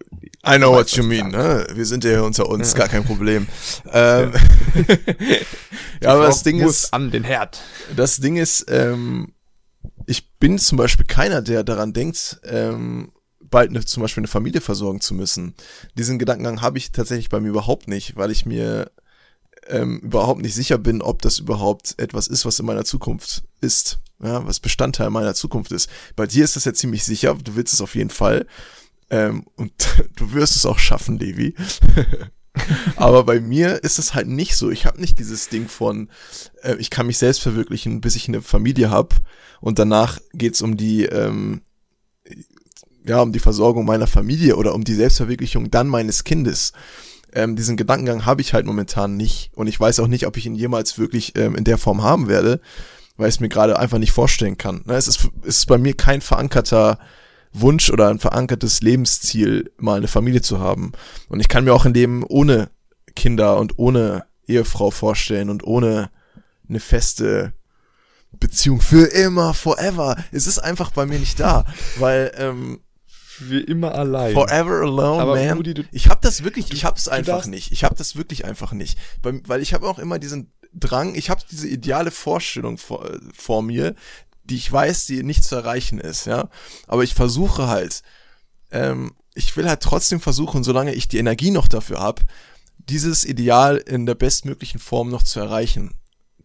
I 0.48 0.58
know 0.58 0.68
Du 0.68 0.72
what 0.78 0.86
weißt, 0.86 0.96
you 0.98 1.04
mean, 1.04 1.30
ne? 1.30 1.68
Wir 1.74 1.86
sind 1.86 2.04
ja 2.06 2.12
hier 2.12 2.24
unter 2.24 2.48
uns, 2.48 2.72
Ja. 2.74 2.80
gar 2.80 2.88
kein 2.88 3.04
Problem. 3.04 3.48
Ähm, 3.92 4.32
ja, 6.02 6.10
aber 6.12 6.22
Frau 6.22 6.28
das 6.28 6.44
Ding 6.44 6.60
ist, 6.60 6.94
an 6.94 7.12
den 7.12 7.24
Herd. 7.24 7.62
das 7.96 8.18
Ding 8.18 8.38
ist, 8.38 8.66
ähm, 8.70 9.34
ich 10.06 10.32
bin 10.38 10.58
zum 10.58 10.78
Beispiel 10.78 11.06
keiner, 11.06 11.42
der 11.42 11.64
daran 11.64 11.92
denkt, 11.94 12.39
ähm, 12.44 13.12
bald 13.52 13.70
eine, 13.70 13.86
zum 13.86 14.02
Beispiel 14.02 14.22
eine 14.22 14.28
Familie 14.28 14.62
versorgen 14.62 15.02
zu 15.02 15.14
müssen. 15.14 15.54
Diesen 15.95 16.18
Gedankengang 16.18 16.62
habe 16.62 16.78
ich 16.78 16.91
tatsächlich 16.91 17.30
bei 17.30 17.39
mir 17.39 17.49
überhaupt 17.49 17.88
nicht, 17.88 18.16
weil 18.16 18.32
ich 18.32 18.45
mir 18.45 18.91
ähm, 19.68 19.99
überhaupt 19.99 20.41
nicht 20.41 20.56
sicher 20.56 20.78
bin, 20.78 21.02
ob 21.02 21.22
das 21.22 21.39
überhaupt 21.39 21.95
etwas 21.97 22.28
ist, 22.28 22.45
was 22.45 22.60
in 22.60 22.66
meiner 22.66 22.86
Zukunft 22.86 23.43
ist, 23.60 23.99
ja, 24.24 24.45
was 24.45 24.60
Bestandteil 24.60 25.10
meiner 25.10 25.36
Zukunft 25.36 25.72
ist. 25.72 25.89
Bei 26.16 26.26
dir 26.26 26.43
ist 26.43 26.56
das 26.56 26.66
ja 26.66 26.74
ziemlich 26.74 27.04
sicher, 27.04 27.36
du 27.36 27.56
willst 27.56 27.74
es 27.74 27.82
auf 27.82 27.95
jeden 27.95 28.10
Fall. 28.10 28.47
Ähm, 29.10 29.45
und 29.56 29.72
du 30.16 30.34
wirst 30.34 30.56
es 30.56 30.66
auch 30.66 30.80
schaffen, 30.80 31.20
Levi. 31.20 31.56
Aber 32.97 33.24
bei 33.24 33.39
mir 33.39 33.84
ist 33.84 33.97
es 33.97 34.14
halt 34.14 34.28
nicht 34.28 34.58
so. 34.58 34.70
Ich 34.72 34.86
habe 34.86 34.99
nicht 34.99 35.20
dieses 35.20 35.47
Ding 35.49 35.70
von, 35.70 36.10
äh, 36.64 36.76
ich 36.76 36.89
kann 36.89 37.08
mich 37.08 37.18
selbst 37.18 37.41
verwirklichen, 37.41 38.02
bis 38.02 38.16
ich 38.16 38.28
eine 38.28 38.41
Familie 38.41 38.89
habe 38.89 39.16
und 39.62 39.80
danach 39.80 40.20
geht's 40.34 40.62
um 40.62 40.76
die, 40.76 41.06
ähm, 41.06 41.62
ja, 43.06 43.22
um 43.22 43.32
die 43.32 43.39
Versorgung 43.39 43.86
meiner 43.86 44.08
Familie 44.08 44.56
oder 44.56 44.76
um 44.76 44.84
die 44.84 44.93
Selbstverwirklichung 44.93 45.72
dann 45.72 45.88
meines 45.88 46.24
Kindes. 46.24 46.74
Ähm, 47.34 47.56
diesen 47.56 47.78
Gedankengang 47.78 48.26
habe 48.26 48.41
ich 48.41 48.54
halt 48.54 48.66
momentan 48.66 49.16
nicht 49.16 49.52
und 49.56 49.68
ich 49.68 49.80
weiß 49.80 49.99
auch 49.99 50.08
nicht, 50.08 50.28
ob 50.28 50.38
ich 50.38 50.45
ihn 50.45 50.56
jemals 50.56 50.97
wirklich 50.97 51.38
ähm, 51.38 51.56
in 51.56 51.64
der 51.64 51.78
Form 51.78 52.04
haben 52.04 52.28
werde, 52.28 52.60
weil 53.18 53.30
ich 53.30 53.36
es 53.36 53.39
mir 53.39 53.49
gerade 53.49 53.80
einfach 53.80 53.99
nicht 53.99 54.12
vorstellen 54.12 54.58
kann. 54.58 54.82
Ne, 54.86 54.95
Es 54.95 55.08
ist, 55.08 55.30
es 55.43 55.60
ist 55.60 55.66
bei 55.68 55.78
mir 55.78 55.95
kein 55.95 56.22
verankerter 56.22 56.99
Wunsch 57.54 57.89
oder 57.89 58.10
ein 58.10 58.20
verankertes 58.20 58.82
Lebensziel, 58.82 59.72
mal 59.78 59.97
eine 59.97 60.08
Familie 60.08 60.41
zu 60.41 60.60
haben. 60.60 60.91
Und 61.30 61.39
ich 61.39 61.47
kann 61.47 61.64
mir 61.64 61.74
auch 61.74 61.86
ein 61.86 61.93
Leben 61.93 62.24
ohne 62.24 62.70
Kinder 63.16 63.60
und 63.60 63.78
ohne 63.78 64.26
Ehefrau 64.47 64.91
vorstellen 64.91 65.49
und 65.49 65.66
ohne 65.66 66.10
eine 66.68 66.80
feste 66.80 67.54
Beziehung 68.32 68.80
für 68.80 69.06
immer, 69.06 69.54
forever. 69.54 70.16
Es 70.32 70.47
ist 70.47 70.60
einfach 70.60 70.91
bei 70.91 71.06
mir 71.06 71.20
nicht 71.20 71.39
da, 71.39 71.66
weil 71.97 72.32
ähm, 72.38 72.80
Für 73.48 73.60
immer 73.60 73.94
allein. 73.96 74.34
forever 74.34 74.82
alone, 74.82 75.22
Aber 75.22 75.36
man. 75.36 75.58
Rudi, 75.58 75.74
du- 75.74 75.84
ich 75.92 76.08
habe 76.10 76.20
das 76.22 76.44
wirklich, 76.44 76.72
ich 76.74 76.86
habe 76.86 76.98
es 76.98 77.08
einfach 77.08 77.46
nicht. 77.46 77.72
Ich 77.72 77.84
habe 77.84 77.96
das 77.96 78.16
wirklich 78.16 78.46
einfach 78.46 78.72
nicht, 78.72 78.98
weil, 79.24 79.42
weil 79.48 79.62
ich 79.62 79.74
habe 79.74 79.88
auch 79.88 80.00
immer 80.00 80.20
diesen 80.20 80.52
Drang, 80.74 81.16
ich 81.16 81.30
habe 81.30 81.42
diese 81.52 81.68
ideale 81.68 82.12
Vorstellung 82.12 82.78
vor, 82.78 83.10
vor 83.34 83.62
mir, 83.62 83.96
die 84.46 84.56
ich 84.56 84.72
weiß, 84.72 85.06
die 85.06 85.24
nicht 85.24 85.44
zu 85.44 85.56
erreichen 85.56 86.00
ist, 86.00 86.26
ja. 86.26 86.50
Aber 86.88 87.04
ich 87.04 87.14
versuche 87.14 87.68
halt, 87.68 88.02
ähm, 88.72 89.12
ich 89.34 89.56
will 89.58 89.68
halt 89.68 89.82
trotzdem 89.82 90.20
versuchen, 90.20 90.64
solange 90.64 90.94
ich 90.94 91.08
die 91.08 91.18
Energie 91.18 91.52
noch 91.52 91.68
dafür 91.68 92.00
habe, 92.00 92.22
dieses 92.78 93.24
Ideal 93.26 93.78
in 93.78 94.06
der 94.06 94.16
bestmöglichen 94.16 94.80
Form 94.80 95.10
noch 95.10 95.24
zu 95.24 95.39
erreichen, 95.39 95.94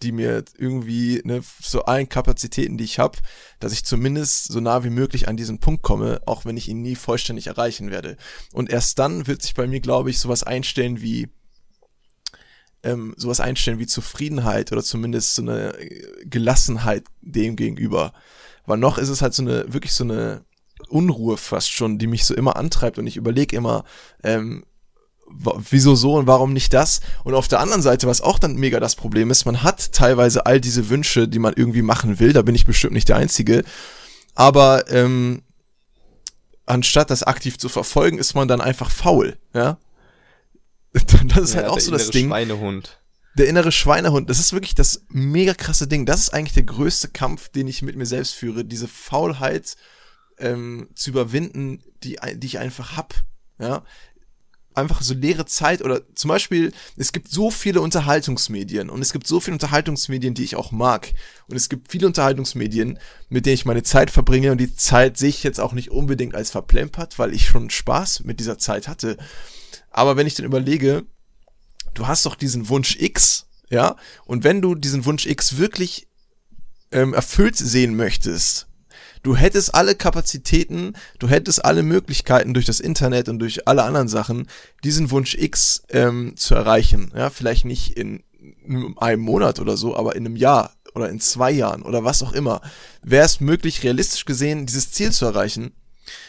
die 0.03 0.13
mir 0.13 0.45
irgendwie 0.57 1.21
ne, 1.25 1.43
zu 1.63 1.85
allen 1.85 2.09
Kapazitäten, 2.09 2.77
die 2.79 2.85
ich 2.85 2.99
habe, 2.99 3.19
dass 3.61 3.73
ich 3.73 3.85
zumindest 3.85 4.53
so 4.53 4.61
nah 4.61 4.85
wie 4.85 4.91
möglich 4.91 5.29
an 5.29 5.37
diesen 5.37 5.59
Punkt 5.59 5.83
komme, 5.83 6.21
auch 6.27 6.45
wenn 6.45 6.57
ich 6.57 6.69
ihn 6.69 6.83
nie 6.83 6.97
vollständig 6.97 7.47
erreichen 7.49 7.91
werde. 7.91 8.17
Und 8.53 8.71
erst 8.71 8.99
dann 8.99 9.27
wird 9.27 9.43
sich 9.43 9.55
bei 9.55 9.67
mir, 9.67 9.81
glaube 9.81 10.11
ich, 10.11 10.19
sowas 10.19 10.43
einstellen 10.43 11.01
wie 11.01 11.29
ähm, 12.83 13.15
sowas 13.17 13.41
einstellen 13.41 13.79
wie 13.79 13.87
Zufriedenheit 13.87 14.71
oder 14.71 14.83
zumindest 14.83 15.35
so 15.35 15.43
eine 15.43 15.77
äh, 15.79 16.25
Gelassenheit 16.25 17.05
dem 17.21 17.57
gegenüber. 17.57 18.13
Weil 18.65 18.79
noch 18.79 18.99
ist 18.99 19.09
es 19.09 19.23
halt 19.23 19.35
so 19.35 19.43
eine, 19.43 19.73
wirklich 19.73 19.93
so 19.93 20.05
eine 20.05 20.45
Unruhe 20.89 21.37
fast 21.37 21.73
schon, 21.73 21.99
die 21.99 22.07
mich 22.07 22.25
so 22.25 22.35
immer 22.35 22.57
antreibt 22.57 22.99
und 22.99 23.07
ich 23.07 23.17
überlege 23.17 23.57
immer, 23.57 23.85
ähm, 24.23 24.65
wieso 25.29 25.95
so 25.95 26.15
und 26.15 26.27
warum 26.27 26.53
nicht 26.53 26.73
das? 26.73 27.01
Und 27.25 27.35
auf 27.35 27.49
der 27.49 27.61
anderen 27.61 27.83
Seite, 27.83 28.07
was 28.07 28.21
auch 28.21 28.39
dann 28.39 28.57
mega 28.57 28.81
das 28.81 28.97
Problem 28.97 29.31
ist, 29.31 29.45
man 29.45 29.63
hat 29.63 29.93
teilweise 29.93 30.47
all 30.47 30.61
diese 30.61 30.89
Wünsche, 30.89 31.29
die 31.29 31.39
man 31.39 31.55
irgendwie 31.55 31.83
machen 31.83 32.19
will, 32.21 32.33
da 32.33 32.43
bin 32.43 32.55
ich 32.55 32.65
bestimmt 32.65 32.93
nicht 32.95 33.09
der 33.09 33.17
Einzige, 33.17 33.65
aber 34.35 34.91
ähm, 34.91 35.43
anstatt 36.67 37.11
das 37.11 37.23
aktiv 37.23 37.59
zu 37.59 37.69
verfolgen, 37.69 38.19
ist 38.19 38.35
man 38.35 38.49
dann 38.49 38.61
einfach 38.61 38.91
faul, 38.91 39.37
ja? 39.55 39.79
Das 41.27 41.51
ist 41.51 41.55
halt 41.57 41.67
Ja, 41.67 41.71
auch 41.71 41.75
der 41.75 41.85
so 41.85 41.91
das 41.91 42.03
innere 42.03 42.13
Ding 42.13 42.29
Schweinehund. 42.29 43.01
der 43.37 43.49
innere 43.49 43.73
Schweinehund, 43.73 44.31
das 44.31 44.39
ist 44.41 44.53
wirklich 44.55 44.75
das 44.75 45.03
mega 45.09 45.53
krasse 45.53 45.87
Ding. 45.87 46.07
Das 46.07 46.21
ist 46.21 46.31
eigentlich 46.33 46.55
der 46.55 46.63
größte 46.63 47.09
Kampf, 47.09 47.51
den 47.51 47.69
ich 47.69 47.83
mit 47.83 47.97
mir 47.97 48.07
selbst 48.07 48.35
führe, 48.35 48.65
diese 48.65 48.89
Faulheit 48.89 49.77
ähm, 50.39 50.89
zu 50.95 51.11
überwinden, 51.11 51.83
die, 52.03 52.19
die 52.37 52.47
ich 52.47 52.59
einfach 52.59 52.97
hab. 52.97 53.15
Ja, 53.59 53.85
einfach 54.77 55.03
so 55.03 55.15
leere 55.15 55.47
Zeit 55.47 55.83
oder 55.83 56.03
zum 56.15 56.29
Beispiel, 56.29 56.73
es 56.97 57.13
gibt 57.13 57.31
so 57.31 57.51
viele 57.51 57.81
Unterhaltungsmedien 57.81 58.91
und 58.91 59.01
es 59.01 59.13
gibt 59.13 59.27
so 59.27 59.41
viele 59.41 59.55
Unterhaltungsmedien, 59.55 60.35
die 60.35 60.45
ich 60.45 60.57
auch 60.57 60.73
mag. 60.73 61.13
Und 61.49 61.57
es 61.57 61.69
gibt 61.69 61.91
viele 61.91 62.07
Unterhaltungsmedien, 62.07 62.99
mit 63.29 63.47
denen 63.47 63.55
ich 63.55 63.65
meine 63.65 63.83
Zeit 63.83 64.11
verbringe 64.11 64.53
und 64.53 64.59
die 64.59 64.75
Zeit 64.75 65.17
sehe 65.17 65.31
ich 65.31 65.43
jetzt 65.43 65.61
auch 65.61 65.73
nicht 65.73 65.91
unbedingt 65.91 66.35
als 66.35 66.51
verplempert, 66.51 67.19
weil 67.19 67.35
ich 67.35 67.47
schon 67.47 67.71
Spaß 67.71 68.25
mit 68.25 68.41
dieser 68.41 68.59
Zeit 68.59 68.89
hatte. 68.89 69.17
Aber 69.91 70.17
wenn 70.17 70.27
ich 70.27 70.35
dann 70.35 70.47
überlege, 70.47 71.07
du 71.95 72.07
hast 72.07 72.27
doch 72.27 72.37
diesen 72.37 72.69
Wunsch 72.69 72.97
X, 73.01 73.47
ja, 73.71 73.97
und 74.27 74.45
wenn 74.45 74.63
du 74.63 74.75
diesen 74.75 75.05
Wunsch 75.07 75.27
X 75.27 75.57
wirklich 75.57 76.07
ähm, 76.93 77.15
erfüllt 77.15 77.57
sehen 77.57 77.97
möchtest, 77.97 78.66
du 79.27 79.35
hättest 79.35 79.75
alle 79.75 79.97
Kapazitäten, 79.97 80.93
du 81.19 81.29
hättest 81.29 81.65
alle 81.65 81.83
Möglichkeiten 81.83 82.55
durch 82.55 82.65
das 82.65 82.79
Internet 82.79 83.29
und 83.29 83.41
durch 83.41 83.67
alle 83.67 83.83
anderen 83.83 84.07
Sachen, 84.07 84.47
diesen 84.85 85.11
Wunsch 85.11 85.35
X 85.35 85.83
ähm, 85.91 86.37
zu 86.37 86.55
erreichen. 86.55 87.11
Ja, 87.15 87.29
vielleicht 87.29 87.65
nicht 87.65 87.97
in 87.97 88.23
einem 88.97 89.23
Monat 89.23 89.59
oder 89.59 89.77
so, 89.77 89.97
aber 89.97 90.15
in 90.15 90.25
einem 90.25 90.37
Jahr 90.37 90.77
oder 90.95 91.11
in 91.11 91.19
zwei 91.19 91.51
Jahren 91.51 91.83
oder 91.83 92.05
was 92.05 92.23
auch 92.23 92.33
immer, 92.33 92.61
wäre 93.03 93.27
es 93.27 93.41
möglich, 93.41 93.83
realistisch 93.83 94.27
gesehen, 94.27 94.65
dieses 94.65 94.93
Ziel 94.93 95.11
zu 95.11 95.27
erreichen. 95.27 95.73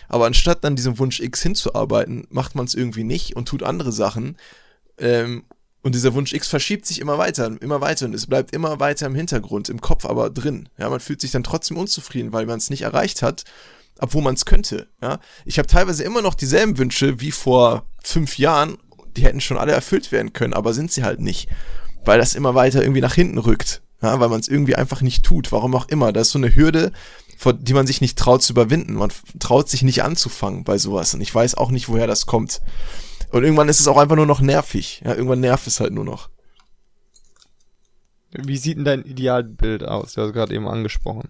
Aber 0.10 0.26
anstatt 0.26 0.64
dann 0.64 0.76
diesem 0.76 0.98
Wunsch 0.98 1.20
X 1.20 1.44
hinzuarbeiten, 1.44 2.26
macht 2.32 2.56
man 2.56 2.66
es 2.66 2.74
irgendwie 2.74 3.04
nicht 3.04 3.36
und 3.36 3.48
tut 3.48 3.62
andere 3.62 3.92
Sachen. 3.92 4.38
Ähm, 4.98 5.44
und 5.88 5.96
dieser 5.96 6.14
Wunsch 6.14 6.34
X 6.34 6.50
verschiebt 6.50 6.86
sich 6.86 7.00
immer 7.00 7.18
weiter, 7.18 7.50
immer 7.62 7.80
weiter 7.80 8.06
und 8.06 8.14
es 8.14 8.28
bleibt 8.28 8.54
immer 8.54 8.82
weiter 8.82 9.06
im 9.06 9.16
Hintergrund, 9.16 9.70
im 9.70 9.80
Kopf 9.80 10.06
aber 10.06 10.30
drin. 10.30 10.68
Ja, 10.78 10.90
man 10.90 11.00
fühlt 11.00 11.22
sich 11.22 11.32
dann 11.32 11.46
trotzdem 11.46 11.78
unzufrieden, 11.78 12.34
weil 12.34 12.46
man 12.46 12.58
es 12.58 12.70
nicht 12.70 12.82
erreicht 12.82 13.22
hat, 13.22 13.46
obwohl 14.00 14.22
man 14.22 14.36
es 14.36 14.44
könnte. 14.44 14.90
Ja, 15.02 15.20
ich 15.46 15.60
habe 15.60 15.68
teilweise 15.68 16.04
immer 16.04 16.22
noch 16.22 16.36
dieselben 16.36 16.78
Wünsche 16.78 17.22
wie 17.22 17.32
vor 17.32 17.86
fünf 18.04 18.38
Jahren. 18.38 18.78
Die 19.16 19.24
hätten 19.24 19.40
schon 19.40 19.58
alle 19.58 19.72
erfüllt 19.72 20.12
werden 20.12 20.34
können, 20.34 20.54
aber 20.54 20.74
sind 20.74 20.92
sie 20.92 21.06
halt 21.06 21.22
nicht, 21.22 21.48
weil 22.04 22.20
das 22.20 22.36
immer 22.36 22.54
weiter 22.54 22.82
irgendwie 22.82 23.00
nach 23.00 23.16
hinten 23.16 23.38
rückt. 23.38 23.82
Ja, 24.02 24.20
weil 24.20 24.28
man 24.28 24.42
es 24.42 24.50
irgendwie 24.50 24.76
einfach 24.76 25.02
nicht 25.02 25.24
tut, 25.24 25.54
warum 25.54 25.74
auch 25.74 25.88
immer. 25.88 26.12
Da 26.12 26.20
ist 26.20 26.32
so 26.32 26.38
eine 26.38 26.54
Hürde, 26.54 26.92
vor 27.38 27.54
die 27.54 27.74
man 27.74 27.88
sich 27.88 28.02
nicht 28.02 28.20
traut 28.20 28.44
zu 28.44 28.52
überwinden. 28.52 28.96
Man 28.96 29.14
traut 29.40 29.70
sich 29.70 29.84
nicht 29.84 30.04
anzufangen 30.04 30.66
bei 30.66 30.78
sowas. 30.78 31.14
Und 31.14 31.22
ich 31.22 31.34
weiß 31.34 31.56
auch 31.56 31.72
nicht, 31.72 31.88
woher 31.88 32.08
das 32.08 32.26
kommt. 32.26 32.60
Und 33.32 33.44
irgendwann 33.44 33.70
ist 33.70 33.80
es 33.80 33.88
auch 33.88 33.98
einfach 33.98 34.16
nur 34.16 34.26
noch 34.26 34.42
nervig. 34.42 35.02
Ja, 35.06 35.14
irgendwann 35.14 35.42
nervt 35.42 35.68
es 35.68 35.80
halt 35.80 35.94
nur 35.94 36.06
noch. 36.06 36.30
Wie 38.32 38.58
sieht 38.58 38.78
denn 38.78 38.86
dein 38.86 39.04
Idealbild 39.04 39.84
aus? 39.84 40.14
Du 40.14 40.22
hast 40.22 40.34
gerade 40.34 40.54
eben 40.54 40.68
angesprochen. 40.68 41.30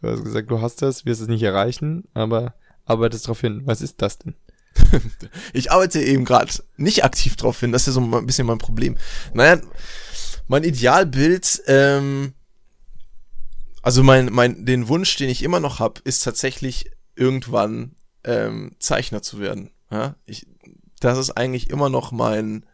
Du 0.00 0.10
hast 0.10 0.24
gesagt, 0.24 0.50
du 0.50 0.60
hast 0.60 0.82
das, 0.82 1.04
wirst 1.04 1.20
es 1.20 1.28
nicht 1.28 1.42
erreichen, 1.42 2.08
aber 2.14 2.54
arbeitest 2.84 3.26
darauf 3.26 3.40
hin. 3.40 3.62
Was 3.64 3.80
ist 3.80 4.02
das 4.02 4.18
denn? 4.18 4.34
ich 5.52 5.70
arbeite 5.70 6.00
eben 6.00 6.24
gerade 6.24 6.52
nicht 6.76 7.04
aktiv 7.04 7.36
drauf 7.36 7.60
hin. 7.60 7.72
Das 7.72 7.82
ist 7.82 7.94
ja 7.94 8.00
so 8.02 8.16
ein 8.16 8.26
bisschen 8.26 8.46
mein 8.46 8.58
Problem. 8.58 8.96
Naja, 9.32 9.60
mein 10.48 10.64
Idealbild, 10.64 11.62
ähm, 11.66 12.34
also 13.82 14.02
mein, 14.02 14.26
mein, 14.32 14.64
den 14.64 14.88
Wunsch, 14.88 15.16
den 15.16 15.28
ich 15.28 15.42
immer 15.42 15.60
noch 15.60 15.78
habe, 15.78 16.00
ist 16.04 16.24
tatsächlich 16.24 16.90
irgendwann 17.14 17.94
ähm, 18.24 18.72
Zeichner 18.78 19.22
zu 19.22 19.40
werden. 19.40 19.70
Ja? 19.90 20.16
Ich, 20.24 20.46
das 21.04 21.18
ist 21.18 21.30
eigentlich 21.30 21.70
immer 21.70 21.88
noch 21.88 22.12
mein, 22.12 22.64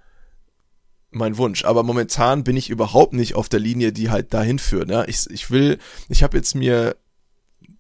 mein 1.11 1.37
Wunsch. 1.39 1.65
Aber 1.65 1.83
momentan 1.83 2.45
bin 2.45 2.57
ich 2.57 2.71
überhaupt 2.71 3.13
nicht 3.13 3.35
auf 3.35 3.49
der 3.49 3.61
Linie, 3.61 3.93
die 3.93 4.11
halt 4.11 4.35
dahin 4.35 4.59
führt. 4.59 4.91
Ja? 4.91 5.05
Ich, 5.07 5.29
ich 5.31 5.51
will, 5.51 5.79
ich 6.09 6.23
habe 6.23 6.37
jetzt 6.37 6.55
mir, 6.55 6.97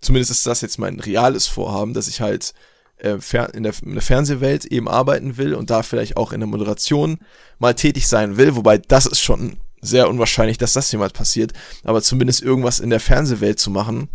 zumindest 0.00 0.30
ist 0.30 0.46
das 0.46 0.60
jetzt 0.60 0.78
mein 0.78 1.00
reales 1.00 1.46
Vorhaben, 1.46 1.94
dass 1.94 2.08
ich 2.08 2.20
halt 2.20 2.54
äh, 2.98 3.18
in, 3.52 3.62
der, 3.62 3.74
in 3.82 3.94
der 3.94 4.02
Fernsehwelt 4.02 4.64
eben 4.64 4.88
arbeiten 4.88 5.36
will 5.36 5.54
und 5.54 5.70
da 5.70 5.82
vielleicht 5.82 6.16
auch 6.16 6.32
in 6.32 6.40
der 6.40 6.48
Moderation 6.48 7.18
mal 7.58 7.74
tätig 7.74 8.08
sein 8.08 8.36
will, 8.36 8.56
wobei 8.56 8.78
das 8.78 9.06
ist 9.06 9.20
schon 9.20 9.58
sehr 9.80 10.08
unwahrscheinlich, 10.08 10.58
dass 10.58 10.72
das 10.72 10.90
jemals 10.90 11.12
passiert, 11.12 11.52
aber 11.84 12.02
zumindest 12.02 12.42
irgendwas 12.42 12.80
in 12.80 12.90
der 12.90 13.00
Fernsehwelt 13.00 13.60
zu 13.60 13.70
machen. 13.70 14.08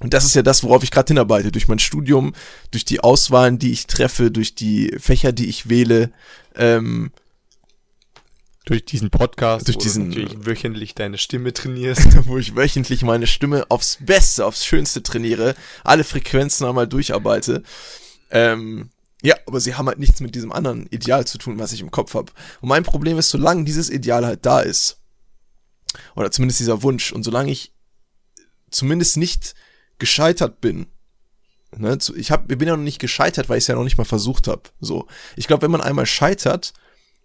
Und 0.00 0.14
das 0.14 0.24
ist 0.24 0.34
ja 0.34 0.42
das, 0.42 0.62
worauf 0.62 0.84
ich 0.84 0.90
gerade 0.90 1.08
hinarbeite, 1.08 1.50
durch 1.50 1.68
mein 1.68 1.78
Studium, 1.78 2.34
durch 2.70 2.84
die 2.84 3.00
Auswahlen, 3.00 3.58
die 3.58 3.72
ich 3.72 3.86
treffe, 3.86 4.30
durch 4.30 4.54
die 4.54 4.94
Fächer, 4.98 5.32
die 5.32 5.48
ich 5.48 5.68
wähle, 5.68 6.12
ähm, 6.54 7.10
durch 8.64 8.84
diesen 8.84 9.10
Podcast, 9.10 9.66
durch 9.66 9.78
diesen, 9.78 10.10
du 10.10 10.20
natürlich 10.20 10.46
wöchentlich 10.46 10.94
deine 10.94 11.16
Stimme 11.16 11.52
trainierst. 11.52 12.06
wo 12.26 12.38
ich 12.38 12.54
wöchentlich 12.54 13.02
meine 13.02 13.26
Stimme 13.26 13.64
aufs 13.70 13.98
Beste, 14.00 14.44
aufs 14.44 14.64
Schönste 14.64 15.02
trainiere, 15.02 15.54
alle 15.84 16.04
Frequenzen 16.04 16.66
einmal 16.66 16.86
durcharbeite. 16.86 17.62
Ähm, 18.30 18.90
ja, 19.22 19.34
aber 19.46 19.60
sie 19.60 19.74
haben 19.74 19.88
halt 19.88 19.98
nichts 19.98 20.20
mit 20.20 20.34
diesem 20.34 20.52
anderen 20.52 20.86
Ideal 20.88 21.26
zu 21.26 21.38
tun, 21.38 21.58
was 21.58 21.72
ich 21.72 21.80
im 21.80 21.90
Kopf 21.90 22.14
habe. 22.14 22.30
Und 22.60 22.68
mein 22.68 22.84
Problem 22.84 23.18
ist, 23.18 23.30
solange 23.30 23.64
dieses 23.64 23.90
Ideal 23.90 24.24
halt 24.24 24.46
da 24.46 24.60
ist, 24.60 24.98
oder 26.14 26.30
zumindest 26.30 26.60
dieser 26.60 26.82
Wunsch, 26.82 27.10
und 27.12 27.24
solange 27.24 27.50
ich 27.50 27.72
zumindest 28.70 29.16
nicht 29.16 29.54
gescheitert 29.98 30.60
bin, 30.60 30.86
ne, 31.76 31.98
ich, 32.16 32.30
hab, 32.30 32.50
ich 32.50 32.58
bin 32.58 32.68
ja 32.68 32.76
noch 32.76 32.82
nicht 32.82 32.98
gescheitert, 32.98 33.48
weil 33.48 33.58
ich 33.58 33.64
es 33.64 33.68
ja 33.68 33.74
noch 33.74 33.84
nicht 33.84 33.98
mal 33.98 34.04
versucht 34.04 34.48
habe. 34.48 34.62
So, 34.80 35.06
ich 35.36 35.46
glaube, 35.46 35.62
wenn 35.62 35.70
man 35.70 35.80
einmal 35.80 36.06
scheitert 36.06 36.72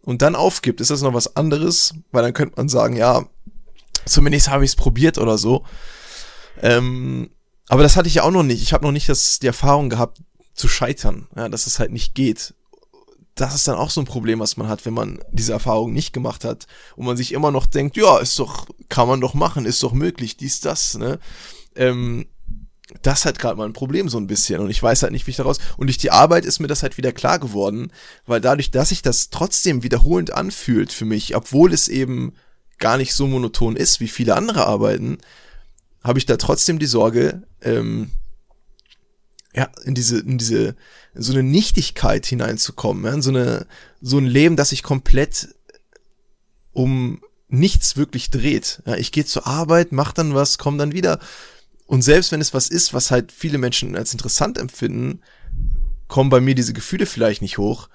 und 0.02 0.22
dann 0.22 0.36
aufgibt, 0.36 0.82
ist 0.82 0.90
das 0.90 1.02
noch 1.02 1.14
was 1.14 1.36
anderes, 1.36 1.94
weil 2.12 2.24
dann 2.24 2.34
könnte 2.34 2.56
man 2.58 2.70
sagen, 2.70 2.96
ja, 2.96 3.26
zumindest 4.06 4.50
habe 4.50 4.66
ich 4.66 4.72
es 4.72 4.76
probiert 4.76 5.18
oder 5.18 5.38
so. 5.38 5.64
Ähm, 6.62 7.30
aber 7.70 7.84
das 7.84 7.96
hatte 7.96 8.08
ich 8.08 8.16
ja 8.16 8.24
auch 8.24 8.32
noch 8.32 8.44
nicht. 8.44 8.62
Ich 8.62 8.74
habe 8.74 8.86
noch 8.86 8.92
nicht 8.92 9.10
das, 9.10 9.40
die 9.40 9.48
Erfahrung 9.48 9.90
gehabt, 9.90 10.20
zu 10.54 10.68
scheitern, 10.68 11.28
ja, 11.36 11.50
dass 11.50 11.66
es 11.66 11.80
halt 11.80 11.92
nicht 11.92 12.14
geht. 12.14 12.54
Das 13.36 13.56
ist 13.56 13.68
dann 13.68 13.78
auch 13.78 13.90
so 13.90 14.00
ein 14.00 14.06
Problem, 14.06 14.40
was 14.40 14.58
man 14.58 14.68
hat, 14.68 14.86
wenn 14.86 14.94
man 14.94 15.20
diese 15.32 15.54
Erfahrung 15.54 15.92
nicht 15.92 16.14
gemacht 16.14 16.44
hat 16.44 16.68
und 16.96 17.06
man 17.08 17.18
sich 17.18 17.32
immer 17.32 17.50
noch 17.50 17.66
denkt, 17.66 17.98
ja, 17.98 18.20
ist 18.20 18.38
doch, 18.38 18.68
kann 18.90 19.08
man 19.08 19.20
doch 19.20 19.34
machen, 19.34 19.66
ist 19.66 19.82
doch 19.82 19.94
möglich, 19.94 20.38
dies, 20.38 20.62
das, 20.62 20.96
ne? 20.96 21.20
Ähm, 21.76 22.28
das 23.02 23.26
hat 23.26 23.40
gerade 23.40 23.58
mal 23.58 23.66
ein 23.66 23.74
Problem 23.74 24.10
so 24.10 24.18
ein 24.18 24.28
bisschen 24.28 24.60
und 24.60 24.70
ich 24.70 24.82
weiß 24.82 25.04
halt 25.04 25.12
nicht, 25.12 25.26
wie 25.28 25.32
ich 25.32 25.38
daraus. 25.38 25.60
Und 25.78 25.88
durch 25.88 25.98
die 25.98 26.12
Arbeit 26.12 26.46
ist 26.46 26.60
mir 26.60 26.68
das 26.68 26.84
halt 26.84 26.98
wieder 26.98 27.12
klar 27.12 27.40
geworden, 27.40 27.92
weil 28.26 28.42
dadurch, 28.42 28.72
dass 28.72 28.90
sich 28.90 29.02
das 29.02 29.30
trotzdem 29.30 29.84
wiederholend 29.84 30.34
anfühlt 30.34 30.92
für 30.94 31.06
mich, 31.06 31.36
obwohl 31.36 31.74
es 31.74 31.88
eben 31.88 32.34
gar 32.80 32.98
nicht 32.98 33.14
so 33.14 33.28
monoton 33.28 33.76
ist 33.76 34.00
wie 34.00 34.08
viele 34.08 34.36
andere 34.36 34.66
Arbeiten, 34.68 35.18
habe 36.04 36.20
ich 36.20 36.26
da 36.26 36.38
trotzdem 36.38 36.80
die 36.80 36.86
Sorge, 36.86 37.44
ähm, 37.62 38.12
ja, 39.56 39.70
in 39.86 39.96
diese, 39.96 40.20
in 40.20 40.38
diese, 40.38 40.76
in 41.14 41.22
so 41.22 41.32
eine 41.32 41.44
Nichtigkeit 41.44 42.26
hineinzukommen, 42.26 43.06
ja, 43.06 43.14
in 43.14 43.22
so 43.22 43.30
eine, 43.30 43.68
so 44.02 44.18
ein 44.18 44.26
Leben, 44.26 44.56
das 44.56 44.70
sich 44.70 44.84
komplett 44.84 45.50
um 46.72 47.22
nichts 47.48 47.96
wirklich 47.96 48.32
dreht. 48.32 48.82
Ja, 48.86 48.96
ich 48.96 49.12
gehe 49.12 49.26
zur 49.26 49.46
Arbeit, 49.46 49.92
mach 49.92 50.12
dann 50.12 50.34
was, 50.34 50.58
komm 50.58 50.78
dann 50.78 50.92
wieder. 50.92 51.20
Und 51.94 52.02
selbst 52.02 52.32
wenn 52.32 52.42
es 52.42 52.56
was 52.56 52.70
ist, 52.70 52.96
was 52.96 53.12
halt 53.12 53.32
viele 53.32 53.60
Menschen 53.60 53.96
als 53.96 54.14
interessant 54.14 54.58
empfinden, 54.58 55.22
kommen 56.08 56.32
bei 56.32 56.42
mir 56.42 56.56
diese 56.56 56.74
Gefühle 56.74 57.06
vielleicht 57.06 57.44
nicht 57.44 57.60
hoch. 57.60 57.88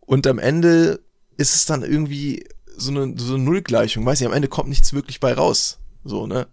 Und 0.00 0.26
am 0.26 0.40
Ende 0.40 0.98
ist 1.36 1.54
es 1.54 1.64
dann 1.64 1.84
irgendwie 1.84 2.44
so 2.76 2.90
eine, 2.90 3.14
so 3.16 3.34
eine 3.34 3.44
Nullgleichung. 3.44 4.04
Weiß 4.04 4.20
ich, 4.20 4.26
am 4.26 4.32
Ende 4.32 4.48
kommt 4.48 4.68
nichts 4.68 4.92
wirklich 4.92 5.20
bei 5.20 5.32
raus. 5.32 5.78
So, 6.02 6.26
ne? 6.26 6.48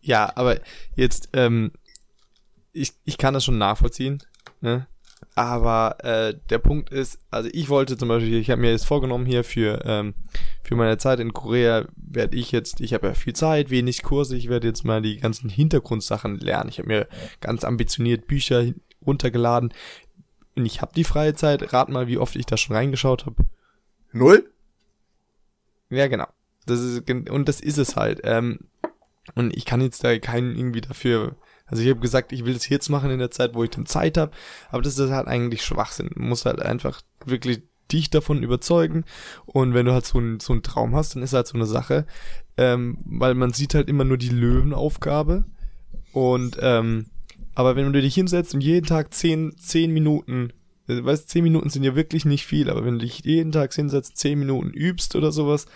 Ja, 0.00 0.30
aber 0.36 0.60
jetzt, 0.94 1.28
ähm, 1.32 1.72
ich, 2.72 2.92
ich 3.04 3.18
kann 3.18 3.34
das 3.34 3.44
schon 3.44 3.58
nachvollziehen, 3.58 4.22
ne? 4.60 4.86
Aber 5.34 6.04
äh, 6.04 6.38
der 6.50 6.58
Punkt 6.58 6.90
ist, 6.90 7.18
also 7.32 7.50
ich 7.52 7.68
wollte 7.68 7.98
zum 7.98 8.10
Beispiel, 8.10 8.34
ich 8.34 8.48
habe 8.48 8.60
mir 8.60 8.70
jetzt 8.70 8.86
vorgenommen 8.86 9.26
hier 9.26 9.42
für, 9.42 9.82
ähm, 9.84 10.14
für 10.64 10.76
meine 10.76 10.98
Zeit 10.98 11.20
in 11.20 11.32
Korea 11.32 11.86
werde 11.96 12.36
ich 12.36 12.50
jetzt, 12.50 12.80
ich 12.80 12.94
habe 12.94 13.08
ja 13.08 13.14
viel 13.14 13.34
Zeit, 13.34 13.70
wenig 13.70 14.02
Kurse, 14.02 14.36
ich 14.36 14.48
werde 14.48 14.66
jetzt 14.66 14.84
mal 14.84 15.02
die 15.02 15.18
ganzen 15.18 15.50
Hintergrundsachen 15.50 16.38
lernen. 16.38 16.70
Ich 16.70 16.78
habe 16.78 16.88
mir 16.88 17.08
ganz 17.40 17.64
ambitioniert 17.64 18.26
Bücher 18.26 18.64
runtergeladen 19.06 19.72
und 20.56 20.66
ich 20.66 20.80
habe 20.80 20.94
die 20.94 21.04
freie 21.04 21.34
Zeit. 21.34 21.72
Rat 21.72 21.90
mal, 21.90 22.06
wie 22.06 22.18
oft 22.18 22.34
ich 22.34 22.46
da 22.46 22.56
schon 22.56 22.74
reingeschaut 22.74 23.26
habe. 23.26 23.44
Null? 24.12 24.50
Ja, 25.90 26.08
genau. 26.08 26.28
Das 26.66 26.80
ist, 26.80 27.08
und 27.10 27.48
das 27.48 27.60
ist 27.60 27.78
es 27.78 27.94
halt. 27.94 28.22
Ähm, 28.24 28.60
und 29.34 29.54
ich 29.54 29.66
kann 29.66 29.82
jetzt 29.82 30.02
da 30.02 30.18
keinen 30.18 30.56
irgendwie 30.56 30.80
dafür 30.80 31.36
also 31.66 31.82
ich 31.82 31.88
habe 31.88 32.00
gesagt, 32.00 32.32
ich 32.32 32.44
will 32.44 32.54
das 32.54 32.68
jetzt 32.68 32.88
machen 32.88 33.10
in 33.10 33.18
der 33.18 33.30
Zeit, 33.30 33.54
wo 33.54 33.64
ich 33.64 33.70
dann 33.70 33.86
Zeit 33.86 34.18
habe, 34.18 34.32
aber 34.70 34.82
das 34.82 34.98
ist 34.98 35.10
halt 35.10 35.26
eigentlich 35.26 35.64
Schwachsinn. 35.64 36.10
Du 36.14 36.20
musst 36.20 36.44
halt 36.44 36.60
einfach 36.60 37.00
wirklich 37.24 37.62
dich 37.94 38.10
davon 38.10 38.42
überzeugen 38.42 39.04
und 39.46 39.74
wenn 39.74 39.86
du 39.86 39.92
halt 39.92 40.04
so, 40.04 40.18
ein, 40.18 40.40
so 40.40 40.52
einen 40.52 40.62
Traum 40.62 40.94
hast, 40.94 41.14
dann 41.14 41.22
ist 41.22 41.32
halt 41.32 41.46
so 41.46 41.54
eine 41.54 41.66
Sache, 41.66 42.06
ähm, 42.56 42.98
weil 43.04 43.34
man 43.34 43.52
sieht 43.52 43.74
halt 43.74 43.88
immer 43.88 44.04
nur 44.04 44.18
die 44.18 44.28
Löwenaufgabe 44.28 45.44
und 46.12 46.58
ähm, 46.60 47.06
aber 47.54 47.76
wenn 47.76 47.92
du 47.92 48.02
dich 48.02 48.14
hinsetzt 48.14 48.54
und 48.54 48.60
jeden 48.60 48.86
Tag 48.86 49.14
zehn, 49.14 49.56
zehn 49.56 49.92
Minuten, 49.92 50.52
äh, 50.88 51.04
weißt, 51.04 51.28
zehn 51.28 51.44
Minuten 51.44 51.70
sind 51.70 51.84
ja 51.84 51.94
wirklich 51.94 52.24
nicht 52.24 52.44
viel, 52.46 52.68
aber 52.68 52.84
wenn 52.84 52.98
du 52.98 53.04
dich 53.04 53.24
jeden 53.24 53.52
Tag 53.52 53.72
hinsetzt, 53.72 54.16
zehn 54.16 54.38
Minuten 54.38 54.70
übst 54.70 55.14
oder 55.14 55.32
sowas, 55.32 55.66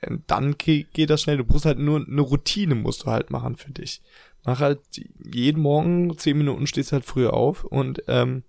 äh, 0.00 0.16
dann 0.26 0.56
geht 0.58 1.10
das 1.10 1.22
schnell. 1.22 1.38
Du 1.38 1.44
musst 1.44 1.64
halt 1.64 1.78
nur 1.78 2.06
eine 2.06 2.20
Routine 2.20 2.74
musst 2.74 3.04
du 3.04 3.06
halt 3.06 3.30
machen 3.30 3.56
für 3.56 3.72
dich 3.72 4.02
mach 4.44 4.60
halt 4.60 4.80
jeden 5.18 5.60
Morgen 5.60 6.16
zehn 6.18 6.38
Minuten 6.38 6.66
stehst 6.66 6.92
halt 6.92 7.04
früher 7.04 7.34
auf 7.34 7.64
und 7.64 8.02
ähm, 8.08 8.44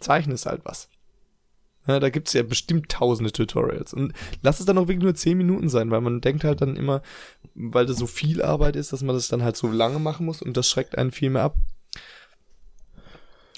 zeichnest 0.00 0.46
halt 0.46 0.64
was. 0.64 0.88
Ja, 1.86 2.00
da 2.00 2.08
gibt's 2.08 2.32
ja 2.32 2.42
bestimmt 2.42 2.88
tausende 2.88 3.30
Tutorials. 3.30 3.92
Und 3.92 4.14
lass 4.42 4.60
es 4.60 4.66
dann 4.66 4.78
auch 4.78 4.88
wirklich 4.88 5.02
nur 5.02 5.14
zehn 5.14 5.36
Minuten 5.36 5.68
sein, 5.68 5.90
weil 5.90 6.00
man 6.00 6.20
denkt 6.20 6.44
halt 6.44 6.62
dann 6.62 6.76
immer, 6.76 7.02
weil 7.54 7.84
das 7.84 7.98
so 7.98 8.06
viel 8.06 8.42
Arbeit 8.42 8.76
ist, 8.76 8.92
dass 8.92 9.02
man 9.02 9.14
das 9.14 9.28
dann 9.28 9.42
halt 9.42 9.56
so 9.56 9.70
lange 9.70 9.98
machen 9.98 10.24
muss 10.24 10.40
und 10.40 10.56
das 10.56 10.68
schreckt 10.68 10.96
einen 10.96 11.12
viel 11.12 11.30
mehr 11.30 11.42
ab. 11.42 11.56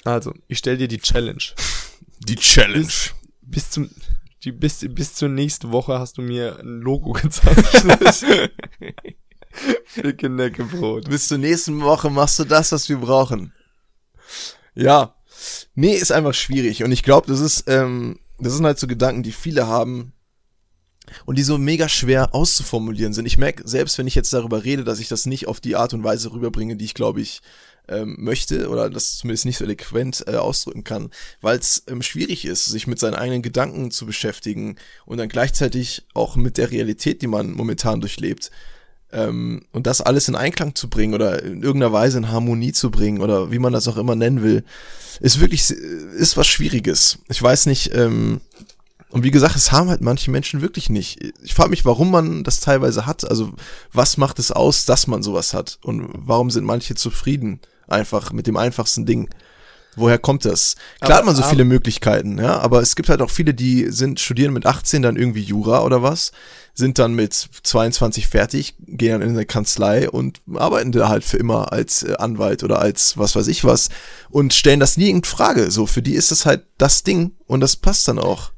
Also, 0.03 0.33
ich 0.47 0.57
stell 0.57 0.77
dir 0.77 0.87
die 0.87 0.99
Challenge. 0.99 1.43
Die 2.19 2.35
Challenge. 2.35 2.79
Bis, 2.79 3.13
bis 3.41 3.69
zum, 3.71 3.89
die, 4.43 4.51
bis, 4.51 4.85
bis 4.89 5.15
zur 5.15 5.29
nächsten 5.29 5.71
Woche 5.71 5.99
hast 5.99 6.17
du 6.17 6.21
mir 6.21 6.59
ein 6.59 6.81
Logo 6.81 7.13
gezeichnet. 7.13 8.25
Dicke 9.95 10.29
Neckebrot. 10.29 11.09
Bis 11.09 11.27
zur 11.27 11.37
nächsten 11.37 11.81
Woche 11.81 12.09
machst 12.09 12.39
du 12.39 12.43
das, 12.43 12.71
was 12.71 12.87
wir 12.89 12.97
brauchen. 12.97 13.53
Ja. 14.75 15.16
Nee, 15.75 15.95
ist 15.95 16.11
einfach 16.11 16.33
schwierig. 16.33 16.83
Und 16.83 16.91
ich 16.91 17.03
glaube, 17.03 17.27
das 17.27 17.39
ist, 17.39 17.65
ähm, 17.67 18.19
das 18.39 18.53
sind 18.53 18.65
halt 18.65 18.79
so 18.79 18.87
Gedanken, 18.87 19.23
die 19.23 19.31
viele 19.31 19.67
haben 19.67 20.13
und 21.25 21.37
die 21.37 21.43
so 21.43 21.57
mega 21.57 21.87
schwer 21.89 22.33
auszuformulieren 22.33 23.13
sind. 23.13 23.25
Ich 23.25 23.37
merke, 23.37 23.67
selbst 23.67 23.97
wenn 23.97 24.07
ich 24.07 24.15
jetzt 24.15 24.33
darüber 24.33 24.63
rede, 24.63 24.83
dass 24.83 24.99
ich 24.99 25.07
das 25.07 25.25
nicht 25.25 25.47
auf 25.47 25.59
die 25.59 25.75
Art 25.75 25.93
und 25.93 26.03
Weise 26.03 26.31
rüberbringe, 26.31 26.75
die 26.75 26.85
ich 26.85 26.93
glaube 26.93 27.21
ich 27.21 27.41
ähm, 27.87 28.17
möchte 28.19 28.69
oder 28.69 28.89
das 28.89 29.17
zumindest 29.17 29.45
nicht 29.45 29.57
so 29.57 29.63
eloquent 29.63 30.25
äh, 30.27 30.35
ausdrücken 30.35 30.83
kann, 30.83 31.09
weil 31.41 31.57
es 31.57 31.83
ähm, 31.87 32.01
schwierig 32.01 32.45
ist, 32.45 32.65
sich 32.65 32.87
mit 32.87 32.99
seinen 32.99 33.15
eigenen 33.15 33.41
Gedanken 33.41 33.91
zu 33.91 34.05
beschäftigen 34.05 34.75
und 35.05 35.17
dann 35.17 35.29
gleichzeitig 35.29 36.05
auch 36.13 36.35
mit 36.35 36.57
der 36.57 36.71
Realität, 36.71 37.21
die 37.21 37.27
man 37.27 37.51
momentan 37.51 38.01
durchlebt. 38.01 38.51
Ähm, 39.11 39.61
und 39.71 39.87
das 39.87 40.01
alles 40.01 40.27
in 40.27 40.35
Einklang 40.35 40.75
zu 40.75 40.89
bringen 40.89 41.13
oder 41.13 41.41
in 41.41 41.63
irgendeiner 41.63 41.93
Weise 41.93 42.17
in 42.17 42.29
Harmonie 42.29 42.73
zu 42.73 42.91
bringen 42.91 43.21
oder 43.21 43.51
wie 43.51 43.59
man 43.59 43.71
das 43.73 43.87
auch 43.87 43.97
immer 43.97 44.15
nennen 44.15 44.43
will, 44.43 44.63
ist 45.21 45.39
wirklich, 45.39 45.71
ist 45.71 46.35
was 46.37 46.47
Schwieriges. 46.47 47.19
Ich 47.29 47.41
weiß 47.41 47.67
nicht, 47.67 47.93
ähm, 47.95 48.41
und 49.09 49.23
wie 49.23 49.31
gesagt, 49.31 49.55
es 49.55 49.71
haben 49.71 49.89
halt 49.89 50.01
manche 50.01 50.29
Menschen 50.29 50.61
wirklich 50.61 50.89
nicht. 50.89 51.19
Ich 51.41 51.53
frage 51.53 51.69
mich, 51.69 51.85
warum 51.85 52.11
man 52.11 52.43
das 52.43 52.59
teilweise 52.59 53.05
hat. 53.05 53.23
Also, 53.29 53.53
was 53.93 54.17
macht 54.17 54.37
es 54.37 54.51
aus, 54.51 54.83
dass 54.83 55.07
man 55.07 55.23
sowas 55.23 55.53
hat? 55.53 55.79
Und 55.81 56.09
warum 56.13 56.51
sind 56.51 56.65
manche 56.65 56.93
zufrieden 56.93 57.61
einfach 57.87 58.33
mit 58.33 58.47
dem 58.47 58.57
einfachsten 58.57 59.05
Ding? 59.05 59.29
Woher 59.95 60.19
kommt 60.19 60.43
das? 60.45 60.75
Klar 60.99 61.09
Aber- 61.09 61.17
hat 61.19 61.25
man 61.25 61.35
so 61.35 61.43
viele 61.43 61.63
Möglichkeiten, 61.65 62.37
ja, 62.37 62.59
aber 62.59 62.81
es 62.81 62.95
gibt 62.95 63.09
halt 63.09 63.21
auch 63.21 63.31
viele, 63.31 63.53
die 63.55 63.87
sind, 63.89 64.19
studieren 64.19 64.53
mit 64.53 64.65
18 64.67 65.01
dann 65.01 65.15
irgendwie 65.15 65.41
Jura 65.41 65.83
oder 65.83 66.03
was, 66.03 66.31
sind 66.77 66.99
dann 66.99 67.15
mit 67.15 67.33
22 67.33 68.27
fertig, 68.27 68.75
gehen 68.85 69.13
dann 69.13 69.21
in 69.23 69.29
eine 69.31 69.47
Kanzlei 69.47 70.07
und 70.07 70.41
arbeiten 70.53 70.91
da 70.91 71.09
halt 71.09 71.23
für 71.23 71.37
immer 71.37 71.73
als 71.73 72.03
äh, 72.03 72.15
Anwalt 72.19 72.63
oder 72.63 72.79
als 72.79 73.17
was 73.17 73.35
weiß 73.35 73.47
ich 73.47 73.63
was 73.63 73.89
und 74.29 74.53
stellen 74.53 74.79
das 74.79 74.95
nie 74.95 75.09
in 75.09 75.23
Frage. 75.23 75.71
So, 75.71 75.87
für 75.87 76.03
die 76.03 76.13
ist 76.13 76.31
es 76.31 76.45
halt 76.45 76.65
das 76.77 77.01
Ding 77.01 77.31
und 77.47 77.61
das 77.61 77.75
passt 77.75 78.07
dann 78.07 78.19
auch. 78.19 78.51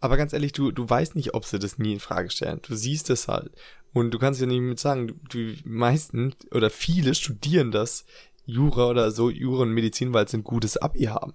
Aber 0.00 0.16
ganz 0.16 0.32
ehrlich, 0.32 0.52
du, 0.52 0.72
du 0.72 0.88
weißt 0.88 1.14
nicht, 1.14 1.32
ob 1.34 1.44
sie 1.44 1.60
das 1.60 1.78
nie 1.78 1.92
in 1.92 2.00
Frage 2.00 2.30
stellen. 2.30 2.60
Du 2.66 2.74
siehst 2.74 3.08
es 3.08 3.28
halt. 3.28 3.52
Und 3.92 4.10
du 4.10 4.18
kannst 4.18 4.40
ja 4.40 4.46
nicht 4.46 4.60
mit 4.60 4.80
sagen, 4.80 5.20
die 5.32 5.56
meisten 5.64 6.34
oder 6.50 6.70
viele 6.70 7.14
studieren 7.14 7.70
das, 7.70 8.04
Jura 8.44 8.88
oder 8.88 9.12
so, 9.12 9.30
Jura 9.30 9.62
und 9.62 9.70
Medizin, 9.70 10.12
weil 10.12 10.28
sie 10.28 10.38
ein 10.38 10.44
gutes 10.44 10.76
Abi 10.76 11.04
haben. 11.04 11.34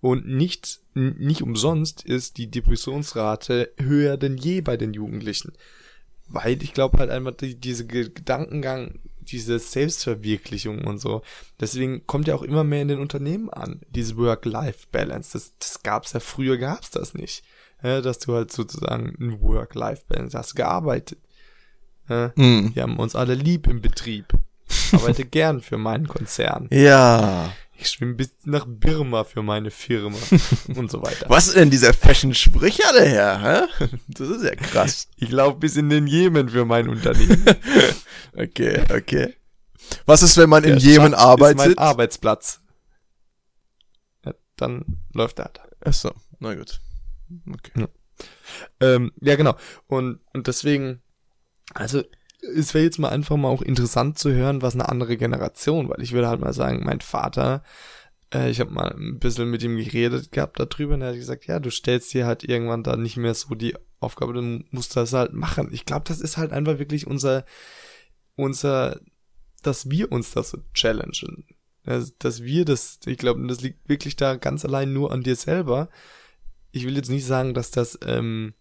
Und 0.00 0.26
nicht, 0.26 0.80
nicht 0.94 1.42
umsonst 1.42 2.02
ist 2.02 2.36
die 2.38 2.50
Depressionsrate 2.50 3.72
höher 3.78 4.16
denn 4.16 4.36
je 4.36 4.60
bei 4.60 4.76
den 4.76 4.94
Jugendlichen. 4.94 5.52
Weil 6.28 6.62
ich 6.62 6.72
glaube 6.72 6.98
halt 6.98 7.10
einfach, 7.10 7.32
die, 7.34 7.54
diese 7.54 7.86
Ge- 7.86 8.08
Gedankengang, 8.08 8.98
diese 9.20 9.58
Selbstverwirklichung 9.58 10.84
und 10.84 10.98
so. 10.98 11.22
Deswegen 11.60 12.06
kommt 12.06 12.28
ja 12.28 12.34
auch 12.34 12.42
immer 12.42 12.64
mehr 12.64 12.82
in 12.82 12.88
den 12.88 12.98
Unternehmen 12.98 13.50
an, 13.50 13.80
diese 13.90 14.16
Work-Life-Balance. 14.16 15.30
Das, 15.34 15.52
das 15.58 15.82
gab's 15.82 16.12
ja 16.12 16.20
früher, 16.20 16.56
gab's 16.58 16.90
das 16.90 17.14
nicht. 17.14 17.44
Ja, 17.82 18.00
dass 18.00 18.18
du 18.18 18.34
halt 18.34 18.50
sozusagen 18.52 19.14
ein 19.20 19.40
Work-Life-Balance 19.42 20.36
hast, 20.38 20.54
gearbeitet. 20.54 21.18
Ja, 22.08 22.32
Hm. 22.36 22.74
wir 22.74 22.82
haben 22.82 22.98
uns 22.98 23.14
alle 23.14 23.34
lieb 23.34 23.66
im 23.66 23.80
Betrieb. 23.82 24.26
Ich 24.68 24.92
arbeite 24.94 25.24
gern 25.24 25.60
für 25.60 25.76
meinen 25.78 26.08
Konzern. 26.08 26.68
Ja. 26.72 27.52
Ich 27.84 27.90
schwimme 27.90 28.14
bis 28.14 28.30
nach 28.44 28.64
Birma 28.66 29.24
für 29.24 29.42
meine 29.42 29.70
Firma 29.70 30.16
und 30.74 30.90
so 30.90 31.02
weiter. 31.02 31.26
Was 31.28 31.48
ist 31.48 31.56
denn 31.56 31.68
dieser 31.70 31.92
Fashion-Sprecher 31.92 32.90
daher, 32.94 33.68
hä? 33.78 33.88
Das 34.08 34.28
ist 34.30 34.42
ja 34.42 34.54
krass. 34.54 35.08
Ich 35.16 35.30
laufe 35.30 35.58
bis 35.58 35.76
in 35.76 35.90
den 35.90 36.06
Jemen 36.06 36.48
für 36.48 36.64
mein 36.64 36.88
Unternehmen. 36.88 37.44
Okay, 38.36 38.82
okay. 38.92 39.34
Was 40.06 40.22
ist, 40.22 40.36
wenn 40.38 40.48
man 40.48 40.64
in 40.64 40.70
Der 40.70 40.78
Jemen 40.78 41.12
Schatz 41.12 41.20
Ist 41.20 41.24
arbeitet? 41.24 41.56
mein 41.58 41.78
Arbeitsplatz. 41.78 42.60
Ja, 44.24 44.34
dann 44.56 44.84
läuft 45.12 45.38
er 45.38 45.44
halt. 45.44 45.60
Achso, 45.86 46.10
na 46.40 46.54
gut. 46.54 46.80
Okay. 47.48 47.86
Ähm, 48.80 49.12
ja, 49.20 49.36
genau. 49.36 49.56
Und, 49.86 50.18
und 50.32 50.48
deswegen, 50.48 51.00
also, 51.74 52.02
es 52.54 52.74
wäre 52.74 52.84
jetzt 52.84 52.98
mal 52.98 53.08
einfach 53.08 53.36
mal 53.36 53.48
auch 53.48 53.62
interessant 53.62 54.18
zu 54.18 54.32
hören, 54.32 54.62
was 54.62 54.74
eine 54.74 54.88
andere 54.88 55.16
Generation, 55.16 55.88
weil 55.88 56.02
ich 56.02 56.12
würde 56.12 56.28
halt 56.28 56.40
mal 56.40 56.52
sagen, 56.52 56.84
mein 56.84 57.00
Vater, 57.00 57.62
äh, 58.32 58.50
ich 58.50 58.60
habe 58.60 58.72
mal 58.72 58.94
ein 58.94 59.18
bisschen 59.18 59.50
mit 59.50 59.62
ihm 59.62 59.76
geredet 59.76 60.32
gehabt 60.32 60.58
darüber 60.58 60.94
und 60.94 61.02
er 61.02 61.08
hat 61.08 61.16
gesagt, 61.16 61.46
ja, 61.46 61.60
du 61.60 61.70
stellst 61.70 62.12
dir 62.12 62.26
halt 62.26 62.44
irgendwann 62.44 62.82
da 62.82 62.96
nicht 62.96 63.16
mehr 63.16 63.34
so 63.34 63.54
die 63.54 63.74
Aufgabe, 64.00 64.34
du 64.34 64.64
musst 64.70 64.96
das 64.96 65.12
halt 65.12 65.32
machen. 65.32 65.68
Ich 65.72 65.86
glaube, 65.86 66.04
das 66.06 66.20
ist 66.20 66.36
halt 66.36 66.52
einfach 66.52 66.78
wirklich 66.78 67.06
unser, 67.06 67.44
unser, 68.36 69.00
dass 69.62 69.90
wir 69.90 70.12
uns 70.12 70.32
das 70.32 70.50
so 70.50 70.58
challengen. 70.74 71.46
Dass, 71.84 72.16
dass 72.18 72.42
wir 72.42 72.64
das, 72.64 73.00
ich 73.06 73.18
glaube, 73.18 73.46
das 73.46 73.60
liegt 73.60 73.88
wirklich 73.88 74.16
da 74.16 74.36
ganz 74.36 74.64
allein 74.64 74.92
nur 74.92 75.12
an 75.12 75.22
dir 75.22 75.36
selber. 75.36 75.90
Ich 76.70 76.86
will 76.86 76.96
jetzt 76.96 77.10
nicht 77.10 77.26
sagen, 77.26 77.54
dass 77.54 77.70
das 77.70 77.98
ähm, 78.04 78.54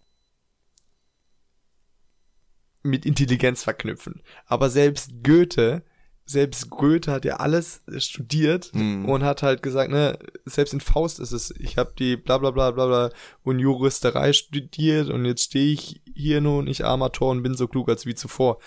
mit 2.84 3.06
Intelligenz 3.06 3.64
verknüpfen. 3.64 4.22
Aber 4.46 4.70
selbst 4.70 5.24
Goethe, 5.24 5.84
selbst 6.26 6.70
Goethe 6.70 7.12
hat 7.12 7.26
ja 7.26 7.38
alles 7.38 7.82
studiert 7.98 8.72
Mhm. 8.74 9.06
und 9.06 9.24
hat 9.24 9.44
halt 9.44 9.62
gesagt, 9.64 9.92
ne, 9.92 10.18
selbst 10.46 10.74
in 10.74 10.80
Faust 10.82 11.20
ist 11.20 11.32
es, 11.32 11.52
ich 11.58 11.78
habe 11.78 11.94
die 11.98 12.16
bla 12.18 12.38
bla 12.38 12.52
bla 12.52 12.72
bla 12.72 12.86
bla 12.88 13.10
und 13.44 13.60
Juristerei 13.60 14.32
studiert 14.34 15.10
und 15.10 15.26
jetzt 15.26 15.44
stehe 15.44 15.74
ich 15.74 16.02
hier 16.14 16.40
nun, 16.42 16.68
ich 16.68 16.86
armer 16.86 17.12
Tor 17.12 17.32
und 17.32 17.44
bin 17.44 17.56
so 17.56 17.68
klug 17.68 17.90
als 17.90 18.06
wie 18.06 18.16
zuvor. 18.16 18.60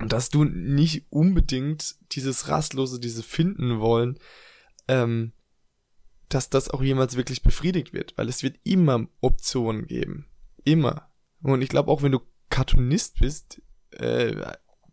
Und 0.00 0.12
dass 0.12 0.28
du 0.28 0.42
nicht 0.44 1.06
unbedingt 1.10 1.94
dieses 2.12 2.48
Rastlose, 2.48 2.98
dieses 2.98 3.24
Finden 3.24 3.78
wollen, 3.78 4.18
ähm, 4.88 5.32
dass 6.28 6.50
das 6.50 6.68
auch 6.68 6.82
jemals 6.82 7.16
wirklich 7.16 7.42
befriedigt 7.42 7.92
wird, 7.92 8.16
weil 8.18 8.28
es 8.28 8.42
wird 8.42 8.56
immer 8.64 9.06
Optionen 9.20 9.86
geben. 9.86 10.26
Immer. 10.64 11.10
Und 11.42 11.62
ich 11.62 11.68
glaube 11.68 11.92
auch, 11.92 12.02
wenn 12.02 12.10
du 12.10 12.20
Cartoonist 12.54 13.18
bist, 13.18 13.60
äh, 13.90 14.32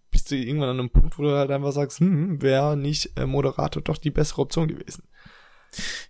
bist 0.09 0.31
du 0.31 0.35
irgendwann 0.35 0.69
an 0.69 0.79
einem 0.79 0.89
Punkt, 0.89 1.17
wo 1.19 1.21
du 1.23 1.31
halt 1.37 1.51
einfach 1.51 1.71
sagst, 1.71 1.99
hm, 1.99 2.41
wäre 2.41 2.75
nicht 2.75 3.11
äh, 3.17 3.27
Moderator 3.27 3.83
doch 3.83 3.97
die 3.97 4.09
bessere 4.09 4.41
Option 4.41 4.67
gewesen. 4.67 5.03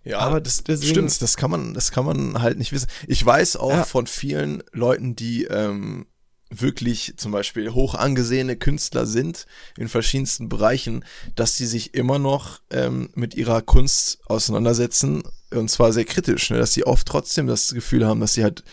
Ja, 0.02 0.18
Aber 0.20 0.40
das 0.40 0.64
deswegen- 0.64 0.90
stimmt, 0.90 1.22
das 1.22 1.36
kann 1.36 1.50
man, 1.50 1.74
das 1.74 1.90
kann 1.92 2.04
man 2.06 2.40
halt 2.40 2.56
nicht 2.58 2.72
wissen. 2.72 2.88
Ich 3.06 3.24
weiß 3.24 3.56
auch 3.56 3.70
Ja. 3.70 3.84
von 3.84 4.06
vielen 4.06 4.62
Leuten, 4.72 5.14
die 5.14 5.44
ähm, 5.44 6.06
wirklich 6.50 7.14
zum 7.18 7.32
Beispiel 7.32 7.72
hoch 7.72 7.94
angesehene 7.94 8.56
Künstler 8.56 9.06
sind 9.06 9.46
in 9.76 9.88
verschiedensten 9.88 10.48
Bereichen, 10.48 11.04
dass 11.34 11.56
die 11.56 11.66
sich 11.66 11.94
immer 11.94 12.18
noch 12.18 12.60
ähm, 12.70 13.10
mit 13.14 13.34
ihrer 13.34 13.60
Kunst 13.62 14.20
auseinandersetzen 14.26 15.22
und 15.50 15.70
zwar 15.70 15.92
sehr 15.92 16.04
kritisch, 16.06 16.50
ne? 16.50 16.58
dass 16.58 16.72
sie 16.72 16.84
oft 16.86 17.06
trotzdem 17.06 17.46
das 17.46 17.72
Gefühl 17.74 18.06
haben, 18.06 18.20
dass 18.20 18.32
sie 18.34 18.42
halt 18.42 18.64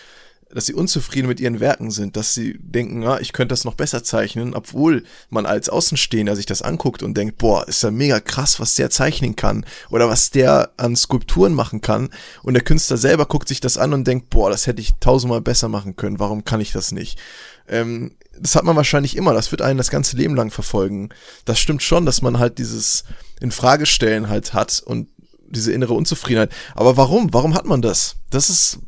dass 0.52 0.66
sie 0.66 0.74
unzufrieden 0.74 1.28
mit 1.28 1.40
ihren 1.40 1.60
Werken 1.60 1.92
sind, 1.92 2.18
dass 2.18 2.34
sie 2.34 2.58
denken, 2.60 3.04
ja, 3.04 3.20
ich 3.20 3.34
könnte 3.34 3.54
das 3.54 3.66
noch 3.66 3.76
besser 3.76 4.04
zeichnen, 4.04 4.56
obwohl 4.56 5.04
man 5.30 5.46
als 5.46 5.70
Außenstehender 5.70 6.36
sich 6.36 6.48
das 6.48 6.62
anguckt 6.62 7.04
und 7.04 7.16
denkt, 7.16 7.38
boah, 7.38 7.68
ist 7.68 7.84
ja 7.84 7.92
mega 7.92 8.20
krass, 8.20 8.60
was 8.60 8.76
der 8.76 8.90
zeichnen 8.90 9.36
kann 9.36 9.66
oder 9.92 10.10
was 10.10 10.32
der 10.32 10.72
an 10.78 10.96
Skulpturen 10.96 11.54
machen 11.54 11.82
kann 11.82 12.10
und 12.42 12.56
der 12.56 12.64
Künstler 12.64 12.98
selber 12.98 13.26
guckt 13.26 13.48
sich 13.48 13.62
das 13.62 13.78
an 13.78 13.94
und 13.94 14.08
denkt, 14.08 14.30
boah, 14.32 14.50
das 14.50 14.66
hätte 14.66 14.82
ich 14.82 14.94
tausendmal 15.00 15.42
besser 15.42 15.68
machen 15.68 15.96
können, 15.96 16.20
warum 16.20 16.44
kann 16.44 16.62
ich 16.62 16.72
das 16.72 16.92
nicht? 16.92 17.20
Ähm, 17.68 18.16
das 18.40 18.56
hat 18.56 18.64
man 18.64 18.76
wahrscheinlich 18.76 19.16
immer, 19.16 19.34
das 19.34 19.52
wird 19.52 19.62
einen 19.62 19.78
das 19.78 19.92
ganze 19.92 20.18
Leben 20.18 20.36
lang 20.36 20.50
verfolgen. 20.50 21.10
Das 21.46 21.60
stimmt 21.60 21.84
schon, 21.84 22.06
dass 22.06 22.22
man 22.22 22.40
halt 22.40 22.58
dieses 22.58 23.04
In-Frage-Stellen 23.42 24.30
halt 24.30 24.54
hat 24.54 24.82
und 24.86 25.10
diese 25.50 25.72
innere 25.72 25.94
Unzufriedenheit. 25.94 26.52
Aber 26.76 26.98
warum? 26.98 27.34
Warum 27.34 27.54
hat 27.54 27.66
man 27.66 27.82
das? 27.82 28.16
Das 28.30 28.50
ist, 28.50 28.80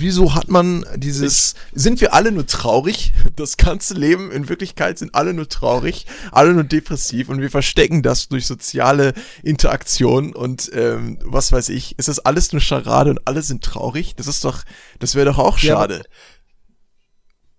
wieso 0.00 0.34
hat 0.34 0.48
man 0.48 0.84
dieses, 0.96 1.54
sind 1.72 2.00
wir 2.00 2.14
alle 2.14 2.32
nur 2.32 2.46
traurig? 2.46 3.12
Das 3.36 3.56
ganze 3.56 3.94
Leben 3.94 4.30
in 4.30 4.48
Wirklichkeit 4.48 4.98
sind 4.98 5.14
alle 5.14 5.32
nur 5.32 5.48
traurig, 5.48 6.04
alle 6.30 6.52
nur 6.52 6.64
depressiv 6.64 7.28
und 7.28 7.40
wir 7.40 7.50
verstecken 7.50 8.02
das 8.02 8.28
durch 8.28 8.46
soziale 8.46 9.14
Interaktion 9.42 10.34
und 10.34 10.70
ähm, 10.74 11.18
was 11.22 11.52
weiß 11.52 11.70
ich. 11.70 11.98
Ist 11.98 12.08
das 12.08 12.18
alles 12.18 12.52
nur 12.52 12.60
Scharade 12.60 13.10
und 13.10 13.26
alle 13.26 13.40
sind 13.42 13.64
traurig? 13.64 14.14
Das 14.16 14.26
ist 14.26 14.44
doch, 14.44 14.64
das 14.98 15.14
wäre 15.14 15.26
doch 15.26 15.38
auch 15.38 15.58
Ja, 15.58 15.74
schade. 15.74 16.02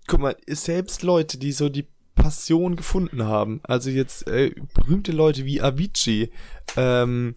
Guck 0.08 0.20
mal, 0.20 0.36
selbst 0.48 1.02
Leute, 1.04 1.39
die 1.39 1.52
so 1.52 1.70
die 1.70 1.88
Passion 2.16 2.76
gefunden 2.76 3.24
haben, 3.24 3.62
also 3.64 3.89
jetzt 3.89 4.28
äh, 4.28 4.54
berühmte 4.74 5.12
Leute 5.12 5.46
wie 5.46 5.62
Avicii, 5.62 6.32
ähm, 6.76 7.36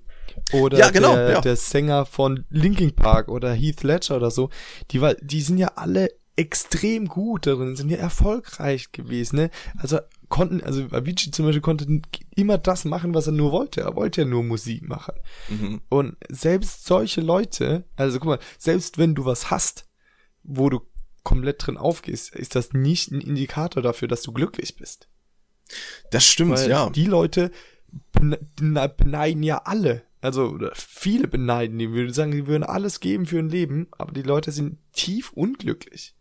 oder 0.53 0.79
Ja, 0.79 0.91
genau, 0.91 1.15
der, 1.15 1.31
ja. 1.31 1.41
der 1.41 1.57
Sänger 1.57 2.07
von 2.07 2.45
Linkin 2.51 2.95
Park 2.95 3.29
oder 3.29 3.53
Heath 3.53 3.83
Ledger 3.83 4.17
oder 4.17 4.31
so, 4.31 4.51
die 4.91 5.01
war, 5.01 5.15
die 5.15 5.41
sind 5.41 5.59
ja 5.59 5.73
alle 5.77 6.11
extrem 6.37 7.07
gut 7.07 7.47
darin, 7.47 7.77
sind 7.77 7.91
ja 7.91 7.97
erfolgreich 7.99 8.91
gewesen, 8.91 9.37
ne? 9.37 9.51
Also 9.79 10.01
konnten, 10.29 10.63
also 10.65 10.83
Avicii 10.91 11.31
zum 11.31 11.45
Beispiel 11.47 11.61
konnte 11.63 11.87
immer 12.35 12.59
das 12.59 12.85
machen, 12.85 13.15
was 13.15 13.27
er 13.29 13.33
nur 13.33 13.53
wollte. 13.53 13.83
Er 13.83 13.95
wollte 13.95 14.23
ja 14.23 14.27
nur 14.27 14.43
Musik 14.43 14.83
machen. 14.83 15.15
Mhm. 15.49 15.81
Und 15.89 16.17
selbst 16.29 16.87
solche 16.87 17.21
Leute, 17.21 17.85
also 17.95 18.19
guck 18.19 18.27
mal, 18.29 18.39
selbst 18.59 18.99
wenn 18.99 19.15
du 19.15 19.25
was 19.27 19.53
hast, 19.53 19.87
wo 20.43 20.71
du 20.71 20.81
komplett 21.23 21.65
drin 21.65 21.77
aufgehst, 21.77 22.35
ist 22.35 22.57
das 22.57 22.73
nicht 22.73 23.13
ein 23.13 23.21
Indikator 23.21 23.81
dafür, 23.83 24.09
dass 24.09 24.23
du 24.23 24.33
glücklich 24.33 24.75
bist. 24.77 25.09
Das 26.11 26.27
stimmt, 26.27 26.51
Weil 26.59 26.69
ja. 26.69 26.91
die 26.91 27.07
Leute 27.07 27.53
bene- 28.13 28.41
bene- 28.57 28.89
beneiden 28.89 29.43
ja 29.45 29.59
alle. 29.65 30.03
Also 30.25 30.59
viele 30.75 31.29
beneiden 31.29 31.79
die, 31.79 31.91
würde 31.91 32.15
sagen, 32.15 32.31
die 32.33 32.47
würden 32.47 32.63
alles 32.63 33.01
geben 33.01 33.27
für 33.27 33.39
ein 33.39 33.51
Leben, 33.51 33.89
aber 33.91 34.11
die 34.11 34.23
Leute 34.23 34.53
sind 34.53 34.79
tief 34.95 35.33
unglücklich. 35.35 36.15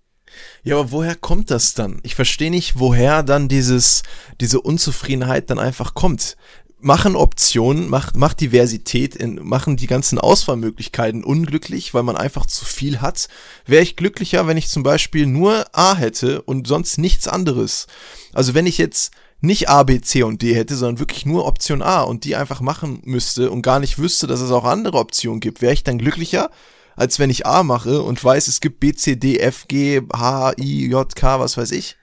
Ja, 0.61 0.77
aber 0.77 0.91
woher 0.91 1.15
kommt 1.15 1.49
das 1.49 1.73
dann? 1.73 2.01
Ich 2.03 2.13
verstehe 2.13 2.51
nicht, 2.51 2.77
woher 2.77 3.23
dann 3.23 3.47
dieses, 3.47 4.03
diese 4.41 4.59
Unzufriedenheit 4.59 5.49
dann 5.49 5.57
einfach 5.57 5.93
kommt. 5.93 6.35
Machen 6.79 7.15
Optionen, 7.15 7.89
macht, 7.89 8.17
macht 8.17 8.41
Diversität, 8.41 9.15
in, 9.15 9.35
machen 9.35 9.77
die 9.77 9.87
ganzen 9.87 10.19
Auswahlmöglichkeiten 10.19 11.23
unglücklich, 11.23 11.93
weil 11.93 12.03
man 12.03 12.17
einfach 12.17 12.45
zu 12.45 12.65
viel 12.65 12.99
hat. 12.99 13.29
Wäre 13.65 13.83
ich 13.83 13.95
glücklicher, 13.95 14.47
wenn 14.47 14.57
ich 14.57 14.67
zum 14.67 14.83
Beispiel 14.83 15.27
nur 15.27 15.65
A 15.71 15.95
hätte 15.95 16.41
und 16.41 16.67
sonst 16.67 16.97
nichts 16.97 17.29
anderes. 17.29 17.87
Also 18.33 18.53
wenn 18.53 18.65
ich 18.65 18.77
jetzt 18.77 19.13
nicht 19.43 19.69
A, 19.69 19.83
B, 19.83 19.99
C 20.01 20.23
und 20.23 20.41
D 20.41 20.55
hätte, 20.55 20.75
sondern 20.75 20.99
wirklich 20.99 21.25
nur 21.25 21.45
Option 21.45 21.81
A 21.81 22.01
und 22.01 22.23
die 22.23 22.35
einfach 22.35 22.61
machen 22.61 23.01
müsste 23.03 23.51
und 23.51 23.61
gar 23.61 23.79
nicht 23.79 23.99
wüsste, 23.99 24.25
dass 24.25 24.39
es 24.39 24.51
auch 24.51 24.63
andere 24.63 24.97
Optionen 24.97 25.39
gibt, 25.41 25.61
wäre 25.61 25.73
ich 25.73 25.83
dann 25.83 25.97
glücklicher, 25.97 26.49
als 26.95 27.19
wenn 27.19 27.29
ich 27.29 27.45
A 27.45 27.63
mache 27.63 28.01
und 28.01 28.23
weiß, 28.23 28.47
es 28.47 28.61
gibt 28.61 28.79
B, 28.79 28.93
C, 28.93 29.15
D, 29.17 29.39
F, 29.39 29.67
G, 29.67 30.01
H, 30.13 30.53
I, 30.57 30.87
J, 30.87 31.15
K, 31.15 31.39
was 31.39 31.57
weiß 31.57 31.71
ich. 31.71 31.97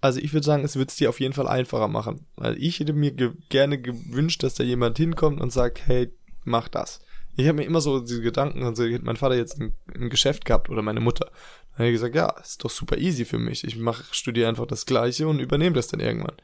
also 0.00 0.18
ich 0.20 0.32
würde 0.32 0.44
sagen, 0.44 0.64
es 0.64 0.76
wird 0.76 0.90
es 0.90 0.96
dir 0.96 1.08
auf 1.08 1.20
jeden 1.20 1.32
Fall 1.32 1.46
einfacher 1.46 1.88
machen. 1.88 2.26
Weil 2.36 2.58
ich 2.58 2.80
hätte 2.80 2.92
mir 2.92 3.12
ge 3.12 3.32
gerne 3.48 3.80
gewünscht, 3.80 4.42
dass 4.42 4.54
da 4.54 4.64
jemand 4.64 4.98
hinkommt 4.98 5.40
und 5.40 5.52
sagt, 5.52 5.86
hey, 5.86 6.12
mach 6.44 6.68
das. 6.68 7.00
Ich 7.36 7.46
habe 7.46 7.58
mir 7.58 7.64
immer 7.64 7.80
so 7.80 8.00
diese 8.00 8.20
Gedanken, 8.20 8.64
also 8.64 8.84
hätte 8.84 9.04
mein 9.04 9.16
Vater 9.16 9.36
jetzt 9.36 9.58
ein, 9.60 9.74
ein 9.94 10.10
Geschäft 10.10 10.44
gehabt 10.44 10.68
oder 10.68 10.82
meine 10.82 11.00
Mutter. 11.00 11.30
Dann 11.72 11.86
hätte 11.86 11.88
ich 11.88 11.94
gesagt, 11.94 12.14
ja, 12.14 12.28
ist 12.40 12.64
doch 12.64 12.70
super 12.70 12.98
easy 12.98 13.24
für 13.24 13.38
mich. 13.38 13.64
Ich 13.64 13.76
mach, 13.76 14.12
studiere 14.12 14.48
einfach 14.48 14.66
das 14.66 14.86
Gleiche 14.86 15.26
und 15.28 15.38
übernehme 15.38 15.74
das 15.74 15.88
dann 15.88 16.00
irgendwann. 16.00 16.36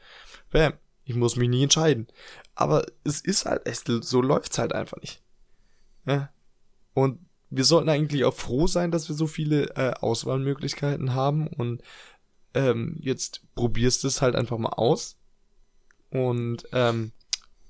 Bam. 0.51 0.73
Ich 1.03 1.15
muss 1.15 1.35
mich 1.35 1.49
nie 1.49 1.63
entscheiden. 1.63 2.07
Aber 2.53 2.85
es 3.03 3.21
ist 3.21 3.45
halt, 3.45 3.63
es, 3.65 3.83
so 3.85 4.21
läuft's 4.21 4.59
halt 4.59 4.73
einfach 4.73 4.97
nicht. 5.01 5.23
Ja. 6.05 6.29
Und 6.93 7.19
wir 7.49 7.63
sollten 7.63 7.89
eigentlich 7.89 8.25
auch 8.25 8.33
froh 8.33 8.67
sein, 8.67 8.91
dass 8.91 9.09
wir 9.09 9.15
so 9.15 9.25
viele 9.25 9.75
äh, 9.75 9.93
Auswahlmöglichkeiten 9.99 11.15
haben 11.15 11.47
und 11.47 11.81
ähm, 12.53 12.97
jetzt 12.99 13.41
probierst 13.55 14.05
es 14.05 14.21
halt 14.21 14.35
einfach 14.35 14.57
mal 14.57 14.69
aus. 14.69 15.17
Und 16.11 16.67
ähm, 16.73 17.11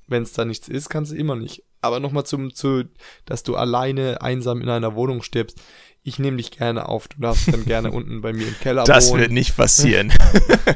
wenn 0.08 0.24
es 0.24 0.34
da 0.34 0.46
nichts 0.46 0.68
ist, 0.68 0.90
kannst 0.90 1.12
du 1.12 1.16
immer 1.16 1.36
nicht. 1.36 1.64
Aber 1.82 2.00
nochmal 2.00 2.26
zum, 2.26 2.54
zu, 2.54 2.86
dass 3.26 3.44
du 3.44 3.56
alleine 3.56 4.22
einsam 4.22 4.62
in 4.62 4.70
einer 4.70 4.96
Wohnung 4.96 5.22
stirbst. 5.22 5.62
Ich 6.04 6.18
nehme 6.18 6.38
dich 6.38 6.52
gerne 6.52 6.88
auf. 6.88 7.08
Du 7.08 7.20
darfst 7.20 7.54
dann 7.54 7.66
gerne 7.66 7.92
unten 7.94 8.22
bei 8.22 8.34
mir 8.34 8.48
im 8.48 8.60
Keller 8.60 8.84
das 8.84 9.10
wohnen. 9.10 9.20
Das 9.20 9.22
wird 9.22 9.32
nicht 9.32 9.58
passieren. 9.58 10.14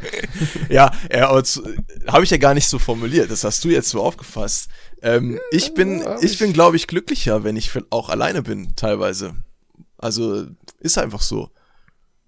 ja, 0.70 0.92
äh, 1.10 1.22
habe 1.22 2.24
ich 2.24 2.30
ja 2.30 2.38
gar 2.38 2.54
nicht 2.54 2.68
so 2.68 2.80
formuliert. 2.80 3.32
Das 3.32 3.44
hast 3.44 3.64
du 3.64 3.70
jetzt 3.70 3.90
so 3.90 4.02
aufgefasst. 4.02 4.70
Ähm, 5.02 5.40
ich 5.52 5.74
bin, 5.74 6.04
ich 6.22 6.38
bin, 6.38 6.54
glaube 6.54 6.76
ich, 6.76 6.88
glücklicher, 6.88 7.44
wenn 7.44 7.56
ich 7.56 7.72
auch 7.90 8.10
alleine 8.10 8.44
bin, 8.44 8.76
teilweise. 8.76 9.36
Also, 9.98 10.46
ist 10.80 10.98
einfach 10.98 11.22
so 11.22 11.50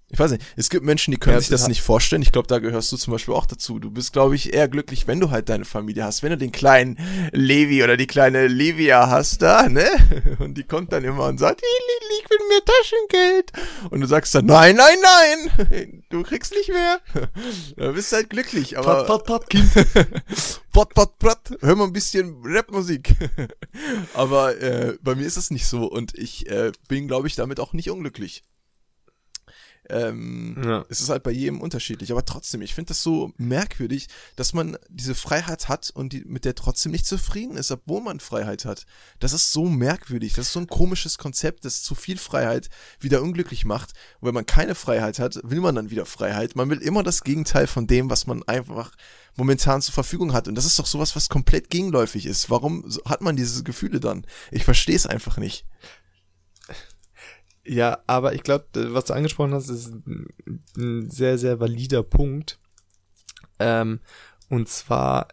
ich 0.09 0.19
weiß 0.19 0.31
nicht, 0.31 0.45
es 0.55 0.69
gibt 0.69 0.85
Menschen, 0.85 1.11
die 1.11 1.17
können 1.17 1.35
ja, 1.35 1.39
sich 1.39 1.49
das 1.49 1.67
nicht 1.67 1.81
vorstellen. 1.81 2.21
Ich 2.21 2.31
glaube, 2.31 2.47
da 2.47 2.59
gehörst 2.59 2.91
du 2.91 2.97
zum 2.97 3.11
Beispiel 3.11 3.33
auch 3.33 3.47
dazu. 3.47 3.79
Du 3.79 3.89
bist, 3.89 4.13
glaube 4.13 4.35
ich, 4.35 4.53
eher 4.53 4.67
glücklich, 4.67 5.07
wenn 5.07 5.19
du 5.19 5.31
halt 5.31 5.49
deine 5.49 5.65
Familie 5.65 6.03
hast. 6.03 6.21
Wenn 6.21 6.29
du 6.29 6.37
den 6.37 6.51
kleinen 6.51 6.99
Levi 7.31 7.83
oder 7.83 7.97
die 7.97 8.05
kleine 8.05 8.45
Livia 8.47 9.09
hast 9.09 9.41
da, 9.41 9.67
ne? 9.67 9.87
Und 10.39 10.59
die 10.59 10.63
kommt 10.63 10.93
dann 10.93 11.03
immer 11.03 11.25
und 11.25 11.39
sagt, 11.39 11.61
ich 11.61 12.29
will 12.29 12.37
mir 12.49 12.63
Taschengeld. 12.63 13.51
Und 13.89 14.01
du 14.01 14.07
sagst 14.07 14.35
dann, 14.35 14.45
nein, 14.45 14.75
nein, 14.75 14.97
nein, 15.01 16.03
du 16.09 16.21
kriegst 16.21 16.53
nicht 16.53 16.69
mehr. 16.69 17.01
Da 17.75 17.91
bist 17.91 18.11
du 18.11 18.17
halt 18.17 18.29
glücklich. 18.29 18.77
Aber 18.77 19.03
pot, 19.03 19.25
pot, 19.25 19.25
pot, 19.25 19.49
Kind. 19.49 19.69
pot, 20.71 20.93
pot, 20.93 21.17
pot. 21.19 21.39
Hör 21.61 21.75
mal 21.75 21.85
ein 21.85 21.93
bisschen 21.93 22.41
Rapmusik. 22.43 23.15
aber 24.13 24.59
äh, 24.61 24.97
bei 25.01 25.15
mir 25.15 25.25
ist 25.25 25.37
das 25.37 25.51
nicht 25.51 25.65
so. 25.65 25.85
Und 25.85 26.15
ich 26.15 26.49
äh, 26.49 26.71
bin, 26.87 27.07
glaube 27.07 27.27
ich, 27.27 27.35
damit 27.35 27.59
auch 27.59 27.73
nicht 27.73 27.89
unglücklich. 27.89 28.43
Ähm, 29.89 30.57
ja. 30.63 30.85
Es 30.89 31.01
ist 31.01 31.09
halt 31.09 31.23
bei 31.23 31.31
jedem 31.31 31.61
unterschiedlich. 31.61 32.11
Aber 32.11 32.25
trotzdem, 32.25 32.61
ich 32.61 32.73
finde 32.73 32.89
das 32.89 33.03
so 33.03 33.31
merkwürdig, 33.37 34.07
dass 34.35 34.53
man 34.53 34.77
diese 34.89 35.15
Freiheit 35.15 35.67
hat 35.67 35.91
und 35.93 36.13
die, 36.13 36.23
mit 36.25 36.45
der 36.45 36.55
trotzdem 36.55 36.91
nicht 36.91 37.05
zufrieden 37.05 37.57
ist, 37.57 37.71
obwohl 37.71 38.01
man 38.01 38.19
Freiheit 38.19 38.65
hat. 38.65 38.85
Das 39.19 39.33
ist 39.33 39.51
so 39.51 39.65
merkwürdig. 39.65 40.33
Das 40.33 40.47
ist 40.47 40.53
so 40.53 40.59
ein 40.59 40.67
komisches 40.67 41.17
Konzept, 41.17 41.65
das 41.65 41.83
zu 41.83 41.95
viel 41.95 42.17
Freiheit 42.17 42.69
wieder 42.99 43.21
unglücklich 43.21 43.65
macht. 43.65 43.91
Und 44.19 44.27
wenn 44.27 44.35
man 44.35 44.45
keine 44.45 44.75
Freiheit 44.75 45.19
hat, 45.19 45.39
will 45.43 45.61
man 45.61 45.75
dann 45.75 45.89
wieder 45.89 46.05
Freiheit. 46.05 46.55
Man 46.55 46.69
will 46.69 46.79
immer 46.79 47.03
das 47.03 47.23
Gegenteil 47.23 47.67
von 47.67 47.87
dem, 47.87 48.09
was 48.09 48.27
man 48.27 48.43
einfach 48.43 48.91
momentan 49.35 49.81
zur 49.81 49.93
Verfügung 49.93 50.33
hat. 50.33 50.47
Und 50.47 50.55
das 50.55 50.65
ist 50.65 50.79
doch 50.79 50.85
sowas, 50.85 51.15
was 51.15 51.29
komplett 51.29 51.69
gegenläufig 51.69 52.25
ist. 52.25 52.49
Warum 52.49 52.89
hat 53.05 53.21
man 53.21 53.35
diese 53.35 53.63
Gefühle 53.63 53.99
dann? 53.99 54.25
Ich 54.51 54.63
verstehe 54.63 54.95
es 54.95 55.05
einfach 55.05 55.37
nicht. 55.37 55.65
Ja, 57.65 57.99
aber 58.05 58.33
ich 58.33 58.43
glaube, 58.43 58.65
was 58.93 59.05
du 59.05 59.13
angesprochen 59.13 59.53
hast, 59.53 59.69
ist 59.69 59.93
ein 60.77 61.09
sehr, 61.09 61.37
sehr 61.37 61.59
valider 61.59 62.03
Punkt. 62.03 62.59
Ähm, 63.59 63.99
und 64.49 64.69
zwar 64.69 65.29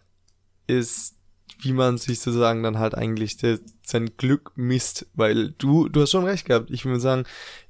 ist, 0.65 1.15
wie 1.59 1.73
man 1.73 1.97
sich 1.97 2.19
sozusagen 2.19 2.63
dann 2.63 2.79
halt 2.79 2.95
eigentlich 2.95 3.37
der, 3.37 3.59
sein 3.85 4.11
Glück 4.17 4.51
misst, 4.55 5.07
weil 5.13 5.51
du, 5.51 5.89
du 5.89 6.01
hast 6.01 6.11
schon 6.11 6.25
recht 6.25 6.45
gehabt. 6.45 6.71
Ich 6.71 6.85
würde 6.85 6.99
sagen, 6.99 7.25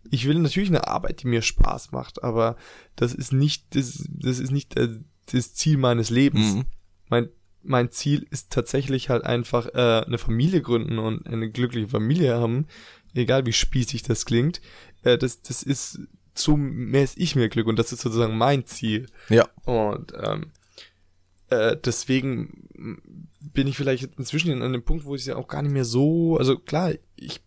ich 0.09 0.27
will 0.27 0.39
natürlich 0.39 0.69
eine 0.69 0.87
Arbeit, 0.87 1.23
die 1.23 1.27
mir 1.27 1.41
Spaß 1.41 1.91
macht, 1.91 2.23
aber 2.23 2.55
das 2.95 3.13
ist 3.13 3.33
nicht, 3.33 3.75
das, 3.75 4.07
das 4.09 4.39
ist 4.39 4.51
nicht 4.51 4.77
das, 4.77 4.89
das 5.31 5.53
Ziel 5.53 5.77
meines 5.77 6.09
Lebens. 6.09 6.55
Mhm. 6.55 6.65
Mein, 7.09 7.29
mein 7.63 7.91
Ziel 7.91 8.25
ist 8.29 8.51
tatsächlich 8.51 9.09
halt 9.09 9.23
einfach 9.23 9.67
äh, 9.73 10.03
eine 10.05 10.17
Familie 10.17 10.61
gründen 10.61 10.99
und 10.99 11.27
eine 11.27 11.49
glückliche 11.49 11.87
Familie 11.87 12.35
haben, 12.35 12.67
egal 13.13 13.45
wie 13.45 13.53
spießig 13.53 14.03
das 14.03 14.25
klingt, 14.25 14.61
äh, 15.03 15.17
das, 15.17 15.41
das 15.41 15.63
ist, 15.63 15.99
so 16.35 16.57
messe 16.57 17.19
ich 17.19 17.35
mir 17.35 17.49
Glück 17.49 17.67
und 17.67 17.77
das 17.77 17.91
ist 17.91 18.01
sozusagen 18.01 18.37
mein 18.37 18.65
Ziel. 18.65 19.07
Ja. 19.29 19.47
Und 19.65 20.13
ähm, 20.19 20.51
äh, 21.49 21.77
deswegen 21.83 22.97
bin 23.39 23.67
ich 23.67 23.77
vielleicht 23.77 24.17
inzwischen 24.17 24.51
an 24.51 24.61
einem 24.61 24.83
Punkt, 24.83 25.05
wo 25.05 25.15
ich 25.15 25.25
ja 25.25 25.35
auch 25.35 25.47
gar 25.47 25.61
nicht 25.61 25.73
mehr 25.73 25.85
so, 25.85 26.37
also 26.37 26.57
klar, 26.57 26.93
ich 27.15 27.41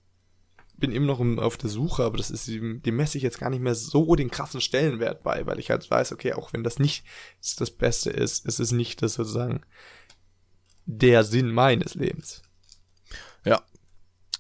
bin 0.79 0.93
immer 0.93 1.07
noch 1.07 1.43
auf 1.43 1.57
der 1.57 1.71
Suche, 1.71 2.05
aber 2.05 2.19
das 2.19 2.31
ist, 2.31 2.49
dem 2.49 2.83
messe 2.97 3.17
ich 3.17 3.25
jetzt 3.25 3.41
gar 3.41 3.51
nicht 3.51 3.63
mehr 3.63 3.75
so 3.75 4.15
den 4.15 4.31
krassen 4.31 4.61
Stellenwert 4.61 5.23
bei, 5.23 5.47
weil 5.47 5.59
ich 5.59 5.71
halt 5.71 5.91
weiß, 5.91 6.13
okay, 6.13 6.35
auch 6.35 6.53
wenn 6.53 6.65
das 6.65 6.79
nicht 6.79 7.05
das 7.59 7.71
Beste 7.71 8.11
ist, 8.11 8.45
ist 8.45 8.61
es 8.61 8.73
nicht 8.73 9.03
das 9.03 9.15
sozusagen 9.15 9.63
der 10.85 11.25
Sinn 11.25 11.51
meines 11.51 11.95
Lebens. 11.95 12.43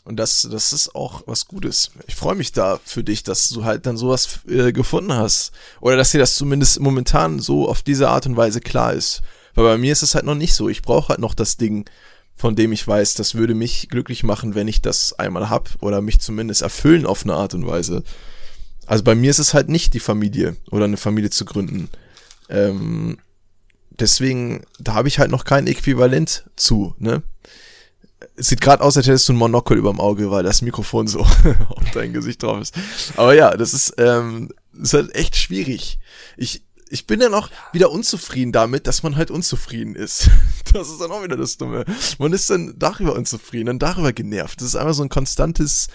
Und 0.06 0.18
das, 0.18 0.46
das 0.48 0.72
ist 0.72 0.94
auch 0.94 1.24
was 1.26 1.46
Gutes. 1.46 1.90
Ich 2.06 2.14
freue 2.14 2.36
mich 2.36 2.52
da 2.52 2.78
für 2.84 3.02
dich, 3.02 3.24
dass 3.24 3.48
du 3.48 3.64
halt 3.64 3.86
dann 3.86 3.96
sowas 3.96 4.38
äh, 4.48 4.70
gefunden 4.70 5.12
hast. 5.12 5.50
Oder 5.80 5.96
dass 5.96 6.12
dir 6.12 6.20
das 6.20 6.36
zumindest 6.36 6.78
momentan 6.78 7.40
so 7.40 7.68
auf 7.68 7.82
diese 7.82 8.08
Art 8.08 8.24
und 8.24 8.36
Weise 8.36 8.60
klar 8.60 8.92
ist. 8.92 9.22
Weil 9.56 9.64
bei 9.64 9.78
mir 9.78 9.90
ist 9.90 10.04
es 10.04 10.14
halt 10.14 10.24
noch 10.24 10.36
nicht 10.36 10.54
so. 10.54 10.68
Ich 10.68 10.82
brauche 10.82 11.08
halt 11.08 11.18
noch 11.18 11.34
das 11.34 11.56
Ding, 11.56 11.90
von 12.36 12.54
dem 12.54 12.70
ich 12.70 12.86
weiß, 12.86 13.14
das 13.14 13.34
würde 13.34 13.56
mich 13.56 13.88
glücklich 13.88 14.22
machen, 14.22 14.54
wenn 14.54 14.68
ich 14.68 14.80
das 14.80 15.12
einmal 15.14 15.50
hab. 15.50 15.70
Oder 15.80 16.00
mich 16.00 16.20
zumindest 16.20 16.62
erfüllen 16.62 17.04
auf 17.04 17.24
eine 17.24 17.34
Art 17.34 17.54
und 17.54 17.66
Weise. 17.66 18.04
Also 18.86 19.02
bei 19.02 19.16
mir 19.16 19.32
ist 19.32 19.40
es 19.40 19.54
halt 19.54 19.68
nicht 19.68 19.92
die 19.92 19.98
Familie 19.98 20.54
oder 20.70 20.84
eine 20.84 20.98
Familie 20.98 21.30
zu 21.30 21.44
gründen. 21.44 21.88
Ähm, 22.48 23.18
deswegen, 23.90 24.62
da 24.78 24.94
habe 24.94 25.08
ich 25.08 25.18
halt 25.18 25.32
noch 25.32 25.44
kein 25.44 25.66
Äquivalent 25.66 26.44
zu, 26.54 26.94
ne? 27.00 27.24
Es 28.36 28.48
sieht 28.48 28.60
gerade 28.60 28.82
aus, 28.82 28.96
als 28.96 29.06
hättest 29.06 29.28
du 29.28 29.32
ein 29.32 29.36
Monokel 29.36 29.76
über 29.76 29.90
dem 29.90 30.00
Auge, 30.00 30.30
weil 30.30 30.42
das 30.42 30.62
Mikrofon 30.62 31.06
so 31.06 31.20
auf 31.68 31.90
dein 31.94 32.12
Gesicht 32.12 32.42
drauf 32.42 32.60
ist. 32.60 32.74
Aber 33.16 33.34
ja, 33.34 33.56
das 33.56 33.74
ist, 33.74 33.94
ähm, 33.98 34.50
ist 34.80 34.94
halt 34.94 35.14
echt 35.14 35.36
schwierig. 35.36 35.98
Ich, 36.36 36.62
ich 36.88 37.06
bin 37.06 37.20
dann 37.20 37.34
auch 37.34 37.50
wieder 37.72 37.90
unzufrieden 37.90 38.52
damit, 38.52 38.86
dass 38.86 39.02
man 39.02 39.16
halt 39.16 39.30
unzufrieden 39.30 39.94
ist. 39.94 40.30
Das 40.72 40.90
ist 40.90 41.00
dann 41.00 41.12
auch 41.12 41.22
wieder 41.22 41.38
das 41.38 41.56
Dumme. 41.56 41.86
Man 42.18 42.34
ist 42.34 42.50
dann 42.50 42.74
darüber 42.76 43.14
unzufrieden, 43.14 43.66
dann 43.66 43.78
darüber 43.78 44.12
genervt. 44.12 44.60
Das 44.60 44.68
ist 44.68 44.76
einfach 44.76 44.92
so 44.92 45.04
ein 45.04 45.08
konstantes 45.08 45.86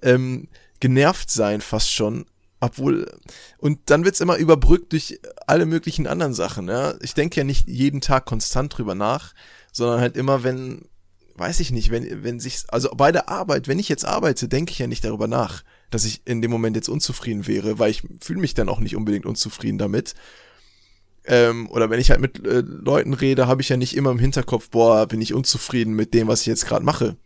ähm, 0.00 0.48
genervt 0.80 1.30
fast 1.60 1.92
schon. 1.92 2.24
Obwohl, 2.60 3.12
und 3.58 3.80
dann 3.86 4.04
wird's 4.04 4.20
immer 4.20 4.36
überbrückt 4.36 4.92
durch 4.92 5.20
alle 5.46 5.66
möglichen 5.66 6.06
anderen 6.06 6.32
Sachen. 6.32 6.68
Ja? 6.68 6.94
Ich 7.00 7.12
denke 7.12 7.40
ja 7.40 7.44
nicht 7.44 7.68
jeden 7.68 8.00
Tag 8.00 8.24
konstant 8.24 8.78
drüber 8.78 8.94
nach, 8.94 9.34
sondern 9.72 10.00
halt 10.00 10.16
immer, 10.16 10.44
wenn 10.44 10.88
weiß 11.34 11.60
ich 11.60 11.70
nicht, 11.70 11.90
wenn, 11.90 12.24
wenn 12.24 12.40
sich, 12.40 12.64
also 12.68 12.90
bei 12.90 13.12
der 13.12 13.28
Arbeit, 13.28 13.68
wenn 13.68 13.78
ich 13.78 13.88
jetzt 13.88 14.04
arbeite, 14.04 14.48
denke 14.48 14.72
ich 14.72 14.78
ja 14.78 14.86
nicht 14.86 15.04
darüber 15.04 15.28
nach, 15.28 15.62
dass 15.90 16.04
ich 16.04 16.22
in 16.24 16.42
dem 16.42 16.50
Moment 16.50 16.76
jetzt 16.76 16.88
unzufrieden 16.88 17.46
wäre, 17.46 17.78
weil 17.78 17.90
ich 17.90 18.02
fühle 18.20 18.40
mich 18.40 18.54
dann 18.54 18.68
auch 18.68 18.80
nicht 18.80 18.96
unbedingt 18.96 19.26
unzufrieden 19.26 19.78
damit. 19.78 20.14
Ähm, 21.24 21.70
oder 21.70 21.88
wenn 21.90 22.00
ich 22.00 22.10
halt 22.10 22.20
mit 22.20 22.44
äh, 22.46 22.62
Leuten 22.64 23.14
rede, 23.14 23.46
habe 23.46 23.62
ich 23.62 23.68
ja 23.68 23.76
nicht 23.76 23.96
immer 23.96 24.10
im 24.10 24.18
Hinterkopf, 24.18 24.70
boah, 24.70 25.06
bin 25.06 25.20
ich 25.20 25.34
unzufrieden 25.34 25.94
mit 25.94 26.14
dem, 26.14 26.28
was 26.28 26.40
ich 26.40 26.46
jetzt 26.46 26.66
gerade 26.66 26.84
mache. 26.84 27.16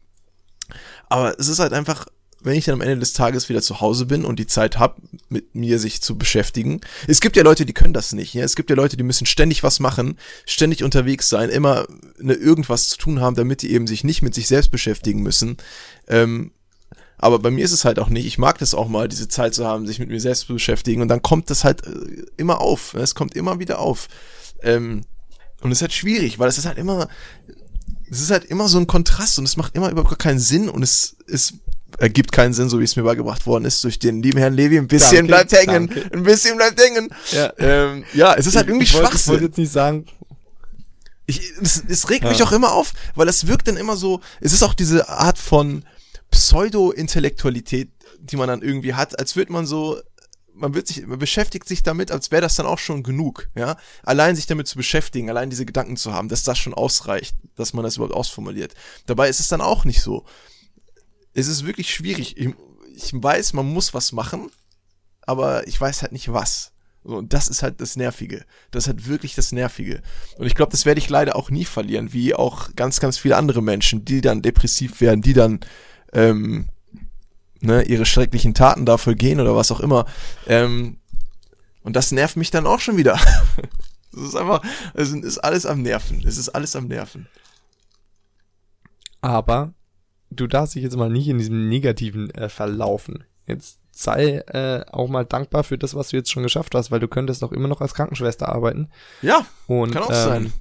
Aber 1.08 1.38
es 1.38 1.48
ist 1.48 1.60
halt 1.60 1.72
einfach 1.72 2.06
wenn 2.42 2.56
ich 2.56 2.66
dann 2.66 2.74
am 2.74 2.80
Ende 2.80 2.98
des 2.98 3.12
Tages 3.12 3.48
wieder 3.48 3.62
zu 3.62 3.80
Hause 3.80 4.06
bin 4.06 4.24
und 4.24 4.38
die 4.38 4.46
Zeit 4.46 4.78
habe, 4.78 5.00
mit 5.28 5.54
mir 5.54 5.78
sich 5.78 6.02
zu 6.02 6.16
beschäftigen. 6.16 6.80
Es 7.08 7.20
gibt 7.20 7.36
ja 7.36 7.42
Leute, 7.42 7.66
die 7.66 7.72
können 7.72 7.94
das 7.94 8.12
nicht. 8.12 8.34
Ja? 8.34 8.44
Es 8.44 8.56
gibt 8.56 8.70
ja 8.70 8.76
Leute, 8.76 8.96
die 8.96 9.02
müssen 9.02 9.26
ständig 9.26 9.62
was 9.62 9.80
machen, 9.80 10.18
ständig 10.44 10.84
unterwegs 10.84 11.28
sein, 11.28 11.48
immer 11.48 11.86
eine, 12.20 12.34
irgendwas 12.34 12.88
zu 12.88 12.98
tun 12.98 13.20
haben, 13.20 13.36
damit 13.36 13.62
die 13.62 13.72
eben 13.72 13.86
sich 13.86 14.04
nicht 14.04 14.22
mit 14.22 14.34
sich 14.34 14.46
selbst 14.46 14.70
beschäftigen 14.70 15.22
müssen. 15.22 15.56
Ähm, 16.08 16.52
aber 17.18 17.38
bei 17.38 17.50
mir 17.50 17.64
ist 17.64 17.72
es 17.72 17.84
halt 17.84 17.98
auch 17.98 18.08
nicht. 18.08 18.26
Ich 18.26 18.38
mag 18.38 18.58
das 18.58 18.74
auch 18.74 18.88
mal, 18.88 19.08
diese 19.08 19.28
Zeit 19.28 19.54
zu 19.54 19.66
haben, 19.66 19.86
sich 19.86 19.98
mit 19.98 20.10
mir 20.10 20.20
selbst 20.20 20.46
zu 20.46 20.52
beschäftigen. 20.52 21.00
Und 21.00 21.08
dann 21.08 21.22
kommt 21.22 21.48
das 21.50 21.64
halt 21.64 21.86
äh, 21.86 22.26
immer 22.36 22.60
auf. 22.60 22.94
Es 22.94 23.14
kommt 23.14 23.34
immer 23.34 23.58
wieder 23.58 23.78
auf. 23.78 24.08
Ähm, 24.62 25.02
und 25.62 25.72
es 25.72 25.78
ist 25.78 25.82
halt 25.82 25.92
schwierig, 25.94 26.38
weil 26.38 26.48
es 26.48 26.58
ist 26.58 26.66
halt 26.66 26.78
immer, 26.78 27.08
es 28.10 28.20
ist 28.20 28.30
halt 28.30 28.44
immer 28.44 28.68
so 28.68 28.78
ein 28.78 28.86
Kontrast 28.86 29.38
und 29.38 29.46
es 29.46 29.56
macht 29.56 29.74
immer 29.74 29.90
überhaupt 29.90 30.18
keinen 30.18 30.38
Sinn 30.38 30.68
und 30.68 30.82
es, 30.82 31.16
es 31.26 31.54
ergibt 31.98 32.32
keinen 32.32 32.52
Sinn, 32.52 32.68
so 32.68 32.80
wie 32.80 32.84
es 32.84 32.96
mir 32.96 33.02
beigebracht 33.02 33.46
worden 33.46 33.64
ist, 33.64 33.82
durch 33.84 33.98
den 33.98 34.22
lieben 34.22 34.38
Herrn 34.38 34.54
Levi. 34.54 34.78
Ein 34.78 34.88
bisschen 34.88 35.26
danke, 35.26 35.46
bleibt 35.46 35.52
hängen. 35.52 35.88
Danke. 35.88 36.10
Ein 36.12 36.22
bisschen 36.22 36.56
bleibt 36.56 36.80
hängen. 36.80 37.08
Ja, 37.32 37.52
ähm, 37.58 38.04
ja 38.14 38.34
es 38.34 38.46
ist 38.46 38.56
halt 38.56 38.68
irgendwie 38.68 38.84
ich 38.84 38.90
Schwachsinn. 38.90 39.18
Ich 39.18 39.28
wollte 39.28 39.44
jetzt 39.44 39.58
nicht 39.58 39.72
sagen. 39.72 40.06
Ich, 41.26 41.40
es, 41.60 41.82
es 41.88 42.08
regt 42.08 42.24
ja. 42.24 42.30
mich 42.30 42.42
auch 42.42 42.52
immer 42.52 42.72
auf, 42.72 42.92
weil 43.14 43.28
es 43.28 43.46
wirkt 43.46 43.66
dann 43.68 43.76
immer 43.76 43.96
so, 43.96 44.20
es 44.40 44.52
ist 44.52 44.62
auch 44.62 44.74
diese 44.74 45.08
Art 45.08 45.38
von 45.38 45.84
Pseudo-Intellektualität, 46.30 47.90
die 48.20 48.36
man 48.36 48.48
dann 48.48 48.62
irgendwie 48.62 48.94
hat, 48.94 49.18
als 49.18 49.34
würde 49.34 49.52
man 49.52 49.66
so 49.66 50.00
man 50.58 50.74
wird 50.74 50.86
sich, 50.86 51.06
man 51.06 51.18
beschäftigt 51.18 51.68
sich 51.68 51.82
damit, 51.82 52.10
als 52.10 52.30
wäre 52.30 52.42
das 52.42 52.56
dann 52.56 52.66
auch 52.66 52.78
schon 52.78 53.02
genug, 53.02 53.48
ja. 53.54 53.76
Allein 54.02 54.34
sich 54.36 54.46
damit 54.46 54.66
zu 54.66 54.76
beschäftigen, 54.76 55.28
allein 55.28 55.50
diese 55.50 55.66
Gedanken 55.66 55.96
zu 55.96 56.12
haben, 56.12 56.28
dass 56.28 56.44
das 56.44 56.58
schon 56.58 56.74
ausreicht, 56.74 57.36
dass 57.56 57.74
man 57.74 57.84
das 57.84 57.96
überhaupt 57.96 58.14
ausformuliert. 58.14 58.74
Dabei 59.06 59.28
ist 59.28 59.40
es 59.40 59.48
dann 59.48 59.60
auch 59.60 59.84
nicht 59.84 60.00
so. 60.00 60.24
Es 61.36 61.48
ist 61.48 61.66
wirklich 61.66 61.94
schwierig. 61.94 62.38
Ich, 62.38 62.54
ich 62.96 63.12
weiß, 63.12 63.52
man 63.52 63.66
muss 63.66 63.92
was 63.92 64.12
machen, 64.12 64.50
aber 65.20 65.68
ich 65.68 65.78
weiß 65.78 66.00
halt 66.00 66.12
nicht 66.12 66.32
was. 66.32 66.72
und 67.02 67.34
das 67.34 67.48
ist 67.48 67.62
halt 67.62 67.82
das 67.82 67.94
Nervige. 67.96 68.46
Das 68.70 68.84
ist 68.84 68.88
halt 68.88 69.06
wirklich 69.06 69.34
das 69.34 69.52
Nervige. 69.52 70.00
Und 70.38 70.46
ich 70.46 70.54
glaube, 70.54 70.72
das 70.72 70.86
werde 70.86 70.98
ich 70.98 71.10
leider 71.10 71.36
auch 71.36 71.50
nie 71.50 71.66
verlieren, 71.66 72.14
wie 72.14 72.34
auch 72.34 72.74
ganz, 72.74 73.00
ganz 73.00 73.18
viele 73.18 73.36
andere 73.36 73.62
Menschen, 73.62 74.06
die 74.06 74.22
dann 74.22 74.40
depressiv 74.40 75.02
werden, 75.02 75.20
die 75.20 75.34
dann 75.34 75.60
ähm, 76.14 76.70
ne, 77.60 77.82
ihre 77.82 78.06
schrecklichen 78.06 78.54
Taten 78.54 78.86
dafür 78.86 79.14
gehen 79.14 79.38
oder 79.38 79.54
was 79.54 79.70
auch 79.70 79.80
immer. 79.80 80.06
Ähm, 80.46 81.00
und 81.82 81.96
das 81.96 82.12
nervt 82.12 82.36
mich 82.36 82.50
dann 82.50 82.66
auch 82.66 82.80
schon 82.80 82.96
wieder. 82.96 83.20
das 84.12 84.22
ist 84.22 84.36
einfach, 84.36 84.62
es 84.94 85.10
ist 85.12 85.38
alles 85.38 85.66
am 85.66 85.82
Nerven. 85.82 86.26
Es 86.26 86.38
ist 86.38 86.48
alles 86.48 86.74
am 86.76 86.88
Nerven. 86.88 87.28
Aber 89.20 89.74
du 90.30 90.46
darfst 90.46 90.74
dich 90.74 90.82
jetzt 90.82 90.96
mal 90.96 91.10
nicht 91.10 91.28
in 91.28 91.38
diesem 91.38 91.68
Negativen 91.68 92.30
äh, 92.30 92.48
verlaufen. 92.48 93.24
Jetzt 93.46 93.78
sei 93.92 94.38
äh, 94.48 94.84
auch 94.90 95.08
mal 95.08 95.24
dankbar 95.24 95.64
für 95.64 95.78
das, 95.78 95.94
was 95.94 96.08
du 96.08 96.16
jetzt 96.16 96.30
schon 96.30 96.42
geschafft 96.42 96.74
hast, 96.74 96.90
weil 96.90 97.00
du 97.00 97.08
könntest 97.08 97.42
noch 97.42 97.52
immer 97.52 97.68
noch 97.68 97.80
als 97.80 97.94
Krankenschwester 97.94 98.48
arbeiten. 98.48 98.88
Ja, 99.22 99.46
und, 99.66 99.92
kann 99.92 100.02
auch 100.02 100.10
ähm, 100.10 100.14
sein. 100.16 100.52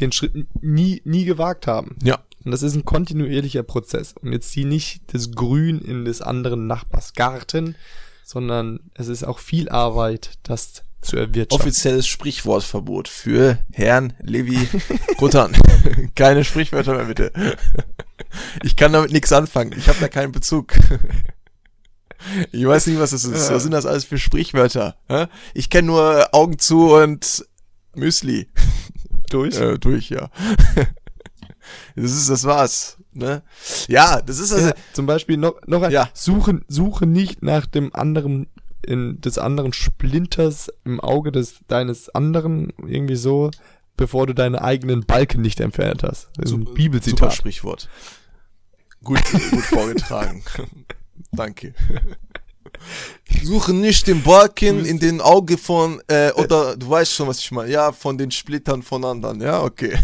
Den 0.00 0.12
Schritt 0.12 0.46
nie, 0.62 1.00
nie 1.04 1.24
gewagt 1.24 1.66
haben. 1.66 1.96
Ja. 2.02 2.18
Und 2.44 2.50
das 2.50 2.62
ist 2.62 2.74
ein 2.74 2.84
kontinuierlicher 2.84 3.62
Prozess. 3.62 4.14
Und 4.20 4.32
jetzt 4.32 4.50
zieh 4.50 4.64
nicht 4.64 5.02
das 5.14 5.32
Grün 5.32 5.80
in 5.80 6.04
des 6.04 6.20
anderen 6.20 6.66
Nachbars 6.66 7.14
Garten, 7.14 7.76
sondern 8.24 8.80
es 8.94 9.08
ist 9.08 9.24
auch 9.24 9.38
viel 9.38 9.68
Arbeit, 9.68 10.38
das 10.42 10.82
zu 11.04 11.16
erwirtschaften. 11.16 11.60
Offizielles 11.60 12.06
Sprichwortverbot 12.06 13.08
für 13.08 13.58
Herrn 13.72 14.12
Levi 14.20 14.68
Rutan. 15.20 15.52
Keine 16.14 16.44
Sprichwörter 16.44 16.94
mehr 16.94 17.04
bitte. 17.04 17.32
Ich 18.62 18.76
kann 18.76 18.92
damit 18.92 19.12
nichts 19.12 19.32
anfangen. 19.32 19.74
Ich 19.76 19.88
habe 19.88 19.98
da 20.00 20.08
keinen 20.08 20.32
Bezug. 20.32 20.74
Ich 22.52 22.66
weiß 22.66 22.86
nicht, 22.86 22.98
was 22.98 23.10
das 23.10 23.24
ist. 23.24 23.50
Was 23.52 23.62
sind 23.62 23.72
das 23.72 23.86
alles 23.86 24.04
für 24.04 24.18
Sprichwörter? 24.18 24.96
Ich 25.52 25.70
kenne 25.70 25.86
nur 25.88 26.28
Augen 26.34 26.58
zu 26.58 26.94
und 26.94 27.44
Müsli. 27.94 28.48
durch. 29.30 29.56
Äh, 29.56 29.78
durch, 29.78 30.08
ja. 30.10 30.30
Das 31.96 32.12
ist, 32.12 32.28
das 32.30 32.44
war's. 32.44 32.98
Ne? 33.12 33.42
Ja, 33.88 34.20
das 34.20 34.38
ist 34.38 34.52
also. 34.52 34.68
Ja, 34.68 34.74
zum 34.92 35.06
Beispiel 35.06 35.36
noch, 35.36 35.54
noch 35.66 35.82
ein, 35.82 35.92
Ja. 35.92 36.08
suche, 36.14 36.60
suche 36.66 37.06
nicht 37.06 37.42
nach 37.42 37.66
dem 37.66 37.94
anderen, 37.94 38.48
in, 38.84 39.20
des 39.20 39.38
anderen 39.38 39.72
Splinters 39.72 40.70
im 40.84 41.00
Auge 41.00 41.32
des, 41.32 41.60
deines 41.68 42.08
anderen, 42.10 42.72
irgendwie 42.86 43.16
so, 43.16 43.50
bevor 43.96 44.26
du 44.26 44.34
deine 44.34 44.62
eigenen 44.62 45.04
Balken 45.04 45.40
nicht 45.40 45.60
entfernt 45.60 46.02
hast. 46.02 46.28
Das 46.36 46.50
ist 46.50 46.56
ein 46.56 46.60
Super 46.60 46.72
Bibelzitat. 46.74 47.34
Sprichwort. 47.34 47.88
Gut, 49.02 49.20
gut 49.50 49.62
vorgetragen. 49.62 50.42
Danke. 51.32 51.74
Suche 53.42 53.72
nicht 53.72 54.06
den 54.06 54.22
Balken 54.22 54.84
in 54.84 54.98
den 54.98 55.20
Auge 55.20 55.58
von, 55.58 56.00
äh, 56.08 56.32
oder 56.32 56.76
du 56.76 56.88
weißt 56.88 57.12
schon, 57.12 57.28
was 57.28 57.38
ich 57.40 57.50
meine. 57.50 57.70
Ja, 57.70 57.92
von 57.92 58.18
den 58.18 58.30
Splittern 58.30 58.82
von 58.82 59.04
anderen. 59.04 59.40
Ja, 59.40 59.62
okay. 59.62 59.98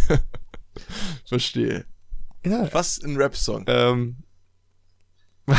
Verstehe. 1.26 1.84
Ja, 2.44 2.68
Was 2.72 3.02
ein 3.02 3.16
Rap-Song. 3.16 3.64
ähm, 3.66 4.16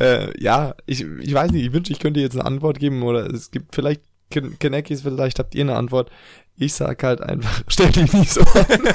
äh, 0.00 0.32
ja, 0.42 0.74
ich, 0.86 1.02
ich 1.02 1.34
weiß 1.34 1.52
nicht, 1.52 1.66
ich 1.66 1.72
wünsche, 1.72 1.92
ich 1.92 2.00
könnte 2.00 2.20
jetzt 2.20 2.34
eine 2.34 2.46
Antwort 2.46 2.78
geben 2.78 3.02
oder 3.02 3.26
es 3.26 3.50
gibt 3.50 3.74
vielleicht, 3.74 4.02
Kenekis, 4.30 5.02
vielleicht 5.02 5.38
habt 5.38 5.54
ihr 5.54 5.62
eine 5.62 5.76
Antwort. 5.76 6.10
Ich 6.56 6.74
sag 6.74 7.02
halt 7.02 7.20
einfach, 7.20 7.62
stell 7.68 7.90
dich 7.90 8.12
nicht 8.12 8.32
so 8.32 8.40
an. 8.40 8.66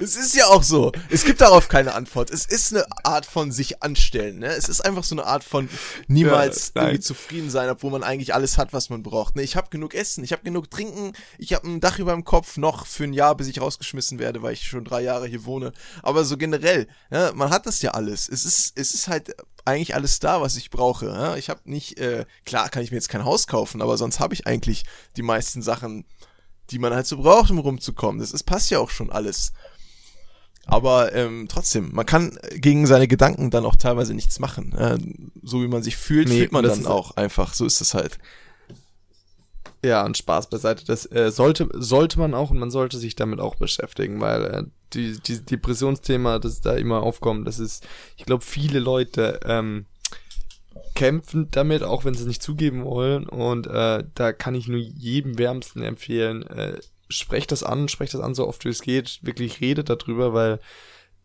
Es 0.00 0.16
ist 0.16 0.34
ja 0.34 0.46
auch 0.46 0.62
so. 0.62 0.90
Es 1.10 1.24
gibt 1.24 1.40
darauf 1.40 1.68
keine 1.68 1.94
Antwort. 1.94 2.30
Es 2.30 2.46
ist 2.46 2.74
eine 2.74 2.86
Art 3.04 3.26
von 3.26 3.52
sich 3.52 3.82
anstellen. 3.82 4.38
Ne? 4.38 4.46
Es 4.46 4.68
ist 4.68 4.80
einfach 4.80 5.04
so 5.04 5.14
eine 5.14 5.26
Art 5.26 5.44
von 5.44 5.68
niemals 6.08 6.72
Ja, 6.74 6.82
irgendwie 6.82 7.00
zufrieden 7.00 7.50
sein, 7.50 7.68
obwohl 7.68 7.90
man 7.90 8.02
eigentlich 8.02 8.34
alles 8.34 8.58
hat, 8.58 8.72
was 8.72 8.90
man 8.90 9.02
braucht. 9.02 9.36
Ne? 9.36 9.42
Ich 9.42 9.54
habe 9.54 9.68
genug 9.70 9.94
Essen, 9.94 10.24
ich 10.24 10.32
habe 10.32 10.42
genug 10.42 10.70
Trinken, 10.70 11.12
ich 11.38 11.52
habe 11.52 11.68
ein 11.68 11.80
Dach 11.80 11.98
über 11.98 12.12
dem 12.12 12.24
Kopf 12.24 12.56
noch 12.56 12.86
für 12.86 13.04
ein 13.04 13.12
Jahr, 13.12 13.36
bis 13.36 13.48
ich 13.48 13.60
rausgeschmissen 13.60 14.18
werde, 14.18 14.42
weil 14.42 14.54
ich 14.54 14.66
schon 14.66 14.84
drei 14.84 15.02
Jahre 15.02 15.26
hier 15.26 15.44
wohne. 15.44 15.72
Aber 16.02 16.24
so 16.24 16.36
generell, 16.36 16.88
ne? 17.10 17.32
man 17.34 17.50
hat 17.50 17.66
das 17.66 17.82
ja 17.82 17.92
alles. 17.92 18.28
Es 18.28 18.44
ist, 18.44 18.72
es 18.76 18.94
ist 18.94 19.08
halt 19.08 19.36
eigentlich 19.66 19.94
alles 19.94 20.20
da, 20.20 20.40
was 20.40 20.56
ich 20.56 20.70
brauche. 20.70 21.06
Ne? 21.06 21.34
Ich 21.38 21.50
habe 21.50 21.60
nicht, 21.64 21.98
äh, 21.98 22.24
klar 22.44 22.68
kann 22.68 22.82
ich 22.82 22.90
mir 22.90 22.96
jetzt 22.96 23.08
kein 23.08 23.24
Haus 23.24 23.46
kaufen, 23.46 23.82
aber 23.82 23.98
sonst 23.98 24.20
habe 24.20 24.34
ich 24.34 24.46
eigentlich 24.46 24.84
die 25.16 25.22
meisten 25.22 25.62
Sachen, 25.62 26.04
die 26.70 26.78
man 26.78 26.94
halt 26.94 27.06
so 27.06 27.18
braucht, 27.18 27.50
um 27.50 27.58
rumzukommen. 27.58 28.20
Das 28.20 28.32
ist, 28.32 28.44
passt 28.44 28.70
ja 28.70 28.78
auch 28.78 28.90
schon 28.90 29.10
alles. 29.10 29.52
Aber 30.66 31.14
ähm, 31.14 31.46
trotzdem, 31.48 31.90
man 31.92 32.06
kann 32.06 32.38
gegen 32.54 32.86
seine 32.86 33.06
Gedanken 33.06 33.50
dann 33.50 33.64
auch 33.64 33.76
teilweise 33.76 34.14
nichts 34.14 34.40
machen. 34.40 34.72
Äh, 34.72 34.98
so 35.42 35.62
wie 35.62 35.68
man 35.68 35.82
sich 35.82 35.96
fühlt, 35.96 36.28
Nee, 36.28 36.38
fühlt 36.38 36.52
man 36.52 36.64
das 36.64 36.80
dann 36.80 36.90
auch 36.90 37.12
einfach. 37.12 37.54
So 37.54 37.66
ist 37.66 37.80
es 37.80 37.94
halt. 37.94 38.18
Ja, 39.86 40.04
und 40.04 40.16
Spaß 40.16 40.50
beiseite. 40.50 40.84
Das 40.84 41.10
äh, 41.12 41.30
sollte, 41.30 41.68
sollte 41.72 42.18
man 42.18 42.34
auch 42.34 42.50
und 42.50 42.58
man 42.58 42.72
sollte 42.72 42.98
sich 42.98 43.14
damit 43.14 43.38
auch 43.38 43.54
beschäftigen, 43.54 44.20
weil 44.20 44.44
äh, 44.44 44.64
die, 44.94 45.20
die 45.20 45.44
Depressionsthema, 45.44 46.40
das 46.40 46.60
da 46.60 46.74
immer 46.74 47.04
aufkommt, 47.04 47.46
das 47.46 47.60
ist, 47.60 47.86
ich 48.16 48.24
glaube, 48.24 48.42
viele 48.42 48.80
Leute 48.80 49.38
ähm, 49.44 49.86
kämpfen 50.96 51.52
damit, 51.52 51.84
auch 51.84 52.04
wenn 52.04 52.14
sie 52.14 52.22
es 52.22 52.26
nicht 52.26 52.42
zugeben 52.42 52.84
wollen. 52.84 53.28
Und 53.28 53.68
äh, 53.68 54.02
da 54.14 54.32
kann 54.32 54.56
ich 54.56 54.66
nur 54.66 54.80
jedem 54.80 55.38
wärmsten 55.38 55.82
empfehlen, 55.82 56.42
äh, 56.42 56.80
sprecht 57.08 57.52
das 57.52 57.62
an, 57.62 57.86
sprecht 57.88 58.12
das 58.12 58.22
an, 58.22 58.34
so 58.34 58.48
oft 58.48 58.64
wie 58.64 58.70
es 58.70 58.82
geht, 58.82 59.20
wirklich 59.22 59.60
redet 59.60 59.88
darüber, 59.88 60.34
weil 60.34 60.58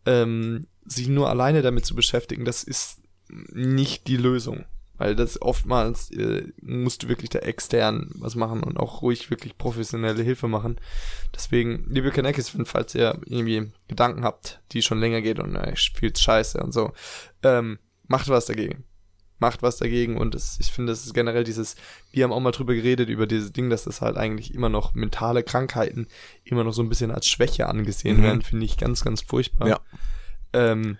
ähm, 0.06 0.68
sich 0.84 1.08
nur 1.08 1.28
alleine 1.28 1.62
damit 1.62 1.84
zu 1.84 1.96
beschäftigen, 1.96 2.44
das 2.44 2.62
ist 2.62 3.00
nicht 3.28 4.06
die 4.06 4.18
Lösung. 4.18 4.66
Weil 5.02 5.16
das 5.16 5.42
oftmals 5.42 6.12
äh, 6.12 6.52
musst 6.60 7.02
du 7.02 7.08
wirklich 7.08 7.28
da 7.28 7.40
extern 7.40 8.08
was 8.14 8.36
machen 8.36 8.62
und 8.62 8.78
auch 8.78 9.02
ruhig 9.02 9.30
wirklich 9.30 9.58
professionelle 9.58 10.22
Hilfe 10.22 10.46
machen. 10.46 10.78
Deswegen, 11.34 11.86
liebe 11.88 12.12
Kanekis, 12.12 12.56
falls 12.66 12.94
ihr 12.94 13.18
irgendwie 13.26 13.72
Gedanken 13.88 14.22
habt, 14.22 14.60
die 14.70 14.80
schon 14.80 15.00
länger 15.00 15.20
geht 15.20 15.40
und 15.40 15.56
äh, 15.56 15.74
fühl's 15.74 16.22
scheiße 16.22 16.62
und 16.62 16.70
so, 16.70 16.92
ähm, 17.42 17.80
macht 18.06 18.28
was 18.28 18.46
dagegen. 18.46 18.84
Macht 19.40 19.64
was 19.64 19.78
dagegen 19.78 20.18
und 20.18 20.36
es, 20.36 20.58
ich 20.60 20.70
finde, 20.70 20.92
es 20.92 21.04
ist 21.04 21.14
generell 21.14 21.42
dieses, 21.42 21.74
wir 22.12 22.22
haben 22.22 22.32
auch 22.32 22.38
mal 22.38 22.52
drüber 22.52 22.74
geredet, 22.74 23.08
über 23.08 23.26
dieses 23.26 23.52
Ding, 23.52 23.70
dass 23.70 23.82
das 23.82 24.02
halt 24.02 24.16
eigentlich 24.16 24.54
immer 24.54 24.68
noch 24.68 24.94
mentale 24.94 25.42
Krankheiten 25.42 26.06
immer 26.44 26.62
noch 26.62 26.74
so 26.74 26.82
ein 26.82 26.88
bisschen 26.88 27.10
als 27.10 27.26
Schwäche 27.26 27.66
angesehen 27.66 28.18
Mhm. 28.18 28.22
werden, 28.22 28.42
finde 28.42 28.66
ich 28.66 28.76
ganz, 28.76 29.02
ganz 29.02 29.20
furchtbar. 29.22 29.66
Ja. 29.66 29.80
Ähm, 30.52 30.96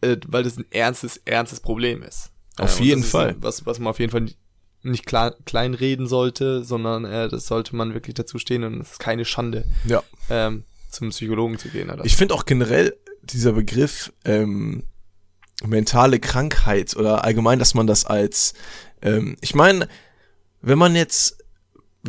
äh, 0.00 0.16
weil 0.28 0.44
das 0.44 0.56
ein 0.56 0.64
ernstes, 0.70 1.18
ernstes 1.26 1.60
Problem 1.60 2.02
ist. 2.02 2.32
Auf 2.58 2.80
jeden 2.80 3.02
Fall. 3.04 3.36
Was, 3.40 3.66
was 3.66 3.78
man 3.78 3.88
auf 3.88 3.98
jeden 3.98 4.12
Fall 4.12 4.26
nicht, 4.82 5.06
klar, 5.06 5.34
kleinreden 5.44 6.06
sollte, 6.06 6.62
sondern 6.64 7.04
äh, 7.04 7.28
das 7.28 7.46
sollte 7.46 7.74
man 7.74 7.92
wirklich 7.94 8.14
dazu 8.14 8.38
stehen 8.38 8.62
und 8.64 8.80
es 8.80 8.92
ist 8.92 8.98
keine 9.00 9.24
Schande, 9.24 9.64
Ja. 9.84 10.02
ähm, 10.30 10.64
zum 10.90 11.10
Psychologen 11.10 11.58
zu 11.58 11.68
gehen. 11.68 11.90
Oder? 11.90 12.04
Ich 12.04 12.16
finde 12.16 12.34
auch 12.34 12.44
generell 12.46 12.96
dieser 13.22 13.52
Begriff 13.52 14.12
ähm, 14.24 14.84
mentale 15.64 16.20
Krankheit 16.20 16.96
oder 16.96 17.24
allgemein, 17.24 17.58
dass 17.58 17.74
man 17.74 17.86
das 17.86 18.04
als, 18.06 18.54
ähm, 19.02 19.36
ich 19.40 19.54
meine, 19.54 19.88
wenn 20.62 20.78
man 20.78 20.94
jetzt, 20.94 21.44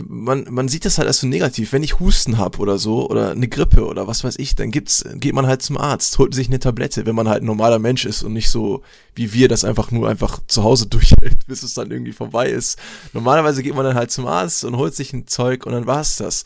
man, 0.07 0.45
man 0.49 0.67
sieht 0.67 0.85
das 0.85 0.97
halt 0.97 1.07
als 1.07 1.19
so 1.19 1.27
negativ. 1.27 1.71
Wenn 1.71 1.83
ich 1.83 1.99
Husten 1.99 2.37
hab 2.37 2.59
oder 2.59 2.77
so 2.77 3.09
oder 3.09 3.31
eine 3.31 3.47
Grippe 3.47 3.85
oder 3.85 4.07
was 4.07 4.23
weiß 4.23 4.35
ich, 4.39 4.55
dann 4.55 4.71
gibt's, 4.71 5.05
geht 5.15 5.33
man 5.33 5.47
halt 5.47 5.61
zum 5.61 5.77
Arzt, 5.77 6.17
holt 6.17 6.33
sich 6.33 6.47
eine 6.47 6.59
Tablette, 6.59 7.05
wenn 7.05 7.15
man 7.15 7.27
halt 7.27 7.43
ein 7.43 7.47
normaler 7.47 7.79
Mensch 7.79 8.05
ist 8.05 8.23
und 8.23 8.33
nicht 8.33 8.49
so 8.49 8.83
wie 9.15 9.33
wir 9.33 9.47
das 9.47 9.65
einfach 9.65 9.91
nur 9.91 10.07
einfach 10.09 10.39
zu 10.47 10.63
Hause 10.63 10.85
durchhält, 10.89 11.45
bis 11.47 11.63
es 11.63 11.73
dann 11.73 11.91
irgendwie 11.91 12.13
vorbei 12.13 12.49
ist. 12.49 12.77
Normalerweise 13.13 13.63
geht 13.63 13.75
man 13.75 13.85
dann 13.85 13.95
halt 13.95 14.11
zum 14.11 14.27
Arzt 14.27 14.63
und 14.63 14.77
holt 14.77 14.95
sich 14.95 15.13
ein 15.13 15.27
Zeug 15.27 15.65
und 15.65 15.73
dann 15.73 15.87
war's 15.87 16.17
das. 16.17 16.43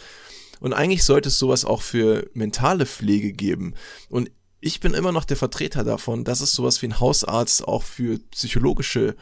Und 0.60 0.74
eigentlich 0.74 1.04
sollte 1.04 1.30
es 1.30 1.40
sowas 1.40 1.66
auch 1.66 1.82
für 1.82 2.30
mentale 2.34 2.86
Pflege 2.86 3.34
geben. 3.34 3.74
Und 4.10 4.30
ich 4.60 4.80
bin 4.80 4.94
immer 4.94 5.12
noch 5.12 5.26
der 5.26 5.38
Vertreter 5.38 5.84
davon, 5.84 6.24
dass 6.24 6.40
es 6.40 6.54
sowas 6.54 6.82
wie 6.82 6.88
ein 6.88 7.00
Hausarzt 7.00 7.68
auch 7.68 7.82
für 7.82 8.20
psychologische 8.30 9.16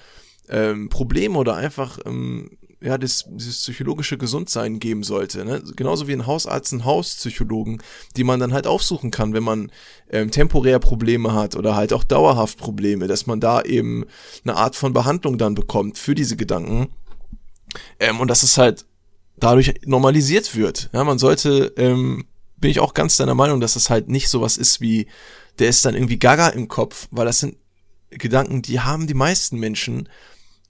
ähm, 0.50 0.90
Probleme 0.90 1.38
oder 1.38 1.56
einfach 1.56 1.98
ähm, 2.06 2.58
ja, 2.82 2.98
das, 2.98 3.26
dieses 3.28 3.60
psychologische 3.60 4.18
Gesundsein 4.18 4.80
geben 4.80 5.04
sollte. 5.04 5.44
Ne? 5.44 5.62
Genauso 5.76 6.08
wie 6.08 6.14
ein 6.14 6.26
Hausarzt 6.26 6.72
einen 6.72 6.86
Hauspsychologen, 6.86 7.82
die 8.16 8.24
man 8.24 8.40
dann 8.40 8.54
halt 8.54 8.68
aufsuchen 8.68 9.12
kann, 9.12 9.34
wenn 9.34 9.44
man 9.44 9.72
ähm, 10.10 10.32
temporär 10.32 10.80
Probleme 10.80 11.34
hat 11.34 11.56
oder 11.56 11.76
halt 11.76 11.92
auch 11.92 12.06
dauerhaft 12.06 12.58
Probleme, 12.58 13.08
dass 13.08 13.28
man 13.28 13.42
da 13.42 13.62
eben 13.62 14.06
eine 14.46 14.56
Art 14.56 14.78
von 14.78 14.94
Behandlung 14.94 15.38
dann 15.38 15.56
bekommt 15.56 15.98
für 15.98 16.16
diese 16.16 16.38
Gedanken. 16.38 16.88
Ähm, 18.00 18.20
und 18.22 18.30
dass 18.30 18.44
es 18.44 18.58
halt 18.58 18.86
dadurch 19.38 19.74
normalisiert 19.86 20.56
wird. 20.56 20.90
Ja, 20.94 21.04
man 21.04 21.20
sollte, 21.20 21.74
ähm, 21.76 22.26
bin 22.58 22.72
ich 22.72 22.80
auch 22.80 22.94
ganz 22.94 23.18
deiner 23.18 23.36
Meinung, 23.36 23.60
dass 23.60 23.76
es 23.76 23.90
halt 23.90 24.08
nicht 24.10 24.30
sowas 24.30 24.58
ist 24.58 24.80
wie, 24.80 25.08
der 25.60 25.70
ist 25.70 25.84
dann 25.84 25.96
irgendwie 25.96 26.20
gaga 26.20 26.48
im 26.50 26.70
Kopf, 26.70 27.08
weil 27.12 27.26
das 27.26 27.40
sind 27.40 27.58
Gedanken, 28.10 28.62
die 28.62 28.80
haben 28.80 29.06
die 29.06 29.14
meisten 29.14 29.60
Menschen 29.60 30.10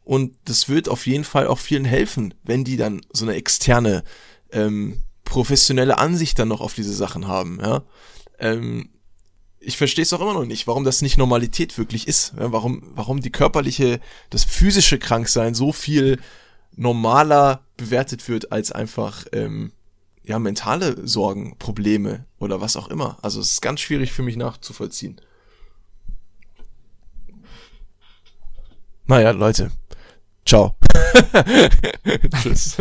Und 0.10 0.36
das 0.46 0.68
wird 0.70 0.90
auf 0.90 1.06
jeden 1.06 1.24
Fall 1.24 1.46
auch 1.46 1.60
vielen 1.60 1.86
helfen, 1.86 2.34
wenn 2.42 2.64
die 2.64 2.78
dann 2.78 3.02
so 3.14 3.26
eine 3.26 3.36
externe, 3.36 4.04
ähm, 4.52 5.04
professionelle 5.24 6.00
Ansicht 6.00 6.40
dann 6.40 6.48
noch 6.48 6.62
auf 6.62 6.74
diese 6.74 6.96
Sachen 6.96 7.28
haben, 7.28 7.60
ja. 7.62 7.84
Ähm, 8.40 8.90
ich 9.60 9.78
verstehe 9.78 10.02
es 10.02 10.12
auch 10.12 10.22
immer 10.22 10.34
noch 10.34 10.46
nicht, 10.46 10.66
warum 10.66 10.84
das 10.84 11.04
nicht 11.04 11.20
Normalität 11.20 11.78
wirklich 11.78 12.08
ist. 12.08 12.34
Ja, 12.40 12.52
warum, 12.52 12.90
warum 12.96 13.22
die 13.22 13.30
körperliche, 13.30 14.00
das 14.32 14.46
physische 14.46 14.98
Kranksein 14.98 15.54
so 15.54 15.72
viel 15.72 16.20
normaler 16.76 17.62
bewertet 17.78 18.28
wird 18.28 18.52
als 18.52 18.72
einfach 18.72 19.28
ähm, 19.32 19.74
ja 20.24 20.40
mentale 20.40 21.08
Sorgen, 21.08 21.56
Probleme 21.60 22.26
oder 22.40 22.62
was 22.62 22.78
auch 22.78 22.88
immer. 22.88 23.20
Also 23.22 23.42
es 23.42 23.52
ist 23.52 23.62
ganz 23.62 23.80
schwierig 23.80 24.12
für 24.12 24.24
mich 24.24 24.38
nachzuvollziehen. 24.38 25.22
Naja, 29.06 29.30
Leute. 29.30 29.70
Ciao. 30.50 30.76
Tschüss. 32.42 32.78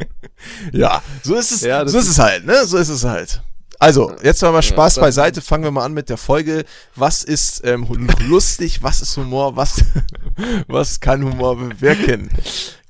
ja, 0.72 1.02
so 1.22 1.36
ist 1.36 1.50
es, 1.52 1.62
Ja, 1.62 1.88
so 1.88 1.98
ist 1.98 2.08
es 2.08 2.18
halt, 2.18 2.44
ne? 2.44 2.66
So 2.66 2.76
ist 2.76 2.90
es 2.90 3.02
halt. 3.02 3.40
Also, 3.78 4.14
jetzt 4.22 4.42
mal 4.42 4.60
Spaß 4.60 5.00
beiseite. 5.00 5.40
Fangen 5.40 5.64
wir 5.64 5.70
mal 5.70 5.86
an 5.86 5.94
mit 5.94 6.10
der 6.10 6.18
Folge. 6.18 6.66
Was 6.94 7.24
ist 7.24 7.62
ähm, 7.64 7.86
lustig? 8.28 8.82
Was 8.82 9.00
ist 9.00 9.16
Humor? 9.16 9.56
Was, 9.56 9.82
was 10.68 11.00
kann 11.00 11.24
Humor 11.24 11.56
bewirken? 11.56 12.28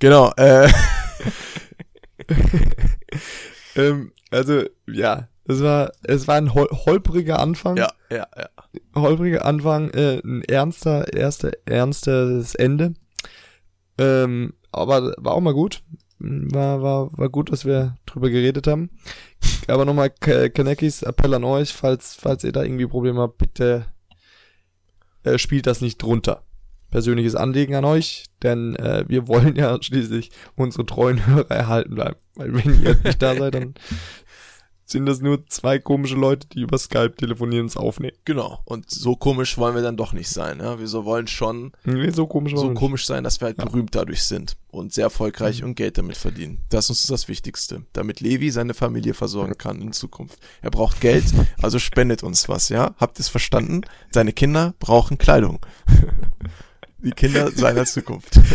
Genau. 0.01 0.33
Äh, 0.33 0.69
Ähm, 3.77 4.13
also, 4.31 4.65
ja, 4.87 5.29
es 5.47 5.63
war, 5.63 5.93
es 6.03 6.27
war 6.27 6.35
ein 6.35 6.55
hol 6.55 6.69
holpriger 6.73 7.39
Anfang. 7.39 7.77
ja, 7.77 7.89
ja, 8.11 8.27
ja. 8.37 8.49
holpriger 8.95 9.45
Anfang, 9.45 9.91
äh, 9.91 10.21
ein 10.25 10.43
ernster, 10.43 11.13
erster, 11.15 11.53
ernstes 11.67 12.57
Ende. 12.57 12.95
Ähm, 14.03 14.55
aber 14.73 15.15
war 15.19 15.33
auch 15.35 15.41
mal 15.41 15.55
gut. 15.55 15.83
War, 16.19 16.83
war, 16.83 17.11
war 17.19 17.29
gut, 17.29 17.51
dass 17.51 17.65
wir 17.65 17.97
drüber 18.07 18.31
geredet 18.31 18.67
haben. 18.67 18.91
Aber 19.67 19.85
nochmal 19.85 20.11
Ka- 20.11 20.49
Kanekis 20.49 21.03
Appell 21.03 21.35
an 21.35 21.45
euch, 21.45 21.73
falls, 21.73 22.15
falls 22.15 22.45
ihr 22.45 22.53
da 22.53 22.63
irgendwie 22.63 22.87
Probleme 22.87 23.21
habt, 23.21 23.39
bitte 23.39 23.87
äh, 25.25 25.39
spielt 25.39 25.67
das 25.67 25.81
nicht 25.81 26.01
drunter. 26.01 26.43
Persönliches 26.91 27.35
Anliegen 27.35 27.75
an 27.75 27.85
euch, 27.87 28.27
denn 28.43 28.77
äh, 28.77 29.05
wir 29.09 29.27
wollen 29.27 29.57
ja 29.57 29.79
schließlich 29.83 30.31
unsere 30.57 30.85
treuen 30.85 31.27
Hörer 31.27 31.51
erhalten 31.51 31.95
bleiben. 31.95 32.17
Weil 32.35 32.55
wenn 32.55 32.83
ihr 32.83 32.97
nicht 33.03 33.21
da 33.23 33.35
seid, 33.35 33.55
dann 33.55 33.75
sind 34.93 35.07
das 35.07 35.20
nur 35.20 35.47
zwei 35.49 35.78
komische 35.78 36.14
Leute, 36.14 36.47
die 36.49 36.61
über 36.61 36.78
Skype 36.78 37.14
telefonieren 37.16 37.62
und 37.64 37.70
es 37.70 37.76
aufnehmen. 37.76 38.16
Genau. 38.24 38.61
Und 38.64 38.90
so 38.90 39.16
komisch 39.16 39.59
wollen 39.59 39.74
wir 39.74 39.82
dann 39.82 39.97
doch 39.97 40.12
nicht 40.12 40.28
sein. 40.30 40.61
Ja? 40.61 40.78
Wir 40.78 40.86
so 40.86 41.05
wollen 41.05 41.26
schon 41.26 41.72
Nee, 41.84 42.11
so 42.11 42.26
komisch 42.26 42.53
so 42.55 42.72
komisch 42.74 43.07
sein, 43.07 43.24
dass 43.24 43.40
wir 43.40 43.47
halt 43.47 43.59
Ja. 43.59 43.64
berühmt 43.64 43.95
dadurch 43.95 44.22
sind 44.22 44.57
und 44.70 44.93
sehr 44.93 45.05
erfolgreich 45.05 45.64
und 45.64 45.74
Geld 45.74 45.99
damit 45.99 46.16
verdienen. 46.16 46.59
Das 46.68 46.90
ist 46.90 47.01
uns 47.01 47.07
das 47.09 47.28
Wichtigste, 47.28 47.82
damit 47.93 48.20
Levi 48.20 48.51
seine 48.51 48.74
Familie 48.74 49.14
versorgen 49.14 49.59
kann 49.59 49.80
in 49.82 49.93
Zukunft. 49.93 50.38
Er 50.61 50.70
braucht 50.70 51.01
Geld, 51.01 51.24
also 51.61 51.78
spendet 51.78 52.22
uns 52.22 52.49
was, 52.49 52.68
ja? 52.68 52.95
Habt 52.99 53.18
ihr 53.18 53.20
es 53.22 53.28
verstanden? 53.28 53.82
Seine 54.11 54.32
Kinder 54.32 54.74
brauchen 54.78 55.18
Kleidung. 55.18 55.59
Die 56.99 57.11
Kinder 57.11 57.51
seiner 57.51 57.84
Zukunft. 57.84 58.38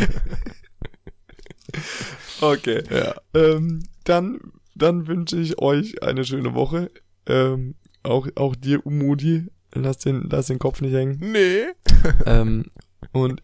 Okay. 2.42 2.84
Ja. 2.90 3.16
Ähm, 3.34 3.84
dann, 4.04 4.40
dann 4.78 5.08
wünsche 5.08 5.38
ich 5.38 5.60
euch 5.60 6.04
eine 6.04 6.24
schöne 6.24 6.54
Woche. 6.54 6.90
Ähm, 7.26 7.76
auch, 8.04 8.28
auch 8.36 8.56
dir, 8.56 8.86
Umudi. 8.86 9.48
Lass 9.74 9.98
den, 10.00 10.28
lass 10.30 10.48
den 10.48 10.60
Kopf 10.60 10.82
nicht 10.82 10.94
hängen. 10.94 11.18
Nee. 11.20 11.66
ähm, 12.26 12.66
und, 13.12 13.42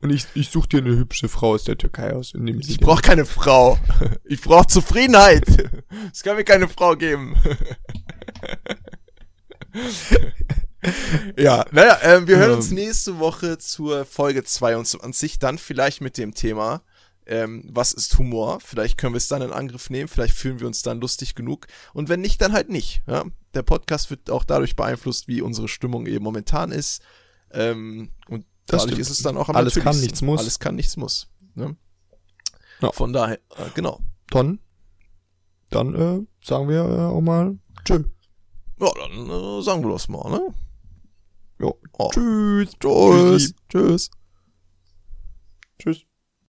und 0.00 0.10
ich, 0.10 0.26
ich 0.34 0.48
suche 0.50 0.68
dir 0.68 0.78
eine 0.78 0.96
hübsche 0.96 1.28
Frau 1.28 1.54
aus 1.54 1.64
der 1.64 1.78
Türkei 1.78 2.12
aus. 2.12 2.34
Und 2.34 2.44
nimm 2.44 2.62
sie 2.62 2.72
Ich 2.72 2.80
brauche 2.80 3.02
keine 3.02 3.24
Frau. 3.24 3.78
Ich 4.24 4.40
brauche 4.40 4.66
Zufriedenheit. 4.66 5.44
Es 6.12 6.22
kann 6.22 6.36
mir 6.36 6.44
keine 6.44 6.68
Frau 6.68 6.96
geben. 6.96 7.36
ja, 11.36 11.64
naja, 11.72 11.98
ähm, 12.02 12.26
wir 12.26 12.38
hören 12.38 12.52
uns 12.52 12.70
Ähm. 12.70 12.76
nächste 12.76 13.18
Woche 13.18 13.58
zur 13.58 14.04
Folge 14.04 14.44
22, 14.44 15.38
dann 15.38 15.58
vielleicht 15.58 16.00
mit 16.00 16.16
dem 16.18 16.34
Thema, 16.34 16.82
ähm, 17.26 17.64
was 17.70 17.92
ist 17.92 18.18
Humor? 18.18 18.60
Vielleicht 18.60 18.98
können 18.98 19.14
wir 19.14 19.18
es 19.18 19.28
dann 19.28 19.42
in 19.42 19.52
Angriff 19.52 19.90
nehmen, 19.90 20.08
vielleicht 20.08 20.34
fühlen 20.34 20.60
wir 20.60 20.66
uns 20.66 20.82
dann 20.82 21.00
lustig 21.00 21.34
genug 21.34 21.66
und 21.92 22.08
wenn 22.08 22.20
nicht, 22.20 22.40
dann 22.40 22.52
halt 22.52 22.68
nicht. 22.68 23.02
Ja? 23.06 23.24
Der 23.54 23.62
Podcast 23.62 24.10
wird 24.10 24.30
auch 24.30 24.44
dadurch 24.44 24.76
beeinflusst, 24.76 25.28
wie 25.28 25.40
unsere 25.40 25.68
Stimmung 25.68 26.06
eben 26.06 26.24
momentan 26.24 26.72
ist 26.72 27.02
ähm, 27.50 28.10
und 28.28 28.44
Das 28.66 28.82
dadurch 28.82 28.92
stimmt. 28.94 29.00
ist 29.00 29.10
es 29.10 29.22
dann 29.22 29.36
auch 29.36 29.48
am 29.48 29.56
Alles 29.56 29.74
kann, 29.74 29.98
nichts 30.00 30.22
muss. 30.22 30.40
Alles 30.40 30.58
kann, 30.58 30.74
nichts 30.74 30.96
muss. 30.96 31.28
Ne? 31.54 31.76
Ja. 32.80 32.92
Von 32.92 33.12
daher, 33.12 33.36
äh, 33.56 33.70
genau. 33.74 34.00
Dann, 34.30 34.58
dann 35.70 35.94
äh, 35.94 36.26
sagen 36.44 36.68
wir 36.68 36.84
äh, 36.84 37.00
auch 37.04 37.20
mal 37.20 37.58
Tschö. 37.84 38.04
Ja, 38.80 38.90
dann 38.92 39.30
äh, 39.30 39.62
sagen 39.62 39.82
wir 39.84 39.90
das 39.92 40.08
mal, 40.08 40.30
ne? 40.30 40.54
Jo. 41.60 41.78
Oh. 41.92 42.10
Tschüss. 42.10 42.72
Tschüss. 42.80 43.54
Tschüss. 43.68 44.10
Tschüss. 45.78 46.04